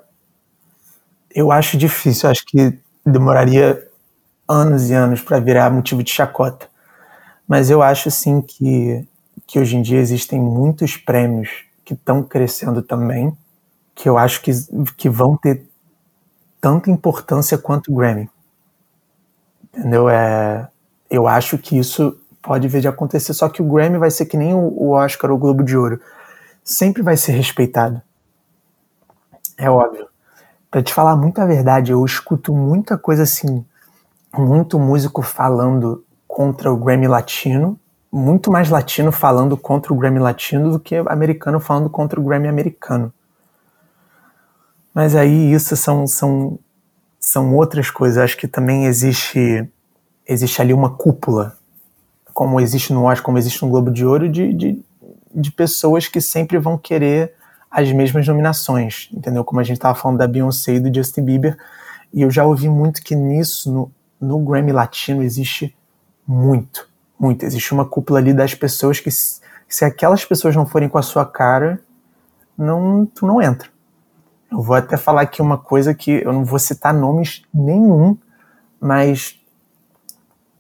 eu 1.35 1.53
acho 1.53 1.77
difícil. 1.77 2.29
Acho 2.29 2.45
que 2.45 2.79
demoraria 3.05 3.87
anos 4.49 4.91
e 4.91 4.95
anos 4.95 5.21
para 5.21 5.39
virar 5.39 5.71
motivo 5.71 6.03
de 6.03 6.11
chacota. 6.11 6.69
Mas 7.47 7.71
eu 7.71 7.83
acho 7.83 8.11
sim 8.11 8.41
que, 8.41 9.07
que 9.47 9.59
hoje 9.59 9.77
em 9.77 9.83
dia 9.83 9.99
existem 9.99 10.41
muitos 10.41 10.97
prêmios 10.97 11.65
que 11.85 11.95
estão 11.95 12.23
crescendo 12.23 12.83
também, 12.83 13.37
que 13.95 14.09
eu 14.09 14.19
acho 14.19 14.43
que, 14.43 14.53
que 14.97 15.09
vão 15.09 15.37
ter 15.37 15.65
tanta 16.61 16.91
importância 16.91 17.57
quanto 17.57 17.91
o 17.91 17.97
Grammy. 17.97 18.29
Entendeu? 19.73 20.09
É, 20.09 20.69
eu 21.11 21.27
acho 21.27 21.57
que 21.57 21.79
isso 21.79 22.19
pode 22.43 22.69
vir 22.69 22.81
de 22.81 22.89
acontecer, 22.89 23.33
só 23.35 23.49
que 23.49 23.63
o 23.63 23.65
Grammy 23.65 23.99
vai 23.99 24.11
ser 24.11 24.27
que 24.27 24.37
nem 24.37 24.55
o, 24.55 24.91
Oscar 24.91 25.31
ou 25.31 25.37
o 25.37 25.41
Globo 25.41 25.63
de 25.63 25.77
Ouro. 25.77 26.01
Sempre 26.63 27.03
vai 27.03 27.17
ser 27.17 27.33
respeitado. 27.33 28.03
É 29.57 29.71
óbvio. 29.71 30.09
Pra 30.71 30.83
te 30.83 30.93
falar 30.93 31.17
muita 31.17 31.47
verdade, 31.47 31.93
eu 31.93 32.05
escuto 32.05 32.55
muita 32.55 32.99
coisa 32.99 33.23
assim, 33.23 33.65
muito 34.37 34.79
músico 34.79 35.23
falando 35.23 36.05
contra 36.27 36.71
o 36.71 36.77
Grammy 36.77 37.09
Latino, 37.09 37.79
muito 38.13 38.51
mais 38.51 38.69
latino 38.69 39.11
falando 39.11 39.57
contra 39.57 39.93
o 39.93 39.97
Grammy 39.97 40.19
Latino 40.19 40.71
do 40.71 40.79
que 40.79 40.97
americano 40.97 41.59
falando 41.59 41.89
contra 41.89 42.21
o 42.21 42.23
Grammy 42.23 42.49
americano. 42.49 43.13
Mas 44.93 45.15
aí 45.15 45.53
isso 45.53 45.75
são, 45.75 46.07
são, 46.07 46.59
são 47.19 47.55
outras 47.55 47.91
coisas. 47.91 48.19
Acho 48.19 48.37
que 48.37 48.49
também 48.49 48.85
existe, 48.87 49.67
existe 50.27 50.61
ali 50.61 50.75
uma 50.75 50.91
cúpula, 50.91 51.57
como 52.35 52.61
existe 52.61 52.93
no 52.93 53.05
Oscar, 53.05 53.25
como 53.25 53.39
existe 53.39 53.63
no 53.63 53.71
Globo 53.71 53.91
de 53.91 54.05
Ouro, 54.05 54.29
de, 54.29 54.53
de, 54.53 54.85
de 55.35 55.51
pessoas 55.51 56.09
que 56.09 56.21
sempre 56.21 56.59
vão 56.59 56.77
querer 56.77 57.38
as 57.71 57.91
mesmas 57.93 58.27
nominações, 58.27 59.09
entendeu? 59.13 59.45
Como 59.45 59.61
a 59.61 59.63
gente 59.63 59.77
estava 59.77 59.95
falando 59.95 60.19
da 60.19 60.27
Beyoncé 60.27 60.75
e 60.75 60.81
do 60.81 60.95
Justin 60.95 61.23
Bieber, 61.23 61.57
e 62.13 62.23
eu 62.23 62.31
já 62.31 62.45
ouvi 62.45 62.69
muito 62.69 63.03
que 63.03 63.15
nisso, 63.15 63.73
no, 63.73 63.93
no 64.21 64.39
Grammy 64.39 64.73
Latino, 64.73 65.23
existe 65.23 65.77
muito, 66.27 66.89
muito. 67.19 67.45
Existe 67.45 67.73
uma 67.73 67.85
cúpula 67.85 68.19
ali 68.19 68.33
das 68.33 68.55
pessoas 68.55 69.01
que, 69.01 69.11
se 69.11 69.85
aquelas 69.85 70.25
pessoas 70.25 70.57
não 70.57 70.67
forem 70.67 70.89
com 70.89 70.99
a 70.99 71.03
sua 71.03 71.27
cara, 71.27 71.81
não, 72.57 73.07
tu 73.07 73.27
não 73.27 73.41
entra. 73.41 73.69
Eu 74.51 74.63
vou 74.63 74.75
até 74.75 74.97
falar 74.97 75.23
aqui 75.23 75.43
uma 75.43 75.59
coisa 75.59 75.93
que 75.93 76.23
eu 76.25 76.33
não 76.33 76.45
vou 76.45 76.59
citar 76.59 76.95
nomes 76.95 77.43
nenhum, 77.53 78.17
mas 78.81 79.39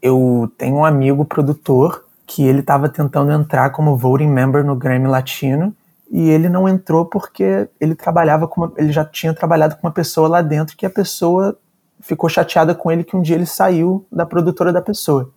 eu 0.02 0.52
tenho 0.58 0.76
um 0.76 0.84
amigo 0.84 1.24
produtor 1.24 2.04
que 2.26 2.42
ele 2.42 2.60
estava 2.60 2.90
tentando 2.90 3.32
entrar 3.32 3.70
como 3.70 3.96
voting 3.96 4.28
member 4.28 4.62
no 4.62 4.76
Grammy 4.76 5.08
Latino 5.08 5.74
e 6.10 6.30
ele 6.30 6.48
não 6.48 6.68
entrou 6.68 7.04
porque 7.04 7.68
ele 7.80 7.94
trabalhava 7.94 8.48
com 8.48 8.62
uma, 8.62 8.72
ele 8.76 8.92
já 8.92 9.04
tinha 9.04 9.34
trabalhado 9.34 9.76
com 9.76 9.86
uma 9.86 9.92
pessoa 9.92 10.28
lá 10.28 10.42
dentro 10.42 10.76
que 10.76 10.86
a 10.86 10.90
pessoa 10.90 11.56
ficou 12.00 12.28
chateada 12.28 12.74
com 12.74 12.90
ele 12.90 13.04
que 13.04 13.16
um 13.16 13.22
dia 13.22 13.36
ele 13.36 13.46
saiu 13.46 14.06
da 14.10 14.24
produtora 14.24 14.72
da 14.72 14.80
pessoa. 14.80 15.30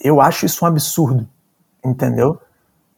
Eu 0.00 0.20
acho 0.20 0.46
isso 0.46 0.64
um 0.64 0.68
absurdo, 0.68 1.28
entendeu? 1.84 2.40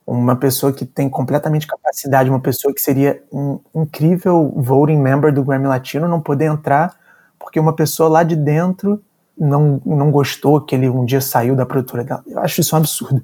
uma 0.07 0.37
pessoa 0.37 0.73
que 0.73 0.85
tem 0.85 1.09
completamente 1.09 1.67
capacidade, 1.67 2.29
uma 2.29 2.41
pessoa 2.41 2.75
que 2.75 2.81
seria 2.81 3.23
um 3.33 3.59
incrível 3.75 4.53
voting 4.55 4.99
member 4.99 5.33
do 5.33 5.43
Grammy 5.43 5.67
Latino, 5.67 6.07
não 6.07 6.21
poder 6.21 6.47
entrar 6.47 6.95
porque 7.39 7.59
uma 7.59 7.73
pessoa 7.73 8.09
lá 8.09 8.23
de 8.23 8.37
dentro 8.37 9.03
não, 9.39 9.81
não 9.85 10.11
gostou 10.11 10.61
que 10.61 10.75
ele 10.75 10.89
um 10.89 11.05
dia 11.05 11.21
saiu 11.21 11.57
da 11.57 11.67
produtora 11.67 12.05
dela. 12.05 12.23
Eu 12.27 12.39
acho 12.41 12.61
isso 12.61 12.75
um 12.75 12.79
absurdo. 12.79 13.23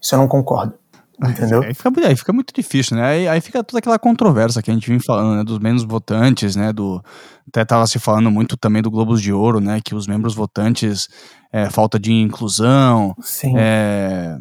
Isso 0.00 0.14
eu 0.14 0.18
não 0.18 0.28
concordo. 0.28 0.74
Entendeu? 1.20 1.62
Aí 1.62 1.74
fica, 1.74 2.06
aí 2.06 2.16
fica 2.16 2.32
muito 2.32 2.52
difícil, 2.54 2.96
né? 2.96 3.04
Aí, 3.04 3.28
aí, 3.28 3.40
fica 3.40 3.64
toda 3.64 3.78
aquela 3.78 3.98
controvérsia 3.98 4.62
que 4.62 4.70
a 4.70 4.74
gente 4.74 4.88
vem 4.88 5.00
falando, 5.00 5.36
né? 5.36 5.44
Dos 5.44 5.58
menos 5.58 5.82
votantes, 5.82 6.54
né? 6.54 6.72
Do, 6.72 7.02
até 7.48 7.64
tava 7.64 7.86
se 7.86 7.98
falando 7.98 8.30
muito 8.30 8.56
também 8.56 8.80
do 8.80 8.90
Globos 8.90 9.20
de 9.20 9.32
Ouro, 9.32 9.60
né? 9.60 9.80
Que 9.84 9.94
os 9.94 10.06
membros 10.06 10.34
votantes, 10.34 11.08
é, 11.52 11.68
falta 11.70 11.98
de 11.98 12.12
inclusão. 12.12 13.16
É, 13.56 14.38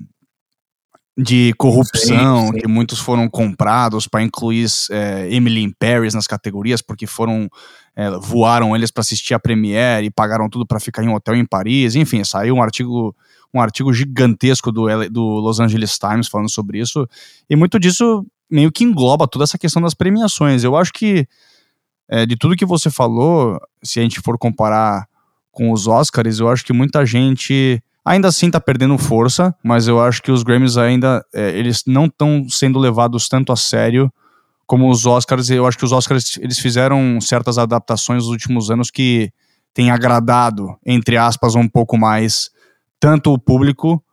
de 1.17 1.51
corrupção, 1.57 2.47
sim, 2.47 2.53
sim. 2.53 2.59
que 2.59 2.67
muitos 2.67 2.99
foram 2.99 3.28
comprados 3.28 4.07
para 4.07 4.21
incluir 4.21 4.67
é, 4.91 5.28
Emily 5.34 5.63
in 5.63 5.71
Paris 5.71 6.13
nas 6.13 6.28
categorias, 6.28 6.80
porque 6.80 7.07
foram 7.07 7.49
é, 7.95 8.11
voaram 8.11 8.75
eles 8.75 8.91
para 8.91 9.01
assistir 9.01 9.34
a 9.34 9.39
Premiere 9.39 10.05
e 10.05 10.11
pagaram 10.11 10.47
tudo 10.47 10.67
para 10.67 10.80
ficar 10.80 11.03
em 11.03 11.07
um 11.07 11.15
hotel 11.15 11.36
em 11.36 11.45
Paris. 11.45 11.95
Enfim, 11.95 12.23
saiu 12.23 12.53
um 12.53 12.61
artigo 12.61 13.15
um 13.54 13.62
artigo 13.62 13.93
gigantesco 13.93 14.72
do, 14.72 14.88
do 15.10 15.24
Los 15.24 15.60
Angeles 15.60 15.98
Times 15.98 16.28
falando 16.28 16.50
sobre 16.50 16.80
isso, 16.80 17.08
e 17.50 17.56
muito 17.56 17.80
disso 17.80 18.26
meio 18.50 18.72
que 18.72 18.84
engloba 18.84 19.28
toda 19.28 19.43
essa 19.43 19.58
questão 19.58 19.82
das 19.82 19.93
premiações. 19.93 20.64
Eu 20.64 20.76
acho 20.76 20.93
que 20.93 21.28
é, 22.10 22.26
de 22.26 22.38
tudo 22.38 22.56
que 22.56 22.66
você 22.66 22.89
falou, 22.89 23.60
se 23.84 24.00
a 24.00 24.04
gente 24.04 24.22
for 24.22 24.38
comparar 24.38 25.08
com 25.52 25.72
os 25.72 25.88
Oscars, 25.88 26.39
eu 26.39 26.50
acho 26.50 26.64
que 26.64 26.72
muita 26.72 27.06
gente 27.06 27.84
Ainda 28.08 28.30
assim 28.30 28.50
tá 28.50 28.62
perdendo 28.62 28.98
força, 28.98 29.54
mas 29.62 29.86
eu 29.86 30.02
acho 30.02 30.24
que 30.24 30.32
os 30.32 30.41
Grammys 30.41 30.78
ainda, 30.78 31.26
é, 31.36 31.50
eles 31.50 31.84
não 31.86 32.06
estão 32.06 32.48
sendo 32.50 32.80
levados 32.80 33.28
tanto 33.28 33.52
a 33.52 33.56
sério 33.58 34.10
como 34.66 34.89
os 34.89 35.06
Oscars. 35.06 35.50
Eu 35.50 35.68
acho 35.68 35.78
que 35.78 35.84
os 35.84 35.91
Oscars, 35.91 36.38
eles 36.38 36.58
fizeram 36.58 37.20
certas 37.20 37.58
adaptações 37.58 38.24
nos 38.24 38.32
últimos 38.32 38.72
anos 38.72 38.89
que 38.89 39.30
têm 39.74 39.91
agradado, 39.91 40.74
entre 40.86 41.18
aspas, 41.18 41.54
um 41.54 41.68
pouco 41.68 41.98
mais, 41.98 42.50
tanto 43.00 43.34
o 43.34 43.39
público 43.39 44.04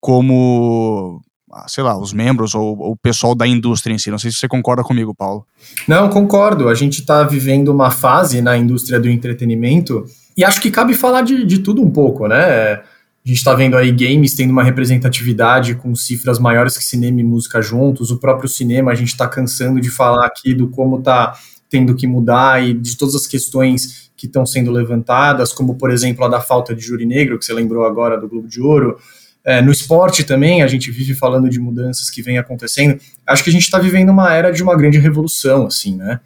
como 0.00 1.20
ah, 1.52 1.66
sei 1.68 1.84
lá, 1.84 1.98
os 1.98 2.14
membros 2.14 2.54
ou, 2.54 2.78
ou, 2.78 2.92
o 2.92 2.96
pessoal 2.96 3.34
da 3.34 3.46
indústria 3.46 3.92
em 3.94 3.98
si. 3.98 4.10
Não 4.10 4.18
sei 4.18 4.30
se 4.30 4.38
você 4.38 4.48
concorda 4.48 4.82
comigo, 4.82 5.14
Paulo. 5.14 5.46
Não, 5.86 6.08
concordo. 6.08 6.68
A 6.68 6.74
gente 6.74 7.00
está 7.00 7.22
vivendo 7.24 7.68
uma 7.68 7.90
fase 7.90 8.40
na 8.40 8.56
indústria 8.56 8.98
do 8.98 9.08
entretenimento 9.08 10.04
e 10.34 10.44
acho 10.44 10.60
que 10.62 10.70
cabe 10.70 10.94
falar 10.94 11.20
de, 11.22 11.44
de 11.44 11.58
tudo 11.58 11.82
um 11.82 11.90
pouco, 11.90 12.26
né? 12.26 12.80
A 13.24 13.28
gente 13.28 13.36
está 13.36 13.54
vendo 13.54 13.76
aí 13.76 13.92
games 13.92 14.34
tendo 14.34 14.50
uma 14.50 14.64
representatividade 14.64 15.74
com 15.74 15.94
cifras 15.94 16.38
maiores 16.38 16.76
que 16.76 16.82
cinema 16.82 17.20
e 17.20 17.24
música 17.24 17.60
juntos. 17.60 18.10
O 18.10 18.18
próprio 18.18 18.48
cinema, 18.48 18.90
a 18.90 18.94
gente 18.94 19.08
está 19.08 19.28
cansando 19.28 19.80
de 19.80 19.90
falar 19.90 20.26
aqui 20.26 20.54
do 20.54 20.68
como 20.68 20.98
está 20.98 21.34
tendo 21.72 21.96
que 21.96 22.06
mudar 22.06 22.62
e 22.62 22.74
de 22.74 22.98
todas 22.98 23.14
as 23.14 23.26
questões 23.26 24.12
que 24.14 24.26
estão 24.26 24.44
sendo 24.44 24.70
levantadas, 24.70 25.54
como 25.54 25.76
por 25.76 25.90
exemplo 25.90 26.22
a 26.22 26.28
da 26.28 26.38
falta 26.38 26.74
de 26.74 26.82
júri 26.82 27.06
negro, 27.06 27.38
que 27.38 27.46
você 27.46 27.54
lembrou 27.54 27.86
agora 27.86 28.20
do 28.20 28.28
Globo 28.28 28.46
de 28.46 28.60
Ouro. 28.60 28.98
É, 29.42 29.62
no 29.62 29.72
esporte 29.72 30.22
também, 30.22 30.62
a 30.62 30.66
gente 30.66 30.90
vive 30.90 31.14
falando 31.14 31.48
de 31.48 31.58
mudanças 31.58 32.10
que 32.10 32.20
vêm 32.20 32.36
acontecendo. 32.36 33.00
Acho 33.26 33.42
que 33.42 33.48
a 33.48 33.52
gente 33.52 33.62
está 33.62 33.78
vivendo 33.78 34.10
uma 34.10 34.34
era 34.34 34.52
de 34.52 34.62
uma 34.62 34.76
grande 34.76 34.98
revolução, 34.98 35.66
assim, 35.66 35.96
né? 35.96 36.20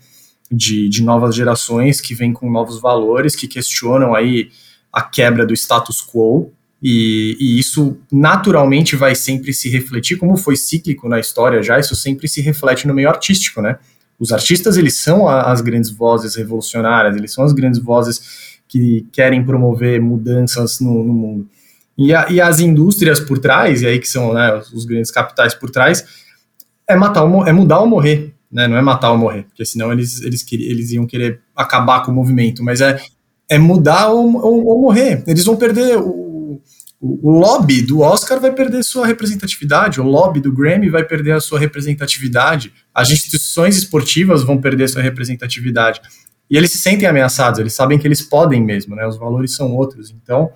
De, 0.50 0.88
de 0.88 1.00
novas 1.00 1.34
gerações 1.34 2.00
que 2.00 2.12
vêm 2.12 2.32
com 2.32 2.50
novos 2.50 2.80
valores, 2.80 3.36
que 3.36 3.46
questionam 3.46 4.16
aí 4.16 4.50
a 4.92 5.00
quebra 5.00 5.46
do 5.46 5.54
status 5.54 6.04
quo 6.04 6.50
e, 6.82 7.36
e, 7.40 7.58
isso 7.58 7.96
naturalmente 8.12 8.96
vai 8.96 9.14
sempre 9.14 9.52
se 9.52 9.68
refletir, 9.68 10.18
como 10.18 10.36
foi 10.36 10.56
cíclico 10.56 11.08
na 11.08 11.18
história 11.18 11.62
já, 11.62 11.78
isso 11.78 11.96
sempre 11.96 12.28
se 12.28 12.40
reflete 12.40 12.86
no 12.86 12.94
meio 12.94 13.08
artístico, 13.08 13.62
né? 13.62 13.78
Os 14.18 14.32
artistas, 14.32 14.76
eles 14.76 14.98
são 14.98 15.28
a, 15.28 15.52
as 15.52 15.60
grandes 15.60 15.90
vozes 15.90 16.34
revolucionárias, 16.34 17.16
eles 17.16 17.32
são 17.32 17.44
as 17.44 17.52
grandes 17.52 17.80
vozes 17.80 18.56
que 18.68 19.06
querem 19.12 19.44
promover 19.44 20.00
mudanças 20.00 20.80
no, 20.80 21.04
no 21.04 21.12
mundo. 21.12 21.48
E, 21.96 22.14
a, 22.14 22.30
e, 22.30 22.40
as 22.40 22.60
indústrias 22.60 23.20
por 23.20 23.38
trás, 23.38 23.82
e 23.82 23.86
aí 23.86 23.98
que 23.98 24.08
são 24.08 24.34
né, 24.34 24.60
os 24.72 24.84
grandes 24.84 25.10
capitais 25.10 25.54
por 25.54 25.70
trás, 25.70 26.04
é, 26.88 26.94
matar 26.94 27.24
ou, 27.24 27.46
é 27.46 27.52
mudar 27.52 27.80
ou 27.80 27.86
morrer, 27.86 28.34
né? 28.50 28.68
Não 28.68 28.76
é 28.76 28.82
matar 28.82 29.10
ou 29.10 29.18
morrer, 29.18 29.44
porque 29.44 29.64
senão 29.64 29.92
eles, 29.92 30.20
eles, 30.22 30.44
eles 30.52 30.90
iam 30.92 31.06
querer 31.06 31.40
acabar 31.54 32.02
com 32.02 32.12
o 32.12 32.14
movimento, 32.14 32.62
mas 32.62 32.80
é, 32.80 33.00
é 33.48 33.58
mudar 33.58 34.08
ou, 34.08 34.36
ou, 34.36 34.66
ou 34.66 34.82
morrer. 34.82 35.24
Eles 35.26 35.44
vão 35.44 35.56
perder 35.56 35.96
o 35.98 36.25
o, 37.00 37.30
o, 37.30 37.38
lobby 37.38 37.82
do 37.82 38.00
Oscar 38.00 38.40
vai 38.40 38.52
perder 38.52 38.82
sua 38.82 39.06
representatividade, 39.06 40.00
o 40.00 40.04
lobby 40.04 40.40
do 40.40 40.52
Grammy 40.52 40.88
vai 40.88 41.04
perder 41.04 41.32
a 41.32 41.40
sua 41.40 41.58
representatividade, 41.58 42.72
as 42.94 43.10
instituições 43.10 43.76
esportivas 43.76 44.42
vão 44.42 44.58
perder 44.58 44.88
sua 44.88 45.02
representatividade. 45.02 46.00
E 46.50 46.56
eles 46.56 46.70
se 46.72 46.78
sentem 46.78 47.08
ameaçados, 47.08 47.58
eles 47.58 47.74
sabem 47.74 47.98
que 47.98 48.06
eles 48.06 48.22
podem 48.22 48.64
mesmo, 48.64 48.94
né? 48.94 49.06
Os 49.06 49.18
valores 49.18 49.54
são 49.54 49.74
outros. 49.74 50.10
Então, 50.10 50.50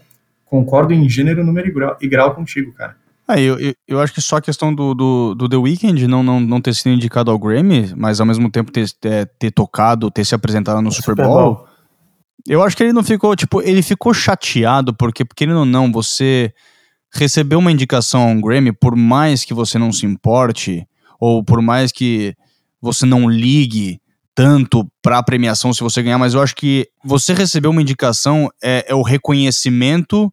concordo 0.46 0.94
em 0.94 1.08
gênero, 1.08 1.44
número 1.44 1.68
e 1.68 1.72
grau, 1.72 1.96
e 2.00 2.08
grau 2.08 2.34
contigo, 2.34 2.72
cara. 2.72 2.96
É, 3.28 3.40
eu, 3.40 3.58
eu, 3.60 3.74
eu, 3.86 4.00
acho 4.00 4.12
que 4.12 4.20
só 4.20 4.36
a 4.36 4.40
questão 4.40 4.74
do, 4.74 4.92
do, 4.92 5.34
do, 5.36 5.48
The 5.48 5.56
Weeknd 5.56 6.08
não, 6.08 6.20
não, 6.20 6.40
não 6.40 6.60
ter 6.60 6.74
sido 6.74 6.92
indicado 6.92 7.30
ao 7.30 7.38
Grammy, 7.38 7.92
mas 7.96 8.18
ao 8.18 8.26
mesmo 8.26 8.50
tempo 8.50 8.72
ter, 8.72 8.90
ter, 8.90 9.30
ter 9.38 9.52
tocado, 9.52 10.10
ter 10.10 10.24
se 10.24 10.34
apresentado 10.34 10.82
no 10.82 10.90
Super, 10.90 11.12
Super 11.12 11.26
Bowl, 11.26 11.54
Bowl, 11.54 11.68
eu 12.46 12.62
acho 12.62 12.76
que 12.76 12.82
ele 12.82 12.92
não 12.92 13.02
ficou, 13.02 13.34
tipo, 13.36 13.62
ele 13.62 13.82
ficou 13.82 14.14
chateado, 14.14 14.94
porque, 14.94 15.24
querendo 15.24 15.60
ou 15.60 15.64
não, 15.64 15.90
você 15.90 16.52
recebeu 17.12 17.58
uma 17.58 17.72
indicação 17.72 18.22
a 18.22 18.26
um 18.26 18.40
Grammy, 18.40 18.72
por 18.72 18.96
mais 18.96 19.44
que 19.44 19.52
você 19.52 19.78
não 19.78 19.92
se 19.92 20.06
importe, 20.06 20.86
ou 21.18 21.44
por 21.44 21.60
mais 21.60 21.90
que 21.92 22.34
você 22.80 23.04
não 23.04 23.28
ligue 23.28 24.00
tanto 24.34 24.90
para 25.02 25.18
a 25.18 25.22
premiação 25.22 25.72
se 25.72 25.82
você 25.82 26.02
ganhar, 26.02 26.18
mas 26.18 26.34
eu 26.34 26.40
acho 26.40 26.54
que 26.54 26.88
você 27.04 27.34
receber 27.34 27.68
uma 27.68 27.82
indicação 27.82 28.48
é, 28.62 28.86
é 28.88 28.94
o 28.94 29.02
reconhecimento 29.02 30.32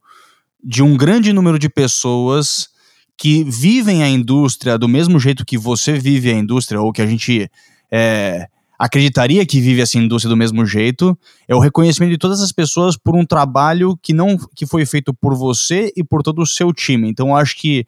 de 0.62 0.82
um 0.82 0.96
grande 0.96 1.32
número 1.32 1.58
de 1.58 1.68
pessoas 1.68 2.68
que 3.16 3.44
vivem 3.44 4.02
a 4.02 4.08
indústria 4.08 4.78
do 4.78 4.88
mesmo 4.88 5.18
jeito 5.18 5.44
que 5.44 5.58
você 5.58 5.98
vive 5.98 6.30
a 6.30 6.34
indústria, 6.34 6.80
ou 6.80 6.92
que 6.92 7.02
a 7.02 7.06
gente 7.06 7.50
é, 7.90 8.46
acreditaria 8.78 9.44
que 9.44 9.60
vive 9.60 9.80
essa 9.80 9.98
indústria 9.98 10.30
do 10.30 10.36
mesmo 10.36 10.64
jeito, 10.64 11.18
é 11.48 11.54
o 11.54 11.58
reconhecimento 11.58 12.12
de 12.12 12.18
todas 12.18 12.40
as 12.40 12.52
pessoas 12.52 12.96
por 12.96 13.16
um 13.16 13.26
trabalho 13.26 13.98
que 14.00 14.12
não 14.12 14.38
que 14.54 14.66
foi 14.66 14.86
feito 14.86 15.12
por 15.12 15.34
você 15.34 15.92
e 15.96 16.04
por 16.04 16.22
todo 16.22 16.40
o 16.40 16.46
seu 16.46 16.72
time. 16.72 17.08
Então, 17.08 17.34
acho 17.34 17.56
que 17.56 17.86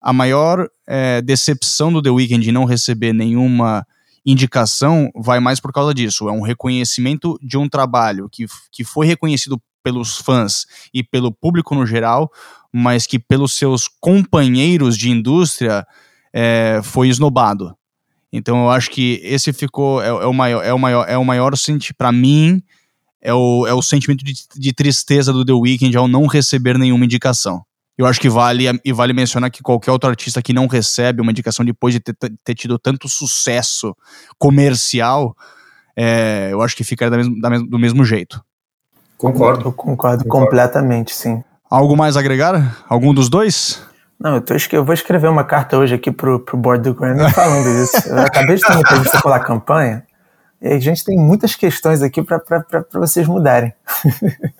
a 0.00 0.12
maior 0.12 0.68
é, 0.86 1.20
decepção 1.20 1.92
do 1.92 2.00
The 2.00 2.10
Weeknd 2.10 2.44
de 2.44 2.52
não 2.52 2.64
receber 2.64 3.12
nenhuma 3.12 3.84
indicação 4.24 5.10
vai 5.14 5.40
mais 5.40 5.58
por 5.58 5.72
causa 5.72 5.92
disso. 5.92 6.28
É 6.28 6.32
um 6.32 6.42
reconhecimento 6.42 7.38
de 7.42 7.56
um 7.56 7.68
trabalho 7.68 8.28
que, 8.30 8.46
que 8.70 8.84
foi 8.84 9.06
reconhecido 9.06 9.60
pelos 9.82 10.18
fãs 10.18 10.66
e 10.92 11.02
pelo 11.02 11.32
público 11.32 11.74
no 11.74 11.86
geral, 11.86 12.30
mas 12.72 13.06
que 13.06 13.18
pelos 13.18 13.54
seus 13.54 13.88
companheiros 13.88 14.96
de 14.96 15.10
indústria 15.10 15.86
é, 16.32 16.80
foi 16.84 17.08
esnobado. 17.08 17.77
Então 18.32 18.64
eu 18.64 18.70
acho 18.70 18.90
que 18.90 19.20
esse 19.24 19.52
ficou 19.52 20.02
é, 20.02 20.08
é 20.08 20.26
o 20.26 20.34
maior 20.34 20.64
é 20.64 20.72
o 20.72 20.78
maior 20.78 21.08
é 21.08 21.16
o 21.16 21.24
maior 21.24 21.52
para 21.96 22.12
mim 22.12 22.62
é 23.20 23.32
o, 23.34 23.66
é 23.66 23.74
o 23.74 23.82
sentimento 23.82 24.24
de, 24.24 24.34
de, 24.54 24.72
tristeza 24.72 25.32
do 25.32 25.44
The 25.44 25.52
Weeknd 25.52 25.96
ao 25.96 26.06
não 26.06 26.26
receber 26.26 26.78
nenhuma 26.78 27.04
indicação. 27.04 27.62
Eu 27.96 28.06
acho 28.06 28.20
que 28.20 28.28
vale 28.28 28.64
e 28.84 28.92
vale 28.92 29.12
mencionar 29.12 29.50
que 29.50 29.60
qualquer 29.60 29.90
outro 29.90 30.08
artista 30.08 30.40
que 30.40 30.52
não 30.52 30.68
recebe 30.68 31.20
uma 31.20 31.32
indicação 31.32 31.64
depois 31.64 31.94
de 31.94 32.00
ter, 32.00 32.14
ter 32.44 32.54
tido 32.54 32.78
tanto 32.78 33.08
sucesso 33.08 33.92
comercial, 34.38 35.36
é, 35.96 36.50
eu 36.52 36.62
acho 36.62 36.76
que 36.76 36.84
fica 36.84 37.10
da 37.10 37.16
mesmo, 37.16 37.40
da 37.40 37.50
mesmo, 37.50 37.68
do 37.68 37.78
mesmo 37.78 38.04
jeito. 38.04 38.40
Concordo. 39.16 39.64
Eu 39.64 39.72
concordo, 39.72 40.24
concordo 40.24 40.24
completamente, 40.26 41.12
sim. 41.12 41.42
Algo 41.68 41.96
mais 41.96 42.16
a 42.16 42.20
agregar? 42.20 42.84
Algum 42.88 43.12
dos 43.12 43.28
dois? 43.28 43.82
Não, 44.20 44.34
eu, 44.34 44.40
tô, 44.40 44.54
eu 44.72 44.84
vou 44.84 44.92
escrever 44.92 45.28
uma 45.28 45.44
carta 45.44 45.78
hoje 45.78 45.94
aqui 45.94 46.10
pro, 46.10 46.40
pro 46.40 46.56
board 46.56 46.82
do 46.82 46.94
Grammy 46.94 47.30
falando 47.32 47.68
isso. 47.82 48.08
Eu 48.08 48.18
acabei 48.18 48.56
de 48.56 48.62
ter 48.62 48.72
uma 48.72 48.80
entrevista 48.80 49.22
pela 49.22 49.38
campanha 49.38 50.04
e 50.60 50.68
a 50.68 50.80
gente 50.80 51.04
tem 51.04 51.16
muitas 51.16 51.54
questões 51.54 52.02
aqui 52.02 52.20
para 52.22 52.42
vocês 52.94 53.28
mudarem. 53.28 53.72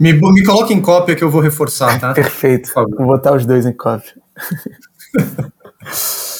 me, 0.00 0.12
me 0.12 0.44
coloque 0.44 0.74
em 0.74 0.80
cópia 0.80 1.14
que 1.14 1.22
eu 1.22 1.30
vou 1.30 1.40
reforçar, 1.40 2.00
tá? 2.00 2.12
Perfeito. 2.12 2.72
Vou 2.74 3.06
botar 3.06 3.34
os 3.34 3.46
dois 3.46 3.64
em 3.64 3.72
cópia. 3.72 4.14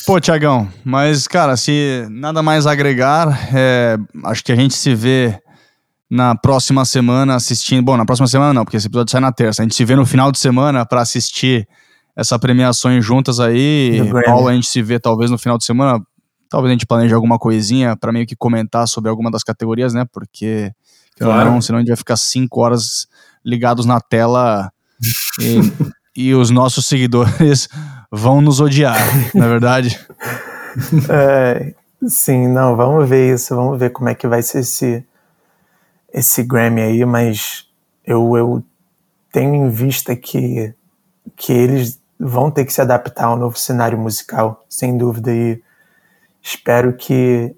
Pô, 0.04 0.18
Tiagão, 0.18 0.68
mas, 0.84 1.28
cara, 1.28 1.56
se 1.56 2.08
nada 2.10 2.42
mais 2.42 2.66
agregar, 2.66 3.48
é, 3.54 3.96
acho 4.24 4.42
que 4.42 4.50
a 4.50 4.56
gente 4.56 4.74
se 4.74 4.96
vê 4.96 5.38
na 6.12 6.34
próxima 6.34 6.84
semana 6.84 7.36
assistindo. 7.36 7.82
Bom, 7.82 7.96
na 7.96 8.04
próxima 8.04 8.28
semana 8.28 8.52
não, 8.52 8.66
porque 8.66 8.76
esse 8.76 8.86
episódio 8.86 9.10
sai 9.10 9.22
na 9.22 9.32
terça. 9.32 9.62
A 9.62 9.64
gente 9.64 9.74
se 9.74 9.82
vê 9.82 9.96
no 9.96 10.04
final 10.04 10.30
de 10.30 10.38
semana 10.38 10.84
para 10.84 11.00
assistir 11.00 11.66
essa 12.14 12.38
premiações 12.38 13.02
juntas 13.02 13.40
aí. 13.40 13.98
Paulo, 14.26 14.48
a 14.48 14.52
gente 14.52 14.66
se 14.66 14.82
vê 14.82 15.00
talvez 15.00 15.30
no 15.30 15.38
final 15.38 15.56
de 15.56 15.64
semana. 15.64 16.04
Talvez 16.50 16.68
a 16.68 16.74
gente 16.74 16.84
planeje 16.84 17.14
alguma 17.14 17.38
coisinha 17.38 17.96
para 17.96 18.12
meio 18.12 18.26
que 18.26 18.36
comentar 18.36 18.86
sobre 18.86 19.08
alguma 19.08 19.30
das 19.30 19.42
categorias, 19.42 19.94
né? 19.94 20.04
Porque, 20.12 20.70
claro. 21.18 21.50
não, 21.50 21.62
senão 21.62 21.78
a 21.78 21.80
gente 21.80 21.88
vai 21.88 21.96
ficar 21.96 22.18
cinco 22.18 22.60
horas 22.60 23.06
ligados 23.42 23.86
na 23.86 23.98
tela 23.98 24.70
e, 25.40 25.60
e 26.28 26.34
os 26.34 26.50
nossos 26.50 26.84
seguidores 26.84 27.70
vão 28.12 28.42
nos 28.42 28.60
odiar, 28.60 28.98
na 29.34 29.46
é 29.46 29.48
verdade. 29.48 29.98
É, 31.10 31.74
sim, 32.08 32.48
não, 32.48 32.74
vamos 32.74 33.06
ver 33.06 33.34
isso, 33.34 33.54
vamos 33.54 33.78
ver 33.78 33.90
como 33.90 34.08
é 34.08 34.14
que 34.14 34.26
vai 34.26 34.40
ser 34.42 34.60
esse 34.60 35.04
esse 36.12 36.42
Grammy 36.42 36.82
aí, 36.82 37.04
mas 37.04 37.68
eu, 38.04 38.36
eu 38.36 38.62
tenho 39.30 39.66
em 39.66 39.70
vista 39.70 40.14
que, 40.14 40.74
que 41.36 41.52
eles 41.52 42.00
vão 42.18 42.50
ter 42.50 42.64
que 42.64 42.72
se 42.72 42.80
adaptar 42.80 43.24
ao 43.24 43.36
novo 43.36 43.56
cenário 43.56 43.98
musical, 43.98 44.64
sem 44.68 44.96
dúvida, 44.96 45.32
e 45.32 45.62
espero 46.42 46.92
que, 46.92 47.54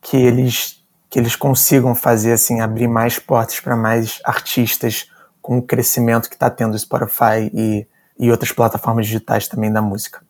que 0.00 0.16
eles 0.16 0.78
que 1.10 1.18
eles 1.18 1.34
consigam 1.34 1.94
fazer 1.94 2.32
assim 2.32 2.60
abrir 2.60 2.86
mais 2.86 3.18
portas 3.18 3.60
para 3.60 3.74
mais 3.74 4.20
artistas 4.24 5.10
com 5.40 5.56
o 5.56 5.62
crescimento 5.62 6.28
que 6.28 6.34
está 6.34 6.50
tendo 6.50 6.74
o 6.74 6.78
Spotify 6.78 7.50
e, 7.52 7.86
e 8.18 8.30
outras 8.30 8.52
plataformas 8.52 9.06
digitais 9.06 9.48
também 9.48 9.72
da 9.72 9.80
música. 9.80 10.20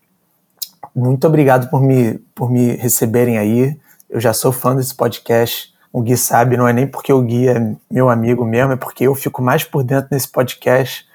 Muito 0.95 1.26
obrigado 1.26 1.68
por 1.68 1.83
me, 1.83 2.18
por 2.33 2.49
me 2.49 2.76
receberem 2.76 3.39
aí. 3.39 3.76
Eu 4.09 4.20
já 4.20 4.33
sou 4.33 4.53
fã 4.53 4.76
desse 4.76 4.95
podcast 4.95 5.74
o 5.93 6.03
Gui 6.03 6.16
sabe, 6.16 6.57
não 6.57 6.68
é 6.68 6.72
nem 6.72 6.86
porque 6.86 7.12
o 7.12 7.22
Gui 7.22 7.49
é 7.49 7.74
meu 7.91 8.09
amigo 8.09 8.45
mesmo, 8.45 8.72
é 8.72 8.76
porque 8.76 9.05
eu 9.05 9.14
fico 9.14 9.43
mais 9.43 9.64
por 9.64 9.82
dentro 9.82 10.11
desse 10.11 10.28
podcast 10.28 11.07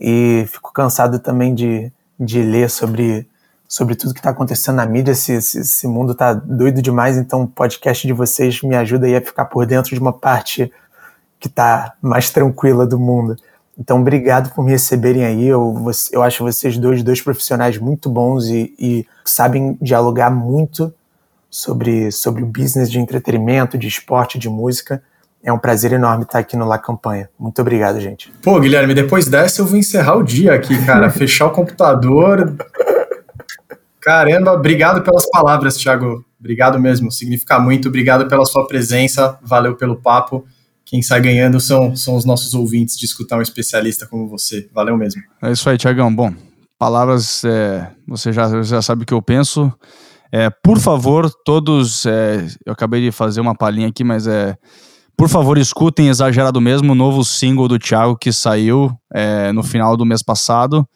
e 0.00 0.44
fico 0.48 0.72
cansado 0.72 1.18
também 1.18 1.54
de, 1.54 1.92
de 2.18 2.42
ler 2.42 2.68
sobre, 2.68 3.28
sobre 3.66 3.94
tudo 3.94 4.14
que 4.14 4.20
está 4.20 4.30
acontecendo 4.30 4.76
na 4.76 4.86
mídia. 4.86 5.12
Esse, 5.12 5.32
esse, 5.32 5.60
esse, 5.60 5.86
mundo 5.86 6.14
tá 6.14 6.32
doido 6.32 6.82
demais, 6.82 7.16
então 7.16 7.42
o 7.42 7.48
podcast 7.48 8.06
de 8.06 8.12
vocês 8.12 8.62
me 8.62 8.76
ajuda 8.76 9.06
aí 9.06 9.16
a 9.16 9.20
ficar 9.20 9.44
por 9.46 9.64
dentro 9.66 9.94
de 9.94 10.00
uma 10.00 10.12
parte 10.12 10.72
que 11.38 11.48
tá 11.48 11.94
mais 12.02 12.30
tranquila 12.30 12.86
do 12.86 12.98
mundo. 12.98 13.36
Então, 13.78 14.00
obrigado 14.00 14.52
por 14.52 14.64
me 14.64 14.72
receberem 14.72 15.24
aí. 15.24 15.46
Eu, 15.46 15.72
eu 16.10 16.22
acho 16.22 16.42
vocês 16.42 16.76
dois, 16.76 17.04
dois 17.04 17.22
profissionais 17.22 17.78
muito 17.78 18.10
bons 18.10 18.46
e, 18.46 18.74
e 18.76 19.06
sabem 19.24 19.78
dialogar 19.80 20.30
muito 20.30 20.92
sobre, 21.50 22.10
sobre 22.12 22.42
o 22.42 22.46
business 22.46 22.90
de 22.90 22.98
entretenimento, 22.98 23.78
de 23.78 23.88
esporte, 23.88 24.38
de 24.38 24.48
música. 24.48 25.02
É 25.42 25.52
um 25.52 25.58
prazer 25.58 25.92
enorme 25.92 26.24
estar 26.24 26.40
aqui 26.40 26.56
no 26.56 26.66
La 26.66 26.78
Campanha. 26.78 27.30
Muito 27.38 27.60
obrigado, 27.62 28.00
gente. 28.00 28.32
Pô, 28.42 28.58
Guilherme, 28.60 28.94
depois 28.94 29.26
dessa 29.26 29.60
eu 29.60 29.66
vou 29.66 29.78
encerrar 29.78 30.16
o 30.16 30.22
dia 30.22 30.52
aqui, 30.52 30.84
cara. 30.84 31.08
Fechar 31.10 31.46
o 31.46 31.50
computador. 31.50 32.54
Caramba, 34.00 34.52
obrigado 34.52 35.02
pelas 35.02 35.28
palavras, 35.30 35.76
Thiago. 35.76 36.24
Obrigado 36.38 36.78
mesmo, 36.78 37.10
significa 37.10 37.58
muito. 37.58 37.88
Obrigado 37.88 38.28
pela 38.28 38.44
sua 38.44 38.66
presença, 38.66 39.38
valeu 39.42 39.76
pelo 39.76 39.96
papo. 39.96 40.46
Quem 40.84 41.02
sai 41.02 41.20
ganhando 41.20 41.60
são, 41.60 41.94
são 41.94 42.14
os 42.14 42.24
nossos 42.24 42.54
ouvintes 42.54 42.96
de 42.96 43.04
escutar 43.04 43.36
um 43.36 43.42
especialista 43.42 44.06
como 44.06 44.26
você. 44.26 44.68
Valeu 44.72 44.96
mesmo. 44.96 45.22
É 45.42 45.52
isso 45.52 45.68
aí, 45.68 45.76
Tiagão. 45.76 46.14
Bom, 46.14 46.32
palavras, 46.78 47.44
é, 47.44 47.90
você 48.06 48.32
já, 48.32 48.62
já 48.62 48.80
sabe 48.80 49.02
o 49.02 49.06
que 49.06 49.12
eu 49.12 49.20
penso. 49.20 49.70
É, 50.32 50.50
por 50.62 50.78
favor, 50.78 51.30
todos. 51.44 52.04
É, 52.06 52.46
eu 52.64 52.72
acabei 52.72 53.00
de 53.00 53.10
fazer 53.10 53.40
uma 53.40 53.54
palhinha 53.54 53.88
aqui, 53.88 54.04
mas 54.04 54.26
é. 54.26 54.56
Por 55.16 55.28
favor, 55.28 55.58
escutem 55.58 56.08
Exagerado 56.08 56.60
Mesmo, 56.60 56.92
o 56.92 56.94
novo 56.94 57.24
single 57.24 57.66
do 57.66 57.76
Thiago 57.76 58.16
que 58.16 58.32
saiu 58.32 58.92
é, 59.12 59.50
no 59.52 59.64
final 59.64 59.96
do 59.96 60.06
mês 60.06 60.22
passado. 60.22 60.88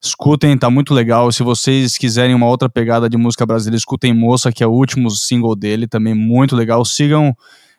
Escutem, 0.00 0.56
tá 0.56 0.70
muito 0.70 0.94
legal. 0.94 1.32
Se 1.32 1.42
vocês 1.42 1.98
quiserem 1.98 2.34
uma 2.34 2.46
outra 2.46 2.68
pegada 2.68 3.08
de 3.08 3.16
música 3.16 3.44
brasileira, 3.44 3.76
escutem 3.76 4.14
Moça, 4.14 4.52
que 4.52 4.62
é 4.62 4.66
o 4.66 4.70
último 4.70 5.10
single 5.10 5.56
dele, 5.56 5.88
também 5.88 6.14
muito 6.14 6.54
legal. 6.54 6.84
Sigam 6.84 7.34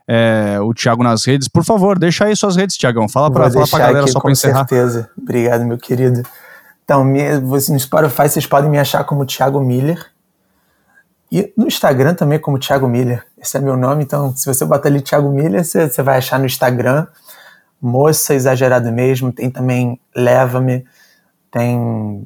é, 0.07 0.59
o 0.61 0.73
Thiago 0.73 1.03
nas 1.03 1.25
redes. 1.25 1.47
Por 1.47 1.63
favor, 1.63 1.97
deixa 1.97 2.25
aí 2.25 2.35
suas 2.35 2.55
redes, 2.57 2.75
Thiagão. 2.75 3.07
Fala 3.07 3.31
pra, 3.31 3.49
fala 3.49 3.67
pra 3.67 3.79
galera 3.79 4.01
aqui, 4.01 4.11
só 4.11 4.19
pra 4.19 4.31
encerrar. 4.31 4.65
Com 4.65 4.75
certeza. 4.75 5.09
Obrigado, 5.17 5.63
meu 5.63 5.77
querido. 5.77 6.21
Então, 6.83 7.03
me, 7.03 7.39
no 7.39 7.79
Spotify 7.79 8.27
vocês 8.27 8.45
podem 8.45 8.69
me 8.69 8.79
achar 8.79 9.03
como 9.03 9.25
Thiago 9.25 9.61
Miller. 9.61 10.05
E 11.31 11.53
no 11.57 11.67
Instagram 11.67 12.13
também, 12.13 12.39
como 12.39 12.57
Thiago 12.57 12.87
Miller. 12.87 13.25
Esse 13.37 13.57
é 13.57 13.59
meu 13.59 13.75
nome, 13.75 14.03
então 14.03 14.35
se 14.35 14.45
você 14.45 14.63
botar 14.65 14.87
ali 14.87 15.01
Thiago 15.01 15.29
Miller, 15.29 15.63
você, 15.63 15.89
você 15.89 16.01
vai 16.01 16.17
achar 16.17 16.39
no 16.39 16.45
Instagram. 16.45 17.05
Moça 17.81 18.33
Exagerado 18.33 18.91
Mesmo. 18.91 19.31
Tem 19.31 19.49
também 19.49 19.99
Leva-me. 20.15 20.85
Tem, 21.51 22.25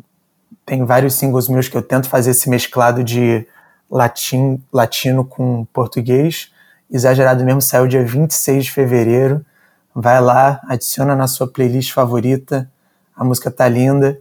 tem 0.66 0.86
vários 0.86 1.16
singles 1.16 1.50
meus 1.50 1.68
que 1.68 1.76
eu 1.76 1.82
tento 1.82 2.08
fazer 2.08 2.32
esse 2.32 2.50
mesclado 2.50 3.04
de 3.04 3.48
latim, 3.90 4.64
latino 4.72 5.26
com 5.26 5.66
português. 5.66 6.52
Exagerado 6.90 7.44
Mesmo 7.44 7.62
saiu 7.62 7.88
dia 7.88 8.06
26 8.06 8.66
de 8.66 8.72
fevereiro. 8.72 9.46
vai 9.94 10.22
lá, 10.22 10.62
adiciona 10.68 11.16
na 11.16 11.28
sua 11.28 11.48
playlist 11.48 11.92
favorita. 11.92 12.70
A 13.16 13.24
música 13.24 13.50
tá 13.50 13.68
linda. 13.68 14.20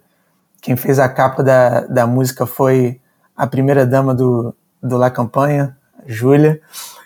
Quem 0.60 0.74
fez 0.74 0.98
a 0.98 1.08
capa 1.08 1.42
da, 1.42 1.80
da 1.82 2.06
música 2.06 2.46
foi 2.46 3.00
a 3.36 3.46
primeira 3.46 3.86
dama 3.86 4.14
do, 4.14 4.54
do 4.82 4.96
La 4.96 5.10
Campanha, 5.10 5.76
Júlia. 6.06 6.60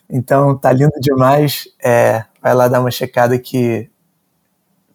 Então 0.08 0.56
tá 0.56 0.72
lindo 0.72 0.92
demais. 1.00 1.68
É, 1.82 2.24
vai 2.40 2.54
lá 2.54 2.68
dar 2.68 2.80
uma 2.80 2.90
checada 2.90 3.38
que, 3.38 3.90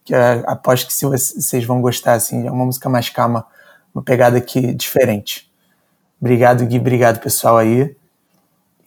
que 0.05 0.13
aposto 0.13 0.87
que 0.87 0.93
se 0.93 1.05
vocês 1.05 1.65
vão 1.65 1.81
gostar, 1.81 2.13
assim, 2.13 2.47
é 2.47 2.51
uma 2.51 2.65
música 2.65 2.89
mais 2.89 3.09
calma, 3.09 3.45
uma 3.93 4.03
pegada 4.03 4.37
aqui 4.37 4.73
diferente. 4.73 5.49
Obrigado, 6.19 6.65
Gui. 6.65 6.77
Obrigado, 6.77 7.19
pessoal 7.19 7.57
aí. 7.57 7.95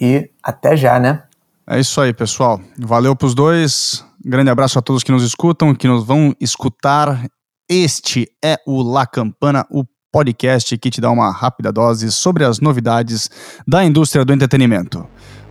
E 0.01 0.31
até 0.43 0.77
já, 0.77 0.99
né? 0.99 1.23
É 1.67 1.79
isso 1.79 2.01
aí, 2.01 2.13
pessoal. 2.13 2.61
Valeu 2.79 3.15
pros 3.17 3.35
dois. 3.35 4.05
Grande 4.25 4.51
abraço 4.51 4.79
a 4.79 4.83
todos 4.83 5.03
que 5.03 5.13
nos 5.13 5.25
escutam, 5.25 5.75
que 5.75 5.89
nos 5.89 6.05
vão 6.05 6.35
escutar. 6.41 7.27
Este 7.69 8.31
é 8.45 8.59
o 8.67 8.83
La 8.83 9.07
Campana, 9.07 9.67
o 9.71 9.85
podcast 10.13 10.77
que 10.77 10.91
te 10.91 11.01
dá 11.01 11.11
uma 11.11 11.33
rápida 11.33 11.73
dose 11.73 12.13
sobre 12.13 12.45
as 12.45 12.61
novidades 12.61 13.31
da 13.67 13.83
indústria 13.83 14.25
do 14.25 14.33
entretenimento. 14.33 15.07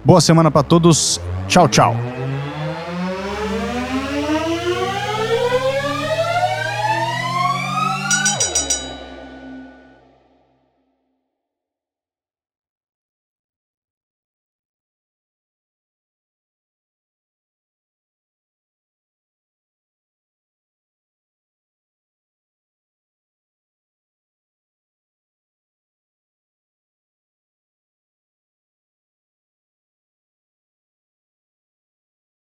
Boa 0.05 0.21
semana 0.21 0.51
para 0.51 0.63
todos. 0.63 1.19
Tchau, 1.47 1.67
tchau. 1.67 2.20